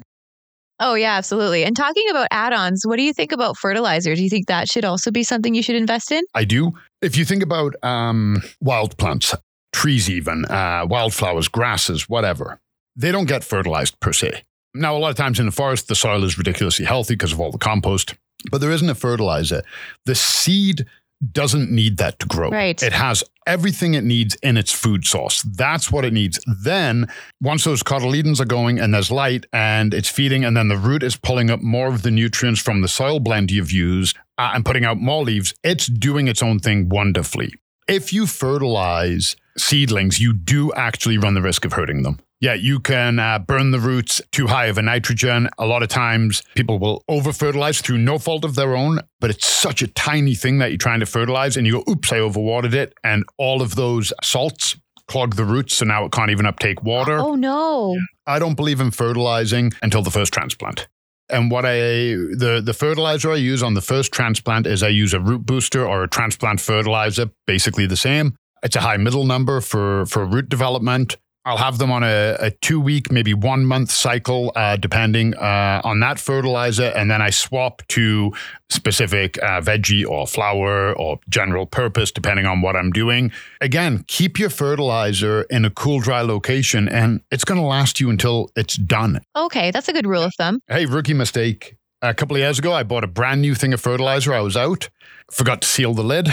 Oh 0.79 0.93
yeah, 0.93 1.17
absolutely. 1.17 1.65
And 1.65 1.75
talking 1.75 2.07
about 2.09 2.29
add-ons, 2.31 2.83
what 2.85 2.95
do 2.95 3.03
you 3.03 3.11
think 3.11 3.33
about 3.33 3.57
fertilizer? 3.57 4.15
Do 4.15 4.23
you 4.23 4.29
think 4.29 4.47
that 4.47 4.69
should 4.69 4.85
also 4.85 5.11
be 5.11 5.23
something 5.23 5.53
you 5.53 5.63
should 5.63 5.75
invest 5.75 6.11
in? 6.11 6.23
I 6.33 6.45
do. 6.45 6.71
If 7.01 7.17
you 7.17 7.25
think 7.25 7.43
about 7.43 7.75
um, 7.83 8.41
wild 8.61 8.95
plants, 8.97 9.35
trees, 9.73 10.09
even 10.09 10.45
uh, 10.45 10.85
wildflowers, 10.87 11.49
grasses, 11.49 12.07
whatever, 12.07 12.59
they 12.95 13.11
don't 13.11 13.27
get 13.27 13.43
fertilized 13.43 13.99
per 13.99 14.13
se. 14.13 14.43
Now, 14.73 14.95
a 14.95 14.99
lot 14.99 15.09
of 15.09 15.15
times 15.15 15.39
in 15.39 15.47
the 15.47 15.51
forest, 15.51 15.87
the 15.87 15.95
soil 15.95 16.23
is 16.23 16.37
ridiculously 16.37 16.85
healthy 16.85 17.15
because 17.15 17.33
of 17.33 17.41
all 17.41 17.51
the 17.51 17.57
compost, 17.57 18.13
but 18.51 18.61
there 18.61 18.71
isn't 18.71 18.89
a 18.89 18.95
fertilizer. 18.95 19.63
The 20.05 20.15
seed 20.15 20.85
doesn't 21.31 21.71
need 21.71 21.97
that 21.97 22.19
to 22.19 22.27
grow. 22.27 22.49
Right. 22.49 22.81
It 22.81 22.93
has 22.93 23.23
everything 23.45 23.93
it 23.93 24.03
needs 24.03 24.35
in 24.35 24.57
its 24.57 24.71
food 24.71 25.05
source. 25.05 25.41
That's 25.41 25.91
what 25.91 26.05
it 26.05 26.13
needs. 26.13 26.39
Then, 26.45 27.07
once 27.41 27.63
those 27.63 27.81
cotyledons 27.81 28.39
are 28.39 28.45
going 28.45 28.79
and 28.79 28.93
there's 28.93 29.09
light 29.09 29.45
and 29.51 29.93
it's 29.93 30.09
feeding, 30.09 30.45
and 30.45 30.55
then 30.55 30.67
the 30.67 30.77
root 30.77 31.03
is 31.03 31.15
pulling 31.15 31.49
up 31.49 31.61
more 31.61 31.87
of 31.87 32.03
the 32.03 32.11
nutrients 32.11 32.61
from 32.61 32.81
the 32.81 32.87
soil 32.87 33.19
blend 33.19 33.51
you've 33.51 33.71
used 33.71 34.17
uh, 34.37 34.51
and 34.53 34.65
putting 34.65 34.85
out 34.85 34.97
more 34.97 35.23
leaves, 35.23 35.53
it's 35.63 35.87
doing 35.87 36.27
its 36.27 36.43
own 36.43 36.59
thing 36.59 36.89
wonderfully. 36.89 37.53
If 37.87 38.11
you 38.11 38.27
fertilize 38.27 39.35
seedlings, 39.57 40.19
you 40.19 40.33
do 40.33 40.73
actually 40.73 41.17
run 41.17 41.33
the 41.33 41.41
risk 41.41 41.65
of 41.65 41.73
hurting 41.73 42.03
them. 42.03 42.19
Yeah, 42.39 42.53
you 42.53 42.79
can 42.79 43.17
uh, 43.17 43.39
burn 43.39 43.71
the 43.71 43.79
roots 43.79 44.21
too 44.31 44.45
high 44.45 44.67
of 44.67 44.77
a 44.77 44.83
nitrogen. 44.83 45.49
A 45.57 45.65
lot 45.65 45.81
of 45.81 45.89
times 45.89 46.43
people 46.55 46.77
will 46.77 47.03
over 47.07 47.33
fertilize 47.33 47.81
through 47.81 47.97
no 47.97 48.19
fault 48.19 48.45
of 48.45 48.53
their 48.53 48.75
own, 48.75 48.99
but 49.19 49.31
it's 49.31 49.47
such 49.47 49.81
a 49.81 49.87
tiny 49.87 50.35
thing 50.35 50.59
that 50.59 50.69
you're 50.69 50.77
trying 50.77 50.99
to 50.99 51.07
fertilize 51.07 51.57
and 51.57 51.65
you 51.65 51.73
go, 51.73 51.91
oops, 51.91 52.11
I 52.11 52.17
overwatered 52.17 52.73
it. 52.73 52.93
And 53.03 53.23
all 53.37 53.63
of 53.63 53.75
those 53.75 54.13
salts 54.21 54.75
clog 55.07 55.35
the 55.35 55.45
roots. 55.45 55.75
So 55.75 55.85
now 55.85 56.05
it 56.05 56.11
can't 56.11 56.29
even 56.29 56.45
uptake 56.45 56.83
water. 56.83 57.17
Oh, 57.17 57.33
no. 57.33 57.97
I 58.27 58.37
don't 58.37 58.55
believe 58.55 58.79
in 58.79 58.91
fertilizing 58.91 59.71
until 59.81 60.03
the 60.03 60.11
first 60.11 60.31
transplant. 60.31 60.87
And 61.29 61.51
what 61.51 61.65
I 61.65 61.73
the 61.73 62.61
the 62.63 62.73
fertilizer 62.73 63.31
I 63.31 63.35
use 63.35 63.61
on 63.61 63.73
the 63.73 63.81
first 63.81 64.13
transplant 64.13 64.65
is 64.65 64.81
I 64.81 64.87
use 64.87 65.13
a 65.13 65.19
root 65.19 65.45
booster 65.45 65.85
or 65.85 66.03
a 66.03 66.07
transplant 66.07 66.61
fertilizer, 66.61 67.31
basically 67.45 67.85
the 67.85 67.97
same. 67.97 68.37
It's 68.63 68.77
a 68.77 68.79
high 68.79 68.95
middle 68.95 69.25
number 69.25 69.59
for 69.59 70.05
for 70.05 70.25
root 70.25 70.47
development. 70.47 71.17
I'll 71.47 71.55
have 71.55 71.77
them 71.77 71.93
on 71.93 72.03
a, 72.03 72.35
a 72.41 72.51
two 72.51 72.77
week, 72.81 73.09
maybe 73.09 73.33
one 73.33 73.65
month 73.65 73.89
cycle, 73.89 74.51
uh, 74.57 74.75
depending 74.75 75.33
uh, 75.35 75.79
on 75.81 76.01
that 76.01 76.19
fertilizer. 76.19 76.91
And 76.93 77.09
then 77.09 77.21
I 77.21 77.29
swap 77.29 77.81
to 77.87 78.33
specific 78.69 79.41
uh, 79.41 79.61
veggie 79.61 80.05
or 80.05 80.27
flower 80.27 80.93
or 80.93 81.21
general 81.29 81.65
purpose, 81.65 82.11
depending 82.11 82.45
on 82.45 82.61
what 82.61 82.75
I'm 82.75 82.91
doing. 82.91 83.31
Again, 83.61 84.03
keep 84.09 84.37
your 84.37 84.49
fertilizer 84.49 85.43
in 85.43 85.63
a 85.63 85.69
cool, 85.69 86.01
dry 86.01 86.19
location 86.19 86.89
and 86.89 87.21
it's 87.31 87.45
going 87.45 87.61
to 87.61 87.65
last 87.65 88.01
you 88.01 88.09
until 88.09 88.51
it's 88.57 88.75
done. 88.75 89.21
Okay, 89.33 89.71
that's 89.71 89.87
a 89.87 89.93
good 89.93 90.05
rule 90.05 90.23
of 90.23 90.33
thumb. 90.35 90.59
Hey, 90.67 90.85
rookie 90.85 91.13
mistake. 91.13 91.77
A 92.01 92.13
couple 92.13 92.35
of 92.35 92.41
years 92.41 92.59
ago, 92.59 92.73
I 92.73 92.83
bought 92.83 93.05
a 93.05 93.07
brand 93.07 93.41
new 93.41 93.55
thing 93.55 93.71
of 93.71 93.79
fertilizer. 93.79 94.33
I 94.33 94.41
was 94.41 94.57
out, 94.57 94.89
forgot 95.31 95.61
to 95.61 95.67
seal 95.67 95.93
the 95.93 96.03
lid 96.03 96.27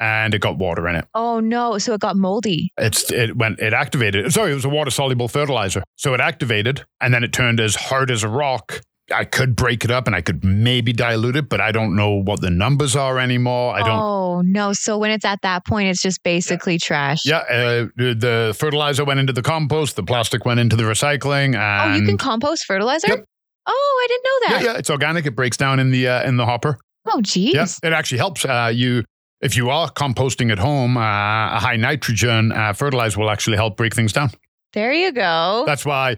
and 0.00 0.34
it 0.34 0.40
got 0.40 0.58
water 0.58 0.88
in 0.88 0.94
it. 0.96 1.06
Oh 1.14 1.40
no! 1.40 1.78
So 1.78 1.94
it 1.94 2.00
got 2.00 2.16
moldy. 2.16 2.72
It's 2.78 3.10
it 3.10 3.36
went 3.36 3.60
it 3.60 3.72
activated. 3.72 4.32
Sorry, 4.32 4.52
it 4.52 4.54
was 4.54 4.64
a 4.64 4.68
water 4.68 4.90
soluble 4.90 5.28
fertilizer. 5.28 5.82
So 5.96 6.14
it 6.14 6.20
activated, 6.20 6.84
and 7.00 7.12
then 7.12 7.24
it 7.24 7.32
turned 7.32 7.60
as 7.60 7.74
hard 7.74 8.10
as 8.10 8.22
a 8.22 8.28
rock. 8.28 8.80
I 9.10 9.24
could 9.24 9.56
break 9.56 9.84
it 9.86 9.90
up 9.90 10.06
and 10.06 10.14
I 10.14 10.20
could 10.20 10.44
maybe 10.44 10.92
dilute 10.92 11.34
it, 11.34 11.48
but 11.48 11.62
I 11.62 11.72
don't 11.72 11.96
know 11.96 12.10
what 12.10 12.42
the 12.42 12.50
numbers 12.50 12.94
are 12.94 13.18
anymore. 13.18 13.74
I 13.74 13.78
don't. 13.78 13.98
Oh 13.98 14.42
no! 14.42 14.72
So 14.74 14.98
when 14.98 15.10
it's 15.10 15.24
at 15.24 15.40
that 15.42 15.64
point, 15.64 15.88
it's 15.88 16.02
just 16.02 16.22
basically 16.22 16.74
yeah. 16.74 16.78
trash. 16.82 17.18
Yeah, 17.24 17.38
uh, 17.38 17.86
the 17.96 18.54
fertilizer 18.58 19.04
went 19.04 19.20
into 19.20 19.32
the 19.32 19.42
compost. 19.42 19.96
The 19.96 20.02
plastic 20.02 20.44
went 20.44 20.60
into 20.60 20.76
the 20.76 20.82
recycling. 20.82 21.56
And 21.56 21.92
oh, 21.92 21.96
you 21.96 22.04
can 22.04 22.18
compost 22.18 22.66
fertilizer. 22.66 23.08
Yep. 23.08 23.24
Oh, 23.66 24.04
I 24.04 24.06
didn't 24.08 24.24
know 24.24 24.48
that. 24.48 24.64
Yeah, 24.64 24.72
yeah, 24.72 24.78
it's 24.78 24.90
organic. 24.90 25.26
It 25.26 25.34
breaks 25.34 25.56
down 25.56 25.78
in 25.78 25.90
the 25.90 26.08
uh, 26.08 26.28
in 26.28 26.36
the 26.36 26.44
hopper. 26.44 26.78
Oh, 27.06 27.22
geez. 27.22 27.54
Yeah, 27.54 27.66
it 27.82 27.94
actually 27.94 28.18
helps. 28.18 28.44
Uh, 28.44 28.70
you 28.74 29.04
if 29.40 29.56
you 29.56 29.70
are 29.70 29.90
composting 29.90 30.50
at 30.50 30.58
home, 30.58 30.96
uh, 30.96 31.00
a 31.00 31.60
high 31.60 31.76
nitrogen 31.76 32.52
uh, 32.52 32.72
fertilizer 32.72 33.20
will 33.20 33.30
actually 33.30 33.56
help 33.56 33.76
break 33.76 33.94
things 33.94 34.12
down. 34.12 34.30
There 34.72 34.92
you 34.92 35.12
go. 35.12 35.64
That's 35.66 35.84
why 35.84 36.16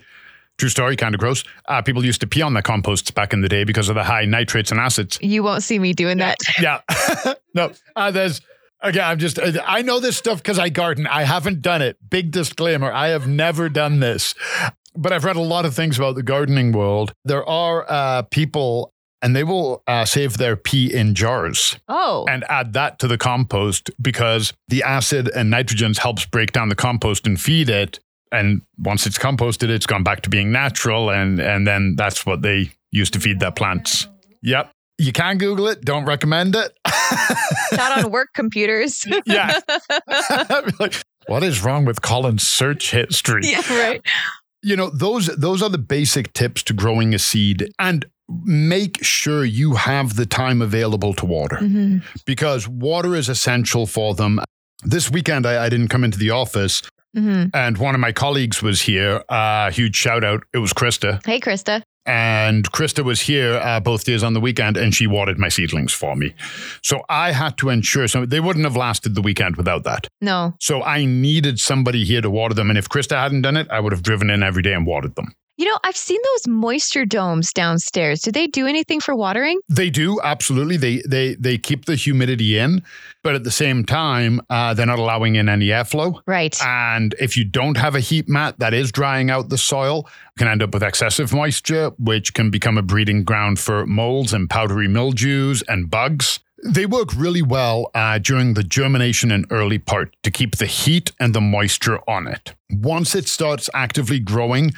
True 0.60 0.68
story, 0.68 0.94
kind 0.94 1.14
of 1.14 1.18
gross. 1.18 1.42
Uh, 1.68 1.80
people 1.80 2.04
used 2.04 2.20
to 2.20 2.26
pee 2.26 2.42
on 2.42 2.52
their 2.52 2.62
composts 2.62 3.10
back 3.10 3.32
in 3.32 3.40
the 3.40 3.48
day 3.48 3.64
because 3.64 3.88
of 3.88 3.94
the 3.94 4.04
high 4.04 4.26
nitrates 4.26 4.70
and 4.70 4.78
acids. 4.78 5.18
You 5.22 5.42
won't 5.42 5.62
see 5.62 5.78
me 5.78 5.94
doing 5.94 6.18
that. 6.18 6.36
Yeah. 6.60 6.82
no, 7.54 7.72
uh, 7.96 8.10
there's, 8.10 8.42
again, 8.82 9.06
I'm 9.06 9.18
just, 9.18 9.38
I 9.42 9.80
know 9.80 10.00
this 10.00 10.18
stuff 10.18 10.36
because 10.36 10.58
I 10.58 10.68
garden. 10.68 11.06
I 11.06 11.22
haven't 11.22 11.62
done 11.62 11.80
it. 11.80 11.96
Big 12.10 12.30
disclaimer 12.30 12.92
I 12.92 13.08
have 13.08 13.26
never 13.26 13.70
done 13.70 14.00
this. 14.00 14.34
But 14.94 15.14
I've 15.14 15.24
read 15.24 15.36
a 15.36 15.40
lot 15.40 15.64
of 15.64 15.74
things 15.74 15.96
about 15.96 16.14
the 16.14 16.22
gardening 16.22 16.72
world. 16.72 17.14
There 17.24 17.48
are 17.48 17.86
uh, 17.88 18.22
people 18.30 18.92
and 19.22 19.36
they 19.36 19.44
will 19.44 19.82
uh, 19.86 20.04
save 20.04 20.38
their 20.38 20.56
pee 20.56 20.92
in 20.92 21.14
jars. 21.14 21.78
Oh. 21.88 22.24
and 22.28 22.44
add 22.48 22.72
that 22.72 22.98
to 23.00 23.08
the 23.08 23.18
compost 23.18 23.90
because 24.00 24.52
the 24.68 24.82
acid 24.82 25.30
and 25.34 25.52
nitrogens 25.52 25.98
helps 25.98 26.24
break 26.26 26.52
down 26.52 26.68
the 26.68 26.74
compost 26.74 27.26
and 27.26 27.40
feed 27.40 27.68
it. 27.68 27.98
And 28.32 28.62
once 28.78 29.06
it's 29.06 29.18
composted 29.18 29.68
it's 29.70 29.86
gone 29.86 30.04
back 30.04 30.22
to 30.22 30.30
being 30.30 30.52
natural 30.52 31.10
and 31.10 31.40
and 31.40 31.66
then 31.66 31.96
that's 31.96 32.24
what 32.24 32.42
they 32.42 32.70
use 32.92 33.10
to 33.10 33.20
feed 33.20 33.40
their 33.40 33.50
plants. 33.50 34.06
Yep. 34.42 34.70
You 34.98 35.12
can 35.12 35.38
google 35.38 35.66
it. 35.68 35.82
Don't 35.82 36.04
recommend 36.04 36.54
it. 36.54 36.78
Not 37.72 38.04
on 38.04 38.10
work 38.10 38.28
computers. 38.34 39.04
yeah. 39.24 39.60
Like, 40.78 41.02
what 41.26 41.42
is 41.42 41.64
wrong 41.64 41.86
with 41.86 42.02
colin's 42.02 42.46
search 42.46 42.90
history? 42.90 43.42
Yeah, 43.44 43.62
right. 43.70 44.02
you 44.62 44.76
know 44.76 44.90
those 44.90 45.28
those 45.28 45.62
are 45.62 45.70
the 45.70 45.78
basic 45.78 46.34
tips 46.34 46.62
to 46.64 46.74
growing 46.74 47.14
a 47.14 47.18
seed. 47.18 47.70
And 47.78 48.04
make 48.44 49.02
sure 49.02 49.44
you 49.44 49.74
have 49.74 50.16
the 50.16 50.26
time 50.26 50.62
available 50.62 51.14
to 51.14 51.26
water. 51.26 51.58
Hmm 51.58 51.98
because 52.26 52.68
water 52.68 53.14
is 53.16 53.28
essential 53.28 53.86
for 53.86 54.14
them. 54.14 54.40
This 54.84 55.10
weekend 55.10 55.46
I, 55.46 55.64
I 55.66 55.68
didn't 55.68 55.88
come 55.88 56.04
into 56.04 56.18
the 56.18 56.30
office 56.30 56.82
hmm 57.14 57.46
and 57.52 57.76
one 57.78 57.94
of 57.96 58.00
my 58.00 58.12
colleagues 58.12 58.62
was 58.62 58.82
here. 58.82 59.22
Uh 59.28 59.70
huge 59.70 59.96
shout 59.96 60.22
out. 60.24 60.44
It 60.54 60.58
was 60.58 60.72
krista. 60.72 61.24
Hey, 61.26 61.40
Krista. 61.40 61.82
and 62.06 62.70
krista 62.72 63.04
was 63.04 63.20
here 63.20 63.54
uh, 63.56 63.78
both 63.80 64.04
days 64.04 64.22
on 64.22 64.32
the 64.32 64.40
weekend 64.40 64.76
and 64.76 64.94
she 64.94 65.06
watered 65.06 65.38
my 65.38 65.48
seedlings 65.48 65.92
for 65.92 66.14
me. 66.16 66.34
So 66.82 67.02
i 67.08 67.32
had 67.32 67.56
to 67.58 67.68
ensure 67.68 68.06
so 68.08 68.24
they 68.26 68.40
wouldn't 68.40 68.64
have 68.64 68.76
lasted 68.76 69.14
the 69.14 69.22
weekend 69.22 69.56
without 69.56 69.82
that. 69.84 70.06
No. 70.20 70.54
so 70.60 70.82
i 70.82 71.04
needed 71.04 71.58
somebody 71.58 72.04
here 72.04 72.20
to 72.22 72.30
water 72.30 72.54
them 72.54 72.70
and 72.70 72.78
if 72.78 72.88
krista 72.88 73.16
hadn't 73.24 73.42
done 73.42 73.56
it 73.56 73.66
i 73.70 73.80
would 73.80 73.92
have 73.92 74.02
driven 74.02 74.30
in 74.30 74.42
every 74.42 74.62
day 74.62 74.72
and 74.72 74.86
watered 74.86 75.14
them 75.16 75.34
You 75.60 75.66
know, 75.66 75.78
I've 75.84 75.94
seen 75.94 76.18
those 76.32 76.48
moisture 76.48 77.04
domes 77.04 77.52
downstairs. 77.52 78.22
Do 78.22 78.32
they 78.32 78.46
do 78.46 78.66
anything 78.66 78.98
for 78.98 79.14
watering? 79.14 79.60
They 79.68 79.90
do 79.90 80.18
absolutely. 80.24 80.78
They 80.78 81.02
they 81.06 81.34
they 81.34 81.58
keep 81.58 81.84
the 81.84 81.96
humidity 81.96 82.56
in, 82.56 82.82
but 83.22 83.34
at 83.34 83.44
the 83.44 83.50
same 83.50 83.84
time, 83.84 84.40
uh, 84.48 84.72
they're 84.72 84.86
not 84.86 84.98
allowing 84.98 85.34
in 85.34 85.50
any 85.50 85.66
airflow. 85.66 86.18
Right. 86.24 86.58
And 86.64 87.14
if 87.20 87.36
you 87.36 87.44
don't 87.44 87.76
have 87.76 87.94
a 87.94 88.00
heat 88.00 88.26
mat 88.26 88.58
that 88.58 88.72
is 88.72 88.90
drying 88.90 89.30
out 89.30 89.50
the 89.50 89.58
soil, 89.58 90.06
you 90.06 90.38
can 90.38 90.48
end 90.48 90.62
up 90.62 90.72
with 90.72 90.82
excessive 90.82 91.30
moisture, 91.34 91.90
which 91.98 92.32
can 92.32 92.48
become 92.48 92.78
a 92.78 92.82
breeding 92.82 93.22
ground 93.22 93.58
for 93.58 93.84
molds 93.84 94.32
and 94.32 94.48
powdery 94.48 94.88
mildews 94.88 95.60
and 95.68 95.90
bugs. 95.90 96.40
They 96.64 96.86
work 96.86 97.10
really 97.14 97.42
well 97.42 97.90
uh, 97.94 98.16
during 98.16 98.54
the 98.54 98.62
germination 98.62 99.30
and 99.30 99.44
early 99.50 99.78
part 99.78 100.16
to 100.22 100.30
keep 100.30 100.56
the 100.56 100.64
heat 100.64 101.12
and 101.20 101.34
the 101.34 101.42
moisture 101.42 101.98
on 102.08 102.26
it. 102.26 102.54
Once 102.70 103.14
it 103.14 103.28
starts 103.28 103.68
actively 103.74 104.20
growing, 104.20 104.72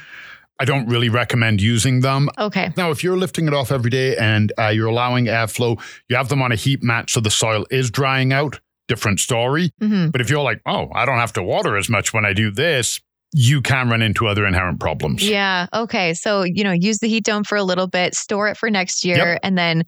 I 0.63 0.65
don't 0.65 0.87
really 0.87 1.09
recommend 1.09 1.61
using 1.61 1.99
them. 2.01 2.29
okay. 2.37 2.71
Now, 2.77 2.89
if 2.91 3.03
you're 3.03 3.17
lifting 3.17 3.47
it 3.49 3.53
off 3.53 3.69
every 3.71 3.89
day 3.91 4.15
and 4.15 4.51
uh, 4.57 4.69
you're 4.69 4.87
allowing 4.87 5.25
airflow, 5.25 5.77
you 6.07 6.15
have 6.15 6.29
them 6.29 6.41
on 6.41 6.51
a 6.53 6.55
heat 6.55 6.81
mat 6.81 7.09
so 7.09 7.19
the 7.19 7.29
soil 7.29 7.65
is 7.69 7.91
drying 7.91 8.31
out, 8.31 8.59
different 8.87 9.19
story. 9.19 9.71
hmm 9.81 10.07
But 10.09 10.21
if 10.21 10.29
you're 10.29 10.41
like, 10.51 10.61
oh, 10.65 10.87
I 10.95 11.05
don't 11.05 11.17
have 11.19 11.33
to 11.33 11.43
water 11.43 11.75
as 11.75 11.89
much 11.89 12.13
when 12.13 12.23
I 12.25 12.31
do 12.31 12.49
this, 12.49 13.01
you 13.33 13.61
can 13.61 13.89
run 13.89 14.01
into 14.01 14.25
other 14.27 14.45
inherent 14.45 14.79
problems. 14.79 15.27
Yeah. 15.27 15.67
Okay. 15.73 16.13
So, 16.13 16.43
you 16.43 16.63
know, 16.63 16.71
use 16.71 16.99
the 16.99 17.07
heat 17.09 17.25
dome 17.25 17.43
for 17.43 17.57
a 17.57 17.63
little 17.63 17.87
bit, 17.87 18.15
store 18.15 18.47
it 18.47 18.55
for 18.57 18.69
next 18.69 19.03
year, 19.03 19.17
Yep. 19.33 19.39
and 19.43 19.57
then 19.57 19.83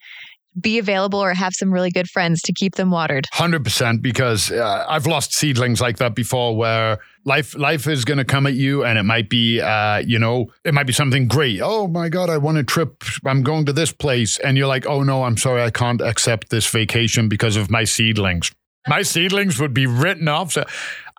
be 0.59 0.77
available 0.79 1.19
or 1.19 1.33
have 1.33 1.53
some 1.53 1.71
really 1.71 1.91
good 1.91 2.09
friends 2.09 2.41
to 2.41 2.53
keep 2.53 2.75
them 2.75 2.89
watered. 2.89 3.27
100% 3.33 4.01
because 4.01 4.51
uh, 4.51 4.85
I've 4.89 5.05
lost 5.05 5.33
seedlings 5.33 5.79
like 5.79 5.97
that 5.97 6.15
before 6.15 6.55
where 6.57 6.97
life 7.25 7.57
life 7.57 7.87
is 7.87 8.05
going 8.05 8.19
to 8.19 8.25
come 8.25 8.45
at 8.45 8.53
you 8.53 8.85
and 8.85 8.97
it 8.97 9.03
might 9.03 9.29
be 9.29 9.59
uh, 9.59 9.97
you 9.97 10.19
know 10.19 10.47
it 10.63 10.73
might 10.73 10.87
be 10.87 10.93
something 10.93 11.27
great. 11.27 11.59
Oh 11.61 11.87
my 11.87 12.09
god 12.09 12.29
i 12.29 12.37
want 12.37 12.57
a 12.57 12.63
trip. 12.63 13.03
I'm 13.25 13.43
going 13.43 13.65
to 13.65 13.73
this 13.73 13.91
place. 13.91 14.37
And 14.39 14.57
you're 14.57 14.67
like 14.67 14.85
oh 14.85 15.03
no 15.03 15.23
i'm 15.23 15.37
sorry 15.37 15.61
i 15.63 15.71
can't 15.71 16.01
accept 16.01 16.49
this 16.49 16.69
vacation 16.69 17.27
because 17.27 17.55
of 17.57 17.69
my 17.69 17.83
seedlings. 17.83 18.51
My 18.87 19.01
seedlings 19.01 19.59
would 19.59 19.73
be 19.73 19.87
written 19.87 20.27
off. 20.27 20.51
So 20.51 20.63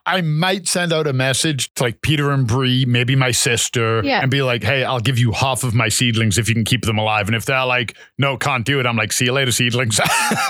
I 0.09 0.21
might 0.21 0.69
send 0.69 0.93
out 0.93 1.09
a 1.09 1.13
message 1.13 1.75
to 1.75 1.83
like 1.83 2.01
Peter 2.01 2.31
and 2.31 2.47
Bree, 2.47 2.85
maybe 2.87 3.17
my 3.17 3.33
sister, 3.33 4.03
Yeah. 4.05 4.21
and 4.21 4.31
be 4.31 4.41
like, 4.41 4.63
hey, 4.63 4.85
I'll 4.85 5.01
give 5.01 5.19
you 5.19 5.33
half 5.33 5.65
of 5.65 5.75
my 5.75 5.89
seedlings 5.89 6.39
if 6.39 6.49
you 6.49 6.55
can 6.55 6.65
keep 6.65 6.83
them 6.85 6.97
alive. 6.97 7.27
And 7.27 7.35
if 7.35 7.45
they're 7.45 7.65
like, 7.67 7.97
no, 8.17 8.37
can't 8.37 8.65
do 8.65 8.79
it, 8.79 8.87
I'm 8.87 8.97
like, 8.97 9.11
see 9.13 9.25
you 9.25 9.33
later, 9.33 9.51
seedlings. 9.51 9.99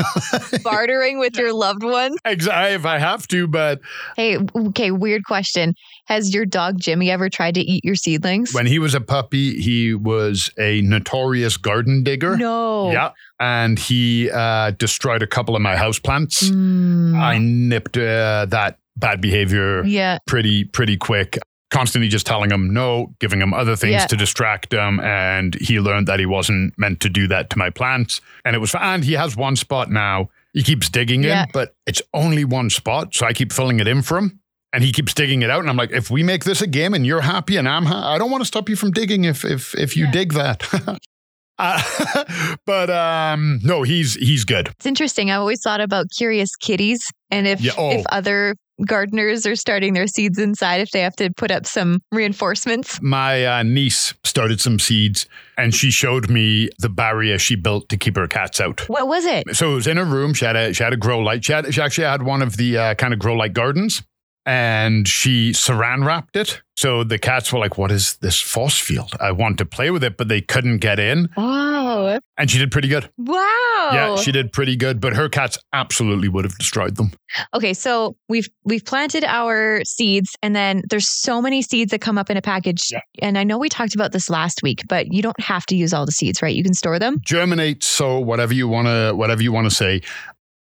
Bartering 0.63 1.19
with 1.19 1.37
your 1.37 1.53
loved 1.53 1.83
one. 1.83 2.17
exactly, 2.25 2.75
if 2.75 2.85
I 2.87 2.99
have 2.99 3.27
to, 3.29 3.47
but 3.47 3.81
Hey, 4.17 4.39
okay, 4.55 4.91
weird 4.91 5.25
question. 5.25 5.75
Has 6.07 6.33
your 6.35 6.45
dog 6.47 6.79
Jimmy 6.79 7.11
ever 7.11 7.29
tried 7.29 7.55
to 7.55 7.61
eat 7.61 7.85
your 7.85 7.97
seedlings? 7.97 8.53
When 8.55 8.67
he 8.67 8.79
was 8.79 8.95
a 8.95 9.01
puppy, 9.01 9.61
he 9.61 9.95
was 9.95 10.51
a 10.59 10.81
notorious 10.83 11.57
garden 11.57 12.03
digger. 12.03 12.37
no. 12.37 12.91
Yeah. 12.93 13.11
And 13.39 13.79
he 13.79 14.31
uh, 14.31 14.71
destroyed 14.73 15.23
a 15.23 15.27
couple 15.27 15.55
of 15.57 15.61
my 15.63 15.75
houseplants. 15.77 16.45
Mm, 16.51 17.15
I 17.21 17.37
nipped 17.39 17.97
uh, 17.99 18.47
that 18.49 18.79
bad 18.97 19.21
behavior 19.21 19.85
yeah. 19.85 20.19
pretty, 20.27 20.65
pretty 20.65 20.97
quick. 20.97 21.39
Constantly 21.71 22.09
just 22.09 22.27
telling 22.27 22.51
him 22.51 22.73
no, 22.73 23.13
giving 23.19 23.41
him 23.41 23.53
other 23.53 23.75
things 23.77 23.93
Yeah. 23.93 24.07
to 24.07 24.17
distract 24.17 24.73
him. 24.73 25.01
And 25.01 25.55
he 25.57 25.81
learned 25.81 26.07
that 26.07 26.21
he 26.21 26.27
wasn't 26.27 26.79
meant 26.79 27.01
to 27.01 27.09
do 27.09 27.27
that 27.29 27.51
to 27.51 27.59
my 27.59 27.71
plants. 27.71 28.21
And 28.45 28.55
it 28.55 28.61
was, 28.61 28.75
and 28.79 29.05
he 29.05 29.15
has 29.15 29.37
one 29.37 29.57
spot 29.57 29.91
now. 29.91 30.31
He 30.53 30.63
keeps 30.63 30.89
digging 30.89 31.23
Yeah. 31.25 31.43
in, 31.43 31.49
but 31.53 31.75
it's 31.87 32.01
only 32.15 32.45
one 32.45 32.71
spot. 32.71 33.15
So 33.15 33.27
I 33.27 33.33
keep 33.33 33.53
filling 33.53 33.81
it 33.81 33.89
in 33.89 34.03
for 34.03 34.17
him. 34.17 34.41
And 34.73 34.85
he 34.85 34.93
keeps 34.93 35.15
digging 35.15 35.41
it 35.43 35.49
out, 35.49 35.61
and 35.61 35.71
I'm 35.71 35.77
like, 35.77 35.91
if 35.93 36.11
we 36.11 36.23
make 36.23 36.45
this 36.45 36.61
a 36.61 36.67
game 36.67 36.93
and 36.93 37.07
you're 37.07 37.23
happy 37.23 37.57
and 37.57 37.67
I'm, 37.67 37.87
ha- 37.87 38.13
I 38.13 38.19
don't 38.19 38.31
want 38.31 38.43
to 38.43 38.47
stop 38.47 38.69
you 38.69 38.77
from 38.77 38.91
digging 38.91 39.25
if 39.25 39.43
if 39.45 39.75
if 39.75 39.97
you 39.97 40.05
Yeah. 40.05 40.11
dig 40.11 40.33
that. 40.35 40.99
uh, 41.59 42.57
but 42.67 42.91
um, 42.91 43.61
no, 43.63 43.83
he's 43.85 44.15
he's 44.17 44.45
good. 44.45 44.69
It's 44.69 44.85
interesting. 44.85 45.31
I've 45.31 45.41
always 45.41 45.61
thought 45.63 45.81
about 45.81 46.07
curious 46.17 46.55
kitties 46.57 47.01
and 47.31 47.47
if 47.47 47.61
oh. 47.79 47.91
if 47.93 48.05
other 48.11 48.55
gardeners 48.85 49.47
are 49.47 49.57
starting 49.57 49.95
their 49.95 50.07
seeds 50.07 50.39
inside, 50.39 50.81
if 50.81 50.91
they 50.91 51.01
have 51.01 51.17
to 51.17 51.31
put 51.31 51.51
up 51.51 51.67
some 51.67 52.01
reinforcements. 52.13 53.01
My 53.01 53.47
uh, 53.47 53.63
niece 53.63 54.15
started 54.25 54.61
some 54.61 54.79
seeds, 54.79 55.27
and 55.57 55.75
she 55.75 55.91
showed 55.91 56.29
me 56.29 56.69
the 56.79 56.89
barrier 56.89 57.39
she 57.39 57.57
built 57.57 57.89
to 57.89 57.97
keep 57.97 58.17
her 58.17 58.27
cats 58.27 58.61
out. 58.61 58.89
What 58.89 59.09
was 59.09 59.25
it? 59.25 59.57
So 59.57 59.73
it 59.73 59.75
was 59.77 59.87
in 59.87 59.97
her 59.97 60.05
room. 60.05 60.35
She 60.35 60.45
had 60.45 60.57
a 60.57 60.75
she 60.75 60.83
had 60.83 60.93
a 60.93 60.97
grow 60.97 61.21
light. 61.21 61.45
She 61.45 61.53
had 61.53 61.73
she 61.73 61.81
actually 61.81 62.07
had 62.07 62.23
one 62.23 62.43
of 62.43 62.57
the 62.57 62.77
uh, 62.77 62.95
kind 62.95 63.13
of 63.13 63.19
grow 63.19 63.35
light 63.35 63.55
gardens, 63.55 64.03
and 64.47 65.07
she 65.09 65.51
saran 65.53 66.07
wrapped 66.07 66.37
it. 66.37 66.63
So 66.77 67.03
the 67.05 67.19
cats 67.19 67.53
were 67.53 67.59
like, 67.59 67.77
"What 67.79 67.91
is 67.91 68.17
this 68.19 68.41
force 68.41 68.79
field? 68.79 69.13
I 69.21 69.33
want 69.33 69.59
to 69.59 69.67
play 69.67 69.91
with 69.91 70.05
it," 70.05 70.17
but 70.17 70.29
they 70.29 70.41
couldn't 70.41 70.79
get 70.79 70.99
in. 70.99 71.29
Oh, 71.37 72.19
And 72.39 72.51
she 72.51 72.59
did 72.59 72.71
pretty 72.71 72.89
good. 72.89 73.11
wow. 73.19 73.91
Yeah, 73.93 74.17
she 74.17 74.31
did 74.33 74.53
pretty 74.53 74.77
good. 74.77 75.01
But 75.01 75.15
her 75.17 75.29
cats 75.29 75.59
absolutely 75.73 76.29
would 76.29 76.45
have 76.45 76.57
destroyed 76.59 76.97
them. 76.97 77.13
Okay, 77.55 77.73
so 77.75 78.17
we've 78.29 78.49
we've 78.65 78.85
planted 78.85 79.25
our 79.25 79.83
seeds 79.85 80.35
and 80.43 80.55
then 80.55 80.83
there's 80.91 81.09
so 81.09 81.41
many 81.43 81.63
seeds 81.63 81.91
that 81.91 82.01
come 82.01 82.19
up 82.19 82.31
in 82.31 82.37
a 82.37 82.43
package. 82.43 82.91
Yeah. 82.93 83.01
And 83.21 83.39
I 83.39 83.45
know 83.45 83.59
we 83.59 83.69
talked 83.69 83.95
about 83.95 84.13
this 84.13 84.29
last 84.31 84.61
week, 84.63 84.83
but 84.89 85.13
you 85.13 85.23
don't 85.23 85.41
have 85.41 85.65
to 85.67 85.77
use 85.77 85.93
all 85.95 86.05
the 86.07 86.13
seeds, 86.13 86.43
right? 86.43 86.55
You 86.55 86.63
can 86.63 86.75
store 86.75 86.99
them. 86.99 87.21
Germinate. 87.25 87.83
So 87.85 88.19
whatever 88.21 88.53
you 88.55 88.69
want 88.69 88.87
to 88.89 89.13
whatever 89.15 89.43
you 89.43 89.51
want 89.53 89.69
to 89.69 89.75
say, 89.75 90.03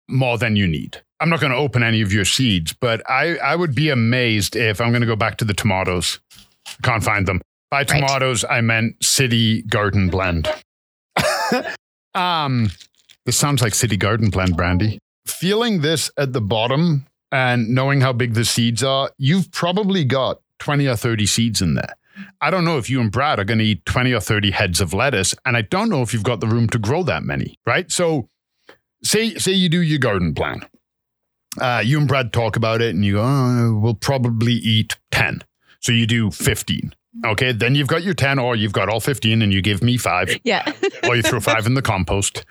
more 0.08 0.38
than 0.38 0.56
you 0.56 0.67
need. 0.67 1.02
I'm 1.24 1.30
not 1.30 1.40
going 1.40 1.54
to 1.54 1.58
open 1.58 1.84
any 1.84 2.02
of 2.02 2.12
your 2.12 2.26
seeds, 2.26 2.74
but 2.74 3.02
I 3.10 3.38
I 3.38 3.56
would 3.56 3.74
be 3.74 3.90
amazed 3.90 4.58
if 4.58 4.82
I'm 4.82 4.90
going 4.90 5.00
to 5.04 5.08
go 5.08 5.16
back 5.16 5.38
to 5.38 5.46
the 5.46 5.54
tomatoes. 5.54 6.20
I 6.68 6.72
can't 6.84 7.02
find 7.02 7.26
them. 7.26 7.40
By 7.72 7.78
Right. 7.78 7.88
tomatoes, 7.88 8.44
I 8.44 8.60
meant 8.60 9.02
City 9.02 9.62
Garden 9.62 10.10
Blend. 10.10 10.50
um, 12.14 12.72
this 13.26 13.38
sounds 13.38 13.62
like 13.62 13.74
City 13.74 13.96
Garden 13.96 14.32
Blend, 14.32 14.58
Brandy. 14.58 15.00
Feeling 15.26 15.80
this 15.80 16.12
at 16.18 16.34
the 16.34 16.42
bottom 16.42 17.06
and 17.32 17.70
knowing 17.70 18.02
how 18.02 18.12
big 18.12 18.34
the 18.34 18.43
seeds 18.43 18.84
are, 18.84 19.10
you've 19.18 19.50
probably 19.52 20.04
got 20.04 20.41
20 20.60 20.88
or 20.88 20.97
30 20.97 21.26
seeds 21.26 21.62
in 21.62 21.76
there. 21.76 21.93
I 22.41 22.52
don't 22.52 22.66
know 22.66 22.78
if 22.78 22.89
you 22.89 23.00
and 23.00 23.10
Brad 23.10 23.39
are 23.39 23.45
going 23.45 23.60
to 23.60 23.66
eat 23.66 23.86
20 23.86 24.12
or 24.12 24.20
30 24.20 24.52
heads 24.52 24.82
of 24.82 24.93
lettuce, 24.93 25.34
and 25.45 25.56
I 25.56 25.62
don't 25.62 25.88
know 25.89 26.02
if 26.02 26.14
you've 26.14 26.24
got 26.24 26.41
the 26.41 26.47
room 26.47 26.68
to 26.68 26.78
grow 26.78 27.02
that 27.04 27.24
many, 27.24 27.56
right? 27.66 27.89
So, 27.89 28.28
say 29.06 29.36
say 29.36 29.54
you 29.54 29.70
do 29.70 29.82
your 29.82 30.00
garden 30.00 30.36
plan. 30.36 30.64
Uh, 31.60 31.82
you 31.84 31.99
and 31.99 32.08
Brad 32.08 32.34
talk 32.34 32.56
about 32.56 32.82
it, 32.82 32.95
and 32.95 33.06
you 33.06 33.14
go, 33.14 33.24
oh, 33.24 33.80
we'll 33.82 33.93
probably 33.93 34.54
eat 34.54 34.97
10. 35.12 35.41
So 35.80 35.91
you 35.91 36.08
do 36.08 36.32
15. 36.32 36.93
Okay, 37.26 37.51
then 37.51 37.76
you've 37.76 37.88
got 37.88 38.04
your 38.04 38.16
10, 38.16 38.39
or 38.39 38.56
you've 38.56 38.74
got 38.74 38.89
all 38.89 38.99
15, 38.99 39.41
and 39.41 39.54
you 39.54 39.62
give 39.62 39.84
me 39.84 39.97
five, 39.97 40.36
Yeah. 40.43 40.72
or 41.08 41.16
you 41.16 41.22
throw 41.22 41.39
five 41.39 41.66
in 41.68 41.76
the 41.76 41.82
compost, 41.82 42.43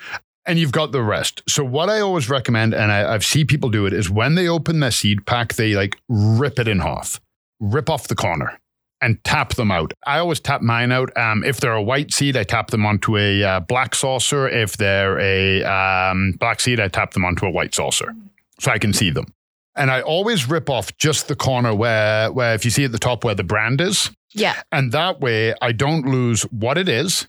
and 0.47 0.59
you've 0.59 0.73
got 0.73 0.93
the 0.93 1.03
rest. 1.03 1.43
So, 1.49 1.65
what 1.65 1.89
I 1.89 2.01
always 2.01 2.31
recommend, 2.31 2.75
and 2.75 2.93
I, 2.93 3.13
I've 3.13 3.25
seen 3.25 3.47
people 3.47 3.71
do 3.71 3.87
it, 3.87 3.93
is 3.93 4.09
when 4.09 4.35
they 4.37 4.47
open 4.49 4.81
their 4.81 4.91
seed 4.93 5.27
pack, 5.27 5.55
they 5.55 5.75
like 5.75 5.97
rip 6.09 6.59
it 6.61 6.69
in 6.69 6.79
half, 6.79 7.21
rip 7.59 7.91
off 7.91 8.07
the 8.07 8.15
corner, 8.15 8.61
and 9.01 9.23
tap 9.25 9.55
them 9.55 9.73
out. 9.73 9.93
I 10.07 10.19
always 10.19 10.39
tap 10.39 10.63
mine 10.63 10.93
out. 10.93 11.11
Um, 11.17 11.43
if 11.43 11.59
they're 11.59 11.73
a 11.73 11.83
white 11.83 12.13
seed, 12.13 12.37
I 12.37 12.45
tap 12.45 12.69
them 12.69 12.87
onto 12.87 13.19
a 13.19 13.43
uh, 13.43 13.61
black 13.61 13.97
saucer. 13.97 14.49
If 14.49 14.77
they're 14.77 15.19
a 15.19 15.65
um, 15.65 16.33
black 16.39 16.61
seed, 16.61 16.79
I 16.79 16.87
tap 16.87 17.15
them 17.15 17.25
onto 17.25 17.47
a 17.47 17.51
white 17.51 17.75
saucer 17.75 18.15
so 18.63 18.71
I 18.71 18.79
can 18.79 18.93
see 18.93 19.11
them. 19.11 19.27
And 19.75 19.91
I 19.91 20.03
always 20.03 20.49
rip 20.49 20.69
off 20.71 20.97
just 20.99 21.29
the 21.29 21.35
corner 21.37 21.75
where, 21.75 22.31
where 22.31 22.55
if 22.55 22.65
you 22.65 22.71
see 22.71 22.85
at 22.85 22.93
the 22.93 22.99
top 22.99 23.25
where 23.25 23.35
the 23.35 23.43
brand 23.45 23.81
is. 23.81 24.11
Yeah. 24.35 24.63
And 24.71 24.93
that 24.93 25.21
way 25.21 25.55
I 25.61 25.73
don't 25.73 26.07
lose 26.07 26.43
what 26.45 26.79
it 26.79 26.89
is 26.89 27.27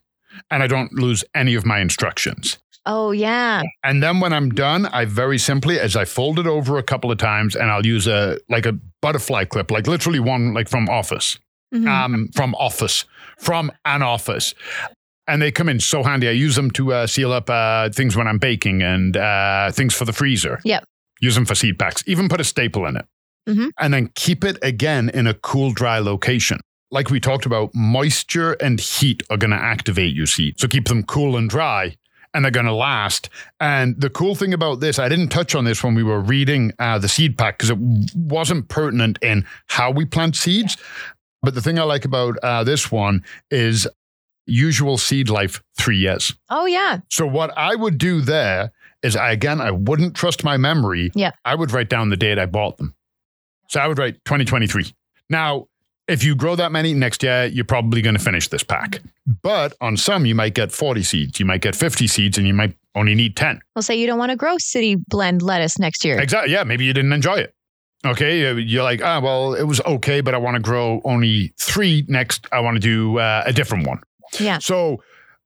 and 0.51 0.61
I 0.61 0.67
don't 0.67 0.91
lose 0.93 1.23
any 1.33 1.55
of 1.55 1.65
my 1.65 1.79
instructions. 1.79 2.59
Oh, 2.85 3.11
yeah. 3.11 3.61
And 3.83 4.03
then 4.03 4.19
when 4.19 4.33
I'm 4.33 4.49
done, 4.49 4.85
I 4.87 5.05
very 5.05 5.37
simply, 5.37 5.79
as 5.79 5.95
I 5.95 6.03
fold 6.03 6.37
it 6.37 6.45
over 6.45 6.77
a 6.77 6.83
couple 6.83 7.11
of 7.11 7.17
times, 7.17 7.55
and 7.55 7.71
I'll 7.71 7.85
use 7.85 8.07
a 8.07 8.37
like 8.49 8.65
a 8.65 8.73
butterfly 9.01 9.45
clip, 9.45 9.71
like 9.71 9.87
literally 9.87 10.19
one 10.19 10.53
like 10.53 10.67
from 10.67 10.89
Office, 10.89 11.39
Mhm. 11.73 11.87
um, 11.87 12.29
from 12.35 12.53
Office, 12.55 13.05
from 13.37 13.71
an 13.85 14.01
office. 14.01 14.53
And 15.29 15.41
they 15.41 15.49
come 15.49 15.69
in 15.69 15.79
so 15.79 16.03
handy. 16.03 16.27
I 16.27 16.31
use 16.31 16.57
them 16.57 16.71
to 16.71 16.91
uh, 16.93 17.07
seal 17.07 17.31
up 17.31 17.49
uh, 17.49 17.87
things 17.89 18.17
when 18.17 18.27
I'm 18.27 18.37
baking 18.37 18.81
and 18.81 19.15
uh, 19.15 19.71
things 19.71 19.93
for 19.95 20.03
the 20.03 20.11
freezer. 20.11 20.59
Yep. 20.65 20.83
Use 21.23 21.35
them 21.35 21.45
for 21.45 21.55
seed 21.55 21.79
packs. 21.79 22.03
Even 22.05 22.27
put 22.27 22.41
a 22.41 22.43
staple 22.43 22.85
in 22.85 22.97
it. 22.97 23.05
Mhm. 23.47 23.69
And 23.79 23.93
then 23.93 24.09
keep 24.13 24.43
it 24.43 24.57
again 24.61 25.09
in 25.09 25.25
a 25.25 25.33
cool, 25.33 25.71
dry 25.71 25.99
location. 25.99 26.59
Like 26.91 27.09
we 27.09 27.21
talked 27.21 27.45
about, 27.45 27.71
moisture 27.73 28.53
and 28.53 28.77
heat 28.77 29.23
are 29.29 29.37
going 29.37 29.51
to 29.51 29.57
activate 29.57 30.13
your 30.13 30.25
seed. 30.25 30.59
So 30.59 30.67
keep 30.67 30.89
them 30.89 31.03
cool 31.03 31.37
and 31.37 31.49
dry 31.49 31.95
and 32.33 32.43
they're 32.43 32.51
going 32.51 32.65
to 32.65 32.73
last. 32.73 33.29
And 33.61 33.99
the 34.01 34.09
cool 34.09 34.35
thing 34.35 34.53
about 34.53 34.81
this, 34.81 34.99
I 34.99 35.07
didn't 35.07 35.29
touch 35.29 35.55
on 35.55 35.63
this 35.63 35.81
when 35.81 35.95
we 35.95 36.03
were 36.03 36.19
reading 36.19 36.73
uh, 36.77 36.99
the 36.99 37.07
seed 37.07 37.37
pack 37.37 37.57
because 37.57 37.69
it 37.69 37.77
wasn't 38.15 38.67
pertinent 38.67 39.17
in 39.21 39.45
how 39.67 39.91
we 39.91 40.03
plant 40.03 40.35
seeds. 40.35 40.75
But 41.41 41.55
the 41.55 41.61
thing 41.61 41.79
I 41.79 41.83
like 41.83 42.03
about 42.03 42.37
uh, 42.43 42.65
this 42.65 42.91
one 42.91 43.23
is 43.49 43.87
usual 44.45 44.97
seed 44.97 45.29
life 45.29 45.63
three 45.77 45.97
years. 45.97 46.33
Oh, 46.49 46.65
yeah. 46.65 46.99
So 47.09 47.25
what 47.25 47.57
I 47.57 47.75
would 47.75 47.97
do 47.97 48.19
there 48.19 48.71
is, 49.03 49.15
I, 49.15 49.31
again, 49.31 49.61
I 49.61 49.71
wouldn't 49.71 50.15
trust 50.15 50.43
my 50.43 50.57
memory. 50.57 51.11
Yeah. 51.13 51.31
I 51.45 51.55
would 51.55 51.71
write 51.71 51.89
down 51.89 52.09
the 52.09 52.17
date 52.17 52.39
I 52.39 52.45
bought 52.45 52.77
them. 52.77 52.95
So 53.69 53.79
I 53.79 53.87
would 53.87 53.97
write 53.97 54.23
2023. 54.25 54.93
Now, 55.29 55.67
if 56.07 56.23
you 56.23 56.35
grow 56.35 56.55
that 56.55 56.71
many 56.71 56.93
next 56.93 57.23
year, 57.23 57.45
you're 57.45 57.65
probably 57.65 58.01
going 58.01 58.15
to 58.15 58.23
finish 58.23 58.49
this 58.49 58.63
pack. 58.63 59.01
But 59.41 59.73
on 59.79 59.95
some, 59.95 60.25
you 60.25 60.35
might 60.35 60.53
get 60.53 60.71
40 60.71 61.03
seeds, 61.03 61.39
you 61.39 61.45
might 61.45 61.61
get 61.61 61.75
50 61.75 62.07
seeds, 62.07 62.37
and 62.37 62.45
you 62.45 62.53
might 62.53 62.75
only 62.95 63.15
need 63.15 63.37
10. 63.37 63.59
Well, 63.75 63.81
say 63.83 63.95
you 63.95 64.05
don't 64.05 64.19
want 64.19 64.31
to 64.31 64.35
grow 64.35 64.57
city 64.57 64.95
blend 64.95 65.41
lettuce 65.41 65.79
next 65.79 66.03
year. 66.03 66.19
Exactly. 66.19 66.51
Yeah. 66.51 66.63
Maybe 66.63 66.85
you 66.85 66.93
didn't 66.93 67.13
enjoy 67.13 67.35
it. 67.35 67.55
Okay. 68.05 68.53
You're 68.61 68.83
like, 68.83 69.01
ah, 69.03 69.21
well, 69.21 69.53
it 69.53 69.63
was 69.63 69.79
okay, 69.81 70.19
but 70.21 70.33
I 70.33 70.37
want 70.37 70.55
to 70.55 70.61
grow 70.61 71.01
only 71.05 71.53
three 71.57 72.03
next. 72.07 72.47
I 72.51 72.59
want 72.59 72.75
to 72.75 72.81
do 72.81 73.17
uh, 73.19 73.43
a 73.45 73.53
different 73.53 73.87
one. 73.87 74.01
Yeah. 74.39 74.57
So 74.59 75.01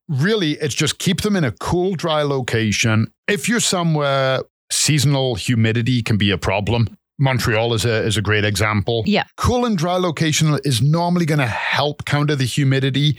really, 0.08 0.52
it's 0.52 0.74
just 0.74 0.98
keep 0.98 1.20
them 1.20 1.36
in 1.36 1.44
a 1.44 1.52
cool, 1.52 1.94
dry 1.94 2.22
location. 2.22 3.12
If 3.26 3.48
you're 3.48 3.60
somewhere 3.60 4.40
seasonal 4.70 5.34
humidity 5.34 6.02
can 6.02 6.16
be 6.16 6.30
a 6.30 6.38
problem. 6.38 6.96
Montreal 7.20 7.74
is 7.74 7.84
a 7.84 8.04
is 8.04 8.16
a 8.16 8.22
great 8.22 8.44
example. 8.44 9.02
Yeah. 9.04 9.24
Cool 9.36 9.64
and 9.64 9.76
dry 9.76 9.96
location 9.96 10.56
is 10.62 10.80
normally 10.80 11.26
going 11.26 11.40
to 11.40 11.46
help 11.46 12.04
counter 12.04 12.36
the 12.36 12.44
humidity. 12.44 13.18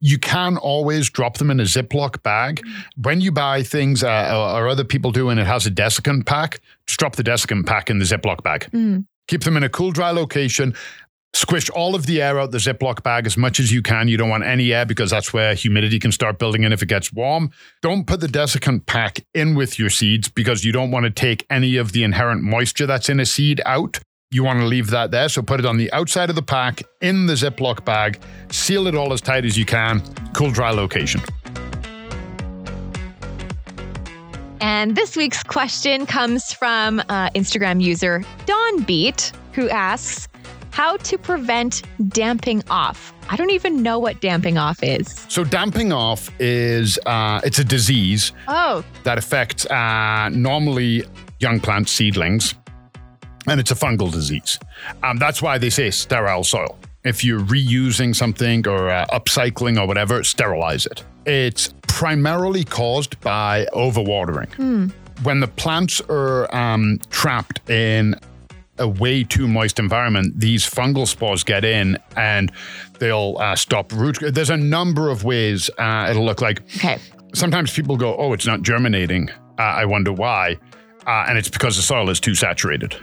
You 0.00 0.18
can 0.18 0.56
always 0.56 1.10
drop 1.10 1.36
them 1.36 1.50
in 1.50 1.60
a 1.60 1.64
Ziploc 1.64 2.22
bag. 2.22 2.62
When 2.96 3.20
you 3.20 3.32
buy 3.32 3.62
things 3.62 4.02
uh, 4.02 4.30
or 4.32 4.62
or 4.62 4.68
other 4.68 4.84
people 4.84 5.12
do 5.12 5.28
and 5.28 5.38
it 5.38 5.46
has 5.46 5.66
a 5.66 5.70
desiccant 5.70 6.24
pack, 6.24 6.60
just 6.86 6.98
drop 6.98 7.16
the 7.16 7.22
desiccant 7.22 7.66
pack 7.66 7.90
in 7.90 7.98
the 7.98 8.06
Ziploc 8.06 8.42
bag. 8.42 8.70
Mm. 8.72 9.04
Keep 9.28 9.44
them 9.44 9.58
in 9.58 9.62
a 9.62 9.68
cool, 9.68 9.90
dry 9.90 10.10
location. 10.10 10.74
Squish 11.34 11.68
all 11.70 11.96
of 11.96 12.06
the 12.06 12.22
air 12.22 12.38
out 12.38 12.52
the 12.52 12.58
Ziploc 12.58 13.02
bag 13.02 13.26
as 13.26 13.36
much 13.36 13.58
as 13.58 13.72
you 13.72 13.82
can. 13.82 14.06
You 14.06 14.16
don't 14.16 14.28
want 14.28 14.44
any 14.44 14.72
air 14.72 14.86
because 14.86 15.10
that's 15.10 15.32
where 15.32 15.52
humidity 15.54 15.98
can 15.98 16.12
start 16.12 16.38
building 16.38 16.62
in 16.62 16.72
if 16.72 16.80
it 16.80 16.86
gets 16.86 17.12
warm. 17.12 17.50
Don't 17.82 18.06
put 18.06 18.20
the 18.20 18.28
desiccant 18.28 18.86
pack 18.86 19.18
in 19.34 19.56
with 19.56 19.76
your 19.76 19.90
seeds 19.90 20.28
because 20.28 20.64
you 20.64 20.70
don't 20.70 20.92
want 20.92 21.04
to 21.04 21.10
take 21.10 21.44
any 21.50 21.76
of 21.76 21.90
the 21.90 22.04
inherent 22.04 22.42
moisture 22.42 22.86
that's 22.86 23.08
in 23.08 23.18
a 23.18 23.26
seed 23.26 23.60
out. 23.66 23.98
You 24.30 24.44
want 24.44 24.60
to 24.60 24.66
leave 24.66 24.90
that 24.90 25.10
there. 25.10 25.28
So 25.28 25.42
put 25.42 25.58
it 25.58 25.66
on 25.66 25.76
the 25.76 25.92
outside 25.92 26.30
of 26.30 26.36
the 26.36 26.42
pack 26.42 26.82
in 27.00 27.26
the 27.26 27.34
Ziploc 27.34 27.84
bag. 27.84 28.20
Seal 28.50 28.86
it 28.86 28.94
all 28.94 29.12
as 29.12 29.20
tight 29.20 29.44
as 29.44 29.58
you 29.58 29.66
can. 29.66 30.02
Cool, 30.34 30.52
dry 30.52 30.70
location. 30.70 31.20
And 34.60 34.96
this 34.96 35.16
week's 35.16 35.42
question 35.42 36.06
comes 36.06 36.52
from 36.52 37.00
uh, 37.00 37.30
Instagram 37.30 37.82
user 37.82 38.24
Dawnbeat, 38.46 39.32
who 39.52 39.68
asks, 39.68 40.28
how 40.74 40.96
to 40.96 41.16
prevent 41.16 41.82
damping 42.08 42.60
off. 42.68 43.14
I 43.30 43.36
don't 43.36 43.50
even 43.50 43.80
know 43.80 44.00
what 44.00 44.20
damping 44.20 44.58
off 44.58 44.82
is. 44.82 45.24
So 45.28 45.44
damping 45.44 45.92
off 45.92 46.28
is 46.40 46.98
uh, 47.06 47.40
it's 47.44 47.60
a 47.60 47.64
disease 47.64 48.32
Oh, 48.48 48.84
that 49.04 49.16
affects 49.16 49.66
uh, 49.66 50.30
normally 50.30 51.04
young 51.38 51.60
plant 51.60 51.88
seedlings, 51.88 52.54
and 53.46 53.60
it's 53.60 53.70
a 53.70 53.76
fungal 53.76 54.10
disease. 54.10 54.58
Um, 55.04 55.18
that's 55.18 55.40
why 55.40 55.58
they 55.58 55.70
say 55.70 55.92
sterile 55.92 56.42
soil. 56.42 56.76
If 57.04 57.22
you're 57.22 57.40
reusing 57.40 58.12
something 58.14 58.66
or 58.66 58.90
uh, 58.90 59.06
upcycling 59.12 59.80
or 59.80 59.86
whatever, 59.86 60.24
sterilize 60.24 60.86
it. 60.86 61.04
It's 61.24 61.72
primarily 61.86 62.64
caused 62.64 63.20
by 63.20 63.66
overwatering. 63.74 64.92
When 65.22 65.38
the 65.38 65.46
plants 65.48 66.00
are 66.08 66.52
um, 66.54 66.98
trapped 67.10 67.70
in 67.70 68.16
a 68.78 68.88
way 68.88 69.24
too 69.24 69.46
moist 69.46 69.78
environment, 69.78 70.38
these 70.38 70.68
fungal 70.68 71.06
spores 71.06 71.44
get 71.44 71.64
in 71.64 71.98
and 72.16 72.50
they'll 72.98 73.36
uh, 73.38 73.56
stop 73.56 73.92
root. 73.92 74.18
There's 74.20 74.50
a 74.50 74.56
number 74.56 75.10
of 75.10 75.24
ways 75.24 75.70
uh, 75.78 76.08
it'll 76.10 76.24
look 76.24 76.40
like 76.40 76.62
okay. 76.76 76.98
sometimes 77.34 77.72
people 77.72 77.96
go, 77.96 78.16
"Oh, 78.16 78.32
it's 78.32 78.46
not 78.46 78.62
germinating." 78.62 79.30
Uh, 79.58 79.62
I 79.62 79.84
wonder 79.84 80.12
why, 80.12 80.58
uh, 81.06 81.26
and 81.28 81.38
it's 81.38 81.48
because 81.48 81.76
the 81.76 81.82
soil 81.82 82.10
is 82.10 82.18
too 82.18 82.34
saturated, 82.34 82.96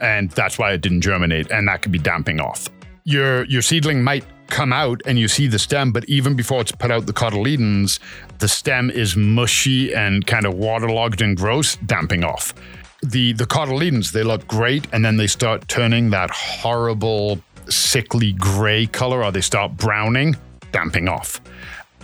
and 0.00 0.30
that's 0.30 0.58
why 0.58 0.72
it 0.72 0.80
didn't 0.80 1.02
germinate, 1.02 1.50
and 1.50 1.68
that 1.68 1.82
could 1.82 1.92
be 1.92 1.98
damping 1.98 2.40
off. 2.40 2.68
Your 3.04 3.44
your 3.44 3.62
seedling 3.62 4.02
might 4.02 4.24
come 4.48 4.72
out, 4.72 5.02
and 5.06 5.18
you 5.18 5.28
see 5.28 5.46
the 5.46 5.58
stem, 5.58 5.92
but 5.92 6.04
even 6.08 6.34
before 6.34 6.60
it's 6.60 6.72
put 6.72 6.90
out 6.90 7.06
the 7.06 7.12
cotyledons, 7.12 7.98
the 8.38 8.48
stem 8.48 8.90
is 8.90 9.16
mushy 9.16 9.94
and 9.94 10.26
kind 10.26 10.46
of 10.46 10.54
waterlogged 10.54 11.20
and 11.20 11.36
gross, 11.36 11.76
damping 11.76 12.24
off. 12.24 12.54
The 13.02 13.32
the 13.32 13.44
cotyledons 13.44 14.12
they 14.12 14.22
look 14.22 14.46
great, 14.48 14.86
and 14.92 15.04
then 15.04 15.16
they 15.16 15.26
start 15.26 15.68
turning 15.68 16.10
that 16.10 16.30
horrible 16.30 17.40
sickly 17.68 18.32
gray 18.32 18.86
color, 18.86 19.22
or 19.22 19.30
they 19.30 19.40
start 19.40 19.76
browning, 19.76 20.36
damping 20.72 21.08
off. 21.08 21.40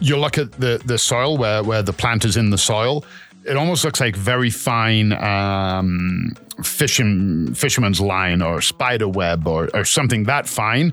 You 0.00 0.16
look 0.18 0.38
at 0.38 0.52
the 0.52 0.80
the 0.84 0.98
soil 0.98 1.36
where 1.36 1.62
where 1.62 1.82
the 1.82 1.92
plant 1.92 2.24
is 2.24 2.36
in 2.36 2.50
the 2.50 2.58
soil 2.58 3.04
it 3.44 3.56
almost 3.56 3.84
looks 3.84 4.00
like 4.00 4.16
very 4.16 4.50
fine 4.50 5.12
um, 5.12 6.34
fishing, 6.62 7.54
fisherman's 7.54 8.00
line 8.00 8.40
or 8.40 8.60
spider 8.60 9.08
web 9.08 9.46
or, 9.46 9.68
or 9.74 9.84
something 9.84 10.24
that 10.24 10.48
fine 10.48 10.92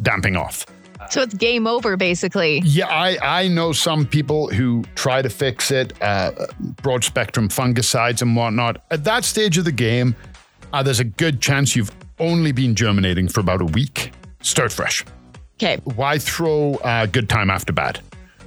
damping 0.00 0.36
off 0.36 0.66
So 1.12 1.20
it's 1.20 1.34
game 1.34 1.66
over, 1.66 1.96
basically. 1.96 2.60
yeah 2.64 2.86
i 2.88 3.40
i 3.42 3.48
know 3.48 3.72
some 3.72 4.06
people 4.06 4.48
who 4.48 4.82
try 4.94 5.20
to 5.20 5.28
fix 5.28 5.70
it 5.70 5.92
uh, 6.02 6.32
broad 6.82 7.04
spectrum 7.04 7.48
fungicides 7.48 8.22
and 8.22 8.34
whatnot 8.34 8.82
at 8.90 9.04
that 9.04 9.24
stage 9.24 9.58
of 9.58 9.64
the 9.66 9.72
game 9.72 10.16
uh, 10.72 10.82
there's 10.82 11.00
a 11.00 11.04
good 11.04 11.40
chance 11.42 11.76
you've 11.76 11.92
only 12.18 12.50
been 12.52 12.74
germinating 12.74 13.28
for 13.28 13.40
about 13.40 13.60
a 13.60 13.66
week 13.66 14.12
start 14.40 14.72
fresh 14.72 15.04
Okay. 15.62 15.76
why 15.84 16.18
throw 16.18 16.74
uh, 16.76 17.06
good 17.06 17.28
time 17.28 17.48
after 17.50 17.72
bad? 17.72 18.00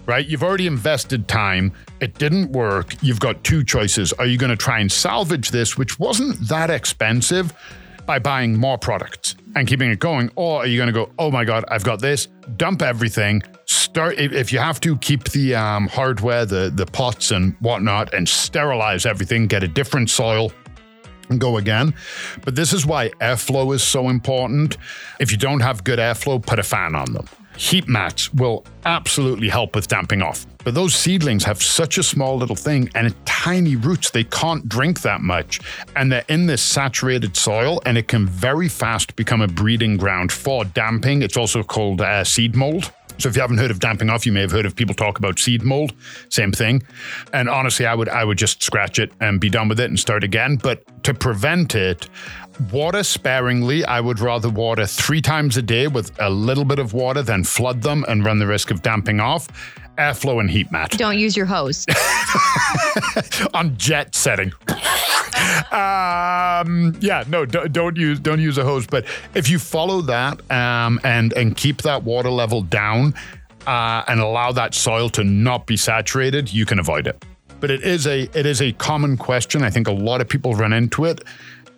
Right? 0.06 0.28
You've 0.28 0.44
already 0.44 0.68
invested 0.68 1.28
time. 1.30 1.72
It 2.02 2.16
didn't 2.20 2.52
work. 2.52 2.94
You've 3.02 3.20
got 3.22 3.42
two 3.44 3.64
choices. 3.64 4.12
Are 4.14 4.26
you 4.26 4.38
going 4.38 4.50
to 4.50 4.58
try 4.58 4.80
and 4.80 4.92
salvage 4.92 5.50
this, 5.52 5.78
which 5.78 5.98
wasn't 5.98 6.38
that 6.50 6.70
expensive, 6.70 7.54
by 8.06 8.20
buying 8.20 8.56
more 8.56 8.78
products 8.78 9.36
and 9.56 9.68
keeping 9.68 9.90
it 9.90 10.00
going? 10.00 10.32
Or 10.36 10.62
are 10.62 10.68
you 10.68 10.78
going 10.78 10.88
to 10.88 10.94
go, 10.94 11.12
oh 11.18 11.32
my 11.32 11.46
God, 11.46 11.66
I've 11.68 11.84
got 11.84 12.02
this, 12.02 12.28
dump 12.58 12.82
everything, 12.82 13.42
start, 13.66 14.18
if, 14.18 14.52
you 14.52 14.60
have 14.60 14.80
to, 14.82 14.98
keep 14.98 15.26
the 15.32 15.56
um, 15.56 15.88
hardware, 15.88 16.46
the, 16.46 16.72
the 16.74 16.86
pots 16.86 17.32
and 17.32 17.56
whatnot, 17.60 18.14
and 18.14 18.28
sterilize 18.28 19.06
everything, 19.06 19.48
get 19.48 19.64
a 19.64 19.68
different 19.68 20.10
soil, 20.10 20.52
and 21.30 21.40
go 21.40 21.58
again. 21.58 21.94
But 22.44 22.56
this 22.56 22.74
is 22.74 22.86
why 22.86 23.10
airflow 23.22 23.74
is 23.74 23.84
so 23.84 24.10
important. 24.10 24.78
If 25.20 25.32
you 25.32 25.38
don't 25.38 25.62
have 25.62 25.84
good 25.84 26.00
airflow, 26.00 26.46
put 26.46 26.60
a 26.60 26.64
fan 26.64 26.96
on 26.96 27.14
them. 27.14 27.28
Heat 27.58 27.88
mats 27.88 28.34
will 28.34 28.66
absolutely 28.86 29.50
help 29.50 29.76
with 29.76 29.88
damping 29.88 30.22
off. 30.22 30.46
But 30.64 30.74
those 30.74 30.96
seedlings 30.96 31.44
have 31.44 31.62
such 31.62 31.98
a 31.98 32.04
small 32.04 32.38
little 32.38 32.56
thing 32.56 32.90
and 32.96 33.14
tiny 33.26 33.76
roots, 33.76 34.10
they 34.10 34.24
can't 34.24 34.68
drink 34.68 35.02
that 35.02 35.22
much. 35.22 35.60
And 35.96 36.12
they're 36.12 36.26
in 36.28 36.48
this 36.48 36.62
saturated 36.62 37.38
soil, 37.38 37.82
and 37.86 37.98
it 37.98 38.08
can 38.08 38.26
very 38.26 38.68
fast 38.68 39.16
become 39.16 39.42
a 39.42 39.48
breeding 39.48 39.98
ground 39.98 40.32
for 40.32 40.66
damping. 40.66 41.22
It's 41.22 41.38
also 41.38 41.64
called 41.64 42.02
uh, 42.02 42.24
seed 42.24 42.56
mold. 42.56 42.92
So 43.18 43.30
if 43.30 43.36
you 43.36 43.42
haven't 43.42 43.60
heard 43.60 43.72
of 43.72 43.80
damping 43.80 44.10
off, 44.10 44.26
you 44.26 44.32
may 44.32 44.42
have 44.42 44.52
heard 44.52 44.66
of 44.66 44.76
people 44.76 44.94
talk 44.94 45.18
about 45.18 45.40
seed 45.40 45.64
mold. 45.64 45.94
Same 46.30 46.52
thing. 46.52 46.84
And 47.32 47.50
honestly, 47.50 47.86
I 47.86 47.96
would 47.96 48.10
I 48.10 48.26
would 48.26 48.38
just 48.38 48.62
scratch 48.62 49.00
it 49.00 49.12
and 49.22 49.40
be 49.40 49.50
done 49.50 49.70
with 49.70 49.80
it 49.80 49.90
and 49.90 50.00
start 50.00 50.24
again. 50.24 50.58
But 50.58 51.04
to 51.04 51.14
prevent 51.14 51.76
it, 51.76 52.10
Water 52.72 53.04
sparingly. 53.04 53.84
I 53.86 54.00
would 54.00 54.20
rather 54.20 54.50
water 54.50 54.86
three 54.86 55.22
times 55.22 55.58
a 55.58 55.62
day 55.62 55.88
with 55.88 56.12
a 56.20 56.30
little 56.30 56.66
bit 56.66 56.80
of 56.80 56.94
water 56.94 57.22
than 57.22 57.44
flood 57.44 57.82
them 57.82 58.06
and 58.08 58.24
run 58.24 58.40
the 58.40 58.48
risk 58.48 58.72
of 58.72 58.82
damping 58.82 59.20
off. 59.20 59.48
Airflow 59.98 60.42
and 60.42 60.50
heat 60.52 60.72
mat 60.72 60.92
Don't 60.92 61.18
use 61.18 61.38
your 61.38 61.46
hose. 61.46 61.86
on 63.54 63.78
jet 63.78 64.14
setting. 64.14 64.52
um, 65.72 66.96
yeah, 67.00 67.24
no, 67.28 67.46
don't, 67.46 67.72
don't 67.72 67.96
use 67.96 68.20
don't 68.20 68.42
use 68.42 68.58
a 68.58 68.64
hose. 68.64 68.88
But 68.88 69.06
if 69.34 69.50
you 69.50 69.58
follow 69.60 70.02
that 70.02 70.40
um, 70.52 71.00
and 71.04 71.32
and 71.34 71.56
keep 71.56 71.82
that 71.84 72.04
water 72.04 72.30
level 72.30 72.62
down 72.62 73.14
uh, 73.68 74.04
and 74.08 74.20
allow 74.20 74.52
that 74.52 74.74
soil 74.74 75.10
to 75.10 75.24
not 75.24 75.66
be 75.66 75.78
saturated, 75.78 76.52
you 76.52 76.66
can 76.66 76.80
avoid 76.80 77.08
it. 77.08 77.24
But 77.60 77.72
it 77.72 77.84
is 77.84 78.06
a 78.06 78.24
it 78.38 78.46
is 78.46 78.62
a 78.62 78.74
common 78.74 79.18
question. 79.18 79.64
I 79.64 79.70
think 79.70 79.88
a 79.88 79.94
lot 79.94 80.20
of 80.20 80.28
people 80.28 80.56
run 80.56 80.74
into 80.74 81.06
it, 81.06 81.24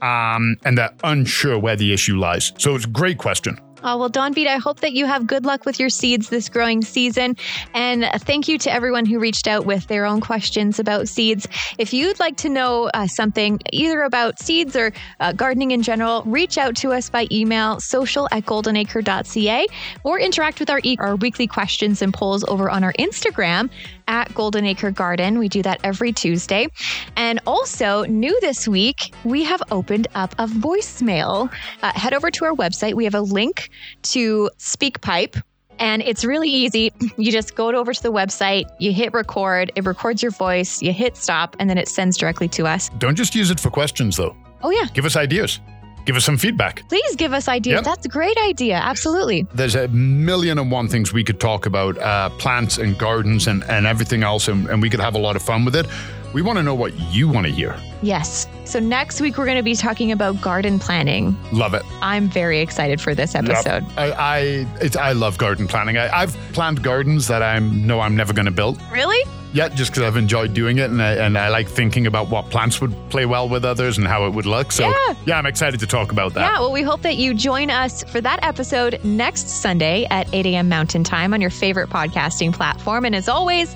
um, 0.02 0.58
and 0.66 0.78
they're 0.78 0.94
unsure 1.04 1.60
where 1.60 1.76
the 1.76 1.94
issue 1.94 2.18
lies. 2.18 2.54
So 2.58 2.76
it's 2.76 2.86
a 2.86 2.90
great 2.90 3.18
question. 3.18 3.60
Oh, 3.84 3.98
well, 3.98 4.10
Dawnbeat, 4.10 4.48
I 4.48 4.58
hope 4.58 4.80
that 4.80 4.94
you 4.94 5.06
have 5.06 5.28
good 5.28 5.46
luck 5.46 5.66
with 5.66 5.80
your 5.80 5.90
seeds 5.90 6.30
this 6.30 6.50
growing 6.50 6.82
season. 6.82 7.36
And 7.74 8.06
thank 8.22 8.48
you 8.48 8.58
to 8.60 8.74
everyone 8.74 9.06
who 9.06 9.20
reached 9.20 9.48
out 9.48 9.66
with 9.66 9.88
their 9.88 10.06
own 10.06 10.20
questions 10.20 10.80
about 10.80 11.08
seeds. 11.08 11.48
If 11.78 11.94
you'd 11.94 12.20
like 12.20 12.38
to 12.38 12.50
know 12.50 12.90
uh, 12.94 13.08
something 13.08 13.60
either 13.72 14.02
about 14.02 14.40
seeds 14.40 14.76
or 14.76 14.94
uh, 15.20 15.34
gardening 15.34 15.72
in 15.72 15.84
general, 15.84 16.24
reach 16.24 16.58
out 16.58 16.76
to 16.78 16.92
us 16.92 17.10
by 17.10 17.28
email 17.32 17.80
social 17.80 18.28
at 18.32 18.46
goldenacre.ca 18.46 19.68
or 20.04 20.20
interact 20.20 20.60
with 20.60 20.70
our, 20.70 20.82
e- 20.84 20.98
our 21.00 21.16
weekly 21.16 21.48
questions 21.48 22.02
and 22.02 22.14
polls 22.14 22.44
over 22.48 22.70
on 22.70 22.84
our 22.84 22.94
Instagram 22.94 23.70
at 24.08 24.34
Golden 24.34 24.66
Acre 24.66 24.92
Garden. 24.92 25.40
We 25.40 25.50
do 25.50 25.62
that 25.64 25.80
every 25.84 26.12
Tuesday. 26.12 26.68
And 27.16 27.40
also, 27.46 28.04
new 28.06 28.38
this 28.42 28.68
week, 28.68 29.14
we 29.24 29.44
have 29.44 29.62
opened 29.72 30.08
up 30.16 30.34
a 30.40 30.48
voicemail. 30.48 31.52
Uh, 31.82 31.92
head 31.94 32.14
over 32.14 32.32
to 32.32 32.46
our 32.46 32.54
website. 32.54 32.94
We 32.94 33.04
have 33.04 33.16
a 33.16 33.22
link 33.22 33.70
to 34.04 34.50
SpeakPipe. 34.58 35.42
And 35.80 36.02
it's 36.02 36.26
really 36.26 36.50
easy. 36.50 36.92
You 37.18 37.32
just 37.32 37.56
go 37.56 37.70
over 37.76 37.94
to 37.94 38.04
the 38.04 38.12
website, 38.12 38.66
you 38.80 38.94
hit 38.94 39.12
record, 39.12 39.72
it 39.76 39.86
records 39.86 40.22
your 40.22 40.32
voice, 40.32 40.82
you 40.84 40.94
hit 40.94 41.18
stop, 41.18 41.56
and 41.60 41.68
then 41.70 41.78
it 41.78 41.88
sends 41.88 42.16
directly 42.16 42.48
to 42.50 42.68
us. 42.68 42.90
Don't 43.00 43.16
just 43.16 43.34
use 43.34 43.50
it 43.50 43.60
for 43.60 43.72
questions 43.72 44.18
though. 44.18 44.36
Oh, 44.62 44.70
yeah. 44.70 44.86
Give 44.94 45.06
us 45.06 45.16
ideas. 45.16 45.60
Give 46.08 46.16
us 46.16 46.24
some 46.24 46.38
feedback. 46.38 46.88
Please 46.88 47.18
give 47.18 47.34
us 47.34 47.50
ideas. 47.50 47.80
Yep. 47.80 47.84
That's 47.84 48.06
a 48.06 48.10
great 48.10 48.38
idea. 48.48 48.76
Absolutely. 48.78 49.46
there's 49.54 49.76
a 49.76 49.90
million 49.90 50.58
and 50.58 50.72
one 50.72 50.88
things 50.88 51.12
we 51.12 51.22
could 51.24 51.40
talk 51.42 51.66
about 51.66 51.98
uh, 51.98 52.30
plants 52.40 52.78
and 52.78 52.98
gardens 52.98 53.46
and, 53.48 53.62
and 53.66 53.86
everything 53.86 54.24
else 54.24 54.48
and, 54.48 54.70
and 54.70 54.82
we 54.82 54.90
could 54.90 55.02
have 55.02 55.16
a 55.16 55.20
lot 55.20 55.36
of 55.36 55.42
fun 55.42 55.66
with 55.66 55.76
it 55.76 55.86
we 56.34 56.42
want 56.42 56.58
to 56.58 56.64
know 56.64 56.76
what 56.76 56.94
you 57.14 57.28
want 57.28 57.46
to 57.48 57.52
hear 57.54 57.76
Yes. 58.04 58.48
So 58.64 58.80
next 58.80 59.22
week, 59.22 59.40
we're 59.40 59.46
going 59.46 59.58
to 59.58 59.64
be 59.64 59.74
talking 59.74 60.12
about 60.12 60.40
garden 60.40 60.78
planning. 60.78 61.36
love 61.52 61.74
it 61.74 61.82
I'm 62.02 62.30
very 62.30 62.60
excited 62.60 63.02
for 63.02 63.16
this 63.16 63.34
Yep. 63.34 63.46
episode. 63.50 63.86
I 63.98 64.12
I, 64.12 64.38
it's, 64.82 64.96
I 64.96 65.14
love 65.14 65.38
garden 65.38 65.68
planning 65.68 65.98
I, 65.98 66.10
I've 66.16 66.34
planted 66.54 66.84
gardens 66.84 67.28
that 67.28 67.42
I 67.42 67.58
know 67.60 68.00
I'm 68.02 68.16
never 68.16 68.34
going 68.34 68.46
to 68.46 68.52
build 68.52 68.80
Really? 68.92 69.18
yet 69.54 69.74
just 69.74 69.90
because 69.92 70.04
I've 70.04 70.18
enjoyed 70.18 70.54
doing 70.54 70.78
it 70.78 70.92
and 70.92 71.02
I, 71.02 71.14
and 71.14 71.38
I 71.38 71.48
like 71.50 71.68
thinking 71.70 72.06
about 72.06 72.28
what 72.30 72.50
plants 72.52 72.80
would 72.82 72.94
play 73.10 73.26
well 73.26 73.48
with 73.50 73.64
others 73.66 73.98
and 73.98 74.06
how 74.06 74.28
it 74.28 74.32
would 74.34 74.46
look 74.46 74.72
so 74.72 74.90
yeah. 74.90 75.16
Yeah. 75.26 75.38
I'm 75.40 75.46
excited 75.48 75.80
to 75.80 75.88
talk 75.88 76.12
about 76.12 76.34
that 76.36 76.42
Yeah, 76.42 76.60
well, 76.60 76.72
we 76.72 76.84
hope 76.84 77.02
that 77.02 77.16
you 77.16 77.34
join 77.34 77.72
us 77.72 78.04
for 78.04 78.22
that 78.22 78.40
episode 78.44 79.00
next 79.04 79.48
Sunday 79.50 80.06
at 80.12 80.32
8 80.34 80.46
a.m. 80.48 80.70
Mountain 80.70 81.04
Time 81.06 81.34
on 81.34 81.42
your 81.42 81.50
favorite 81.50 81.90
podcasting 81.90 82.54
platform. 82.54 83.06
And 83.06 83.16
as 83.16 83.28
always, 83.30 83.76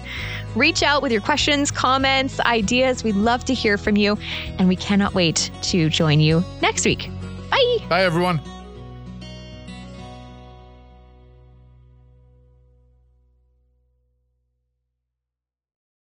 reach 0.55 0.83
out 0.83 1.01
with 1.01 1.11
your 1.11 1.21
questions, 1.21 1.71
comments, 1.71 2.39
ideas. 2.41 3.03
We'd 3.03 3.15
love 3.15 3.45
to 3.45 3.53
hear 3.53 3.77
from 3.77 3.97
you. 3.97 4.17
And 4.57 4.67
we 4.67 4.75
cannot 4.75 5.13
wait 5.13 5.51
to 5.63 5.89
join 5.89 6.19
you 6.19 6.43
next 6.61 6.85
week. 6.85 7.09
Bye. 7.49 7.77
bye 7.89 8.03
everyone 8.03 8.39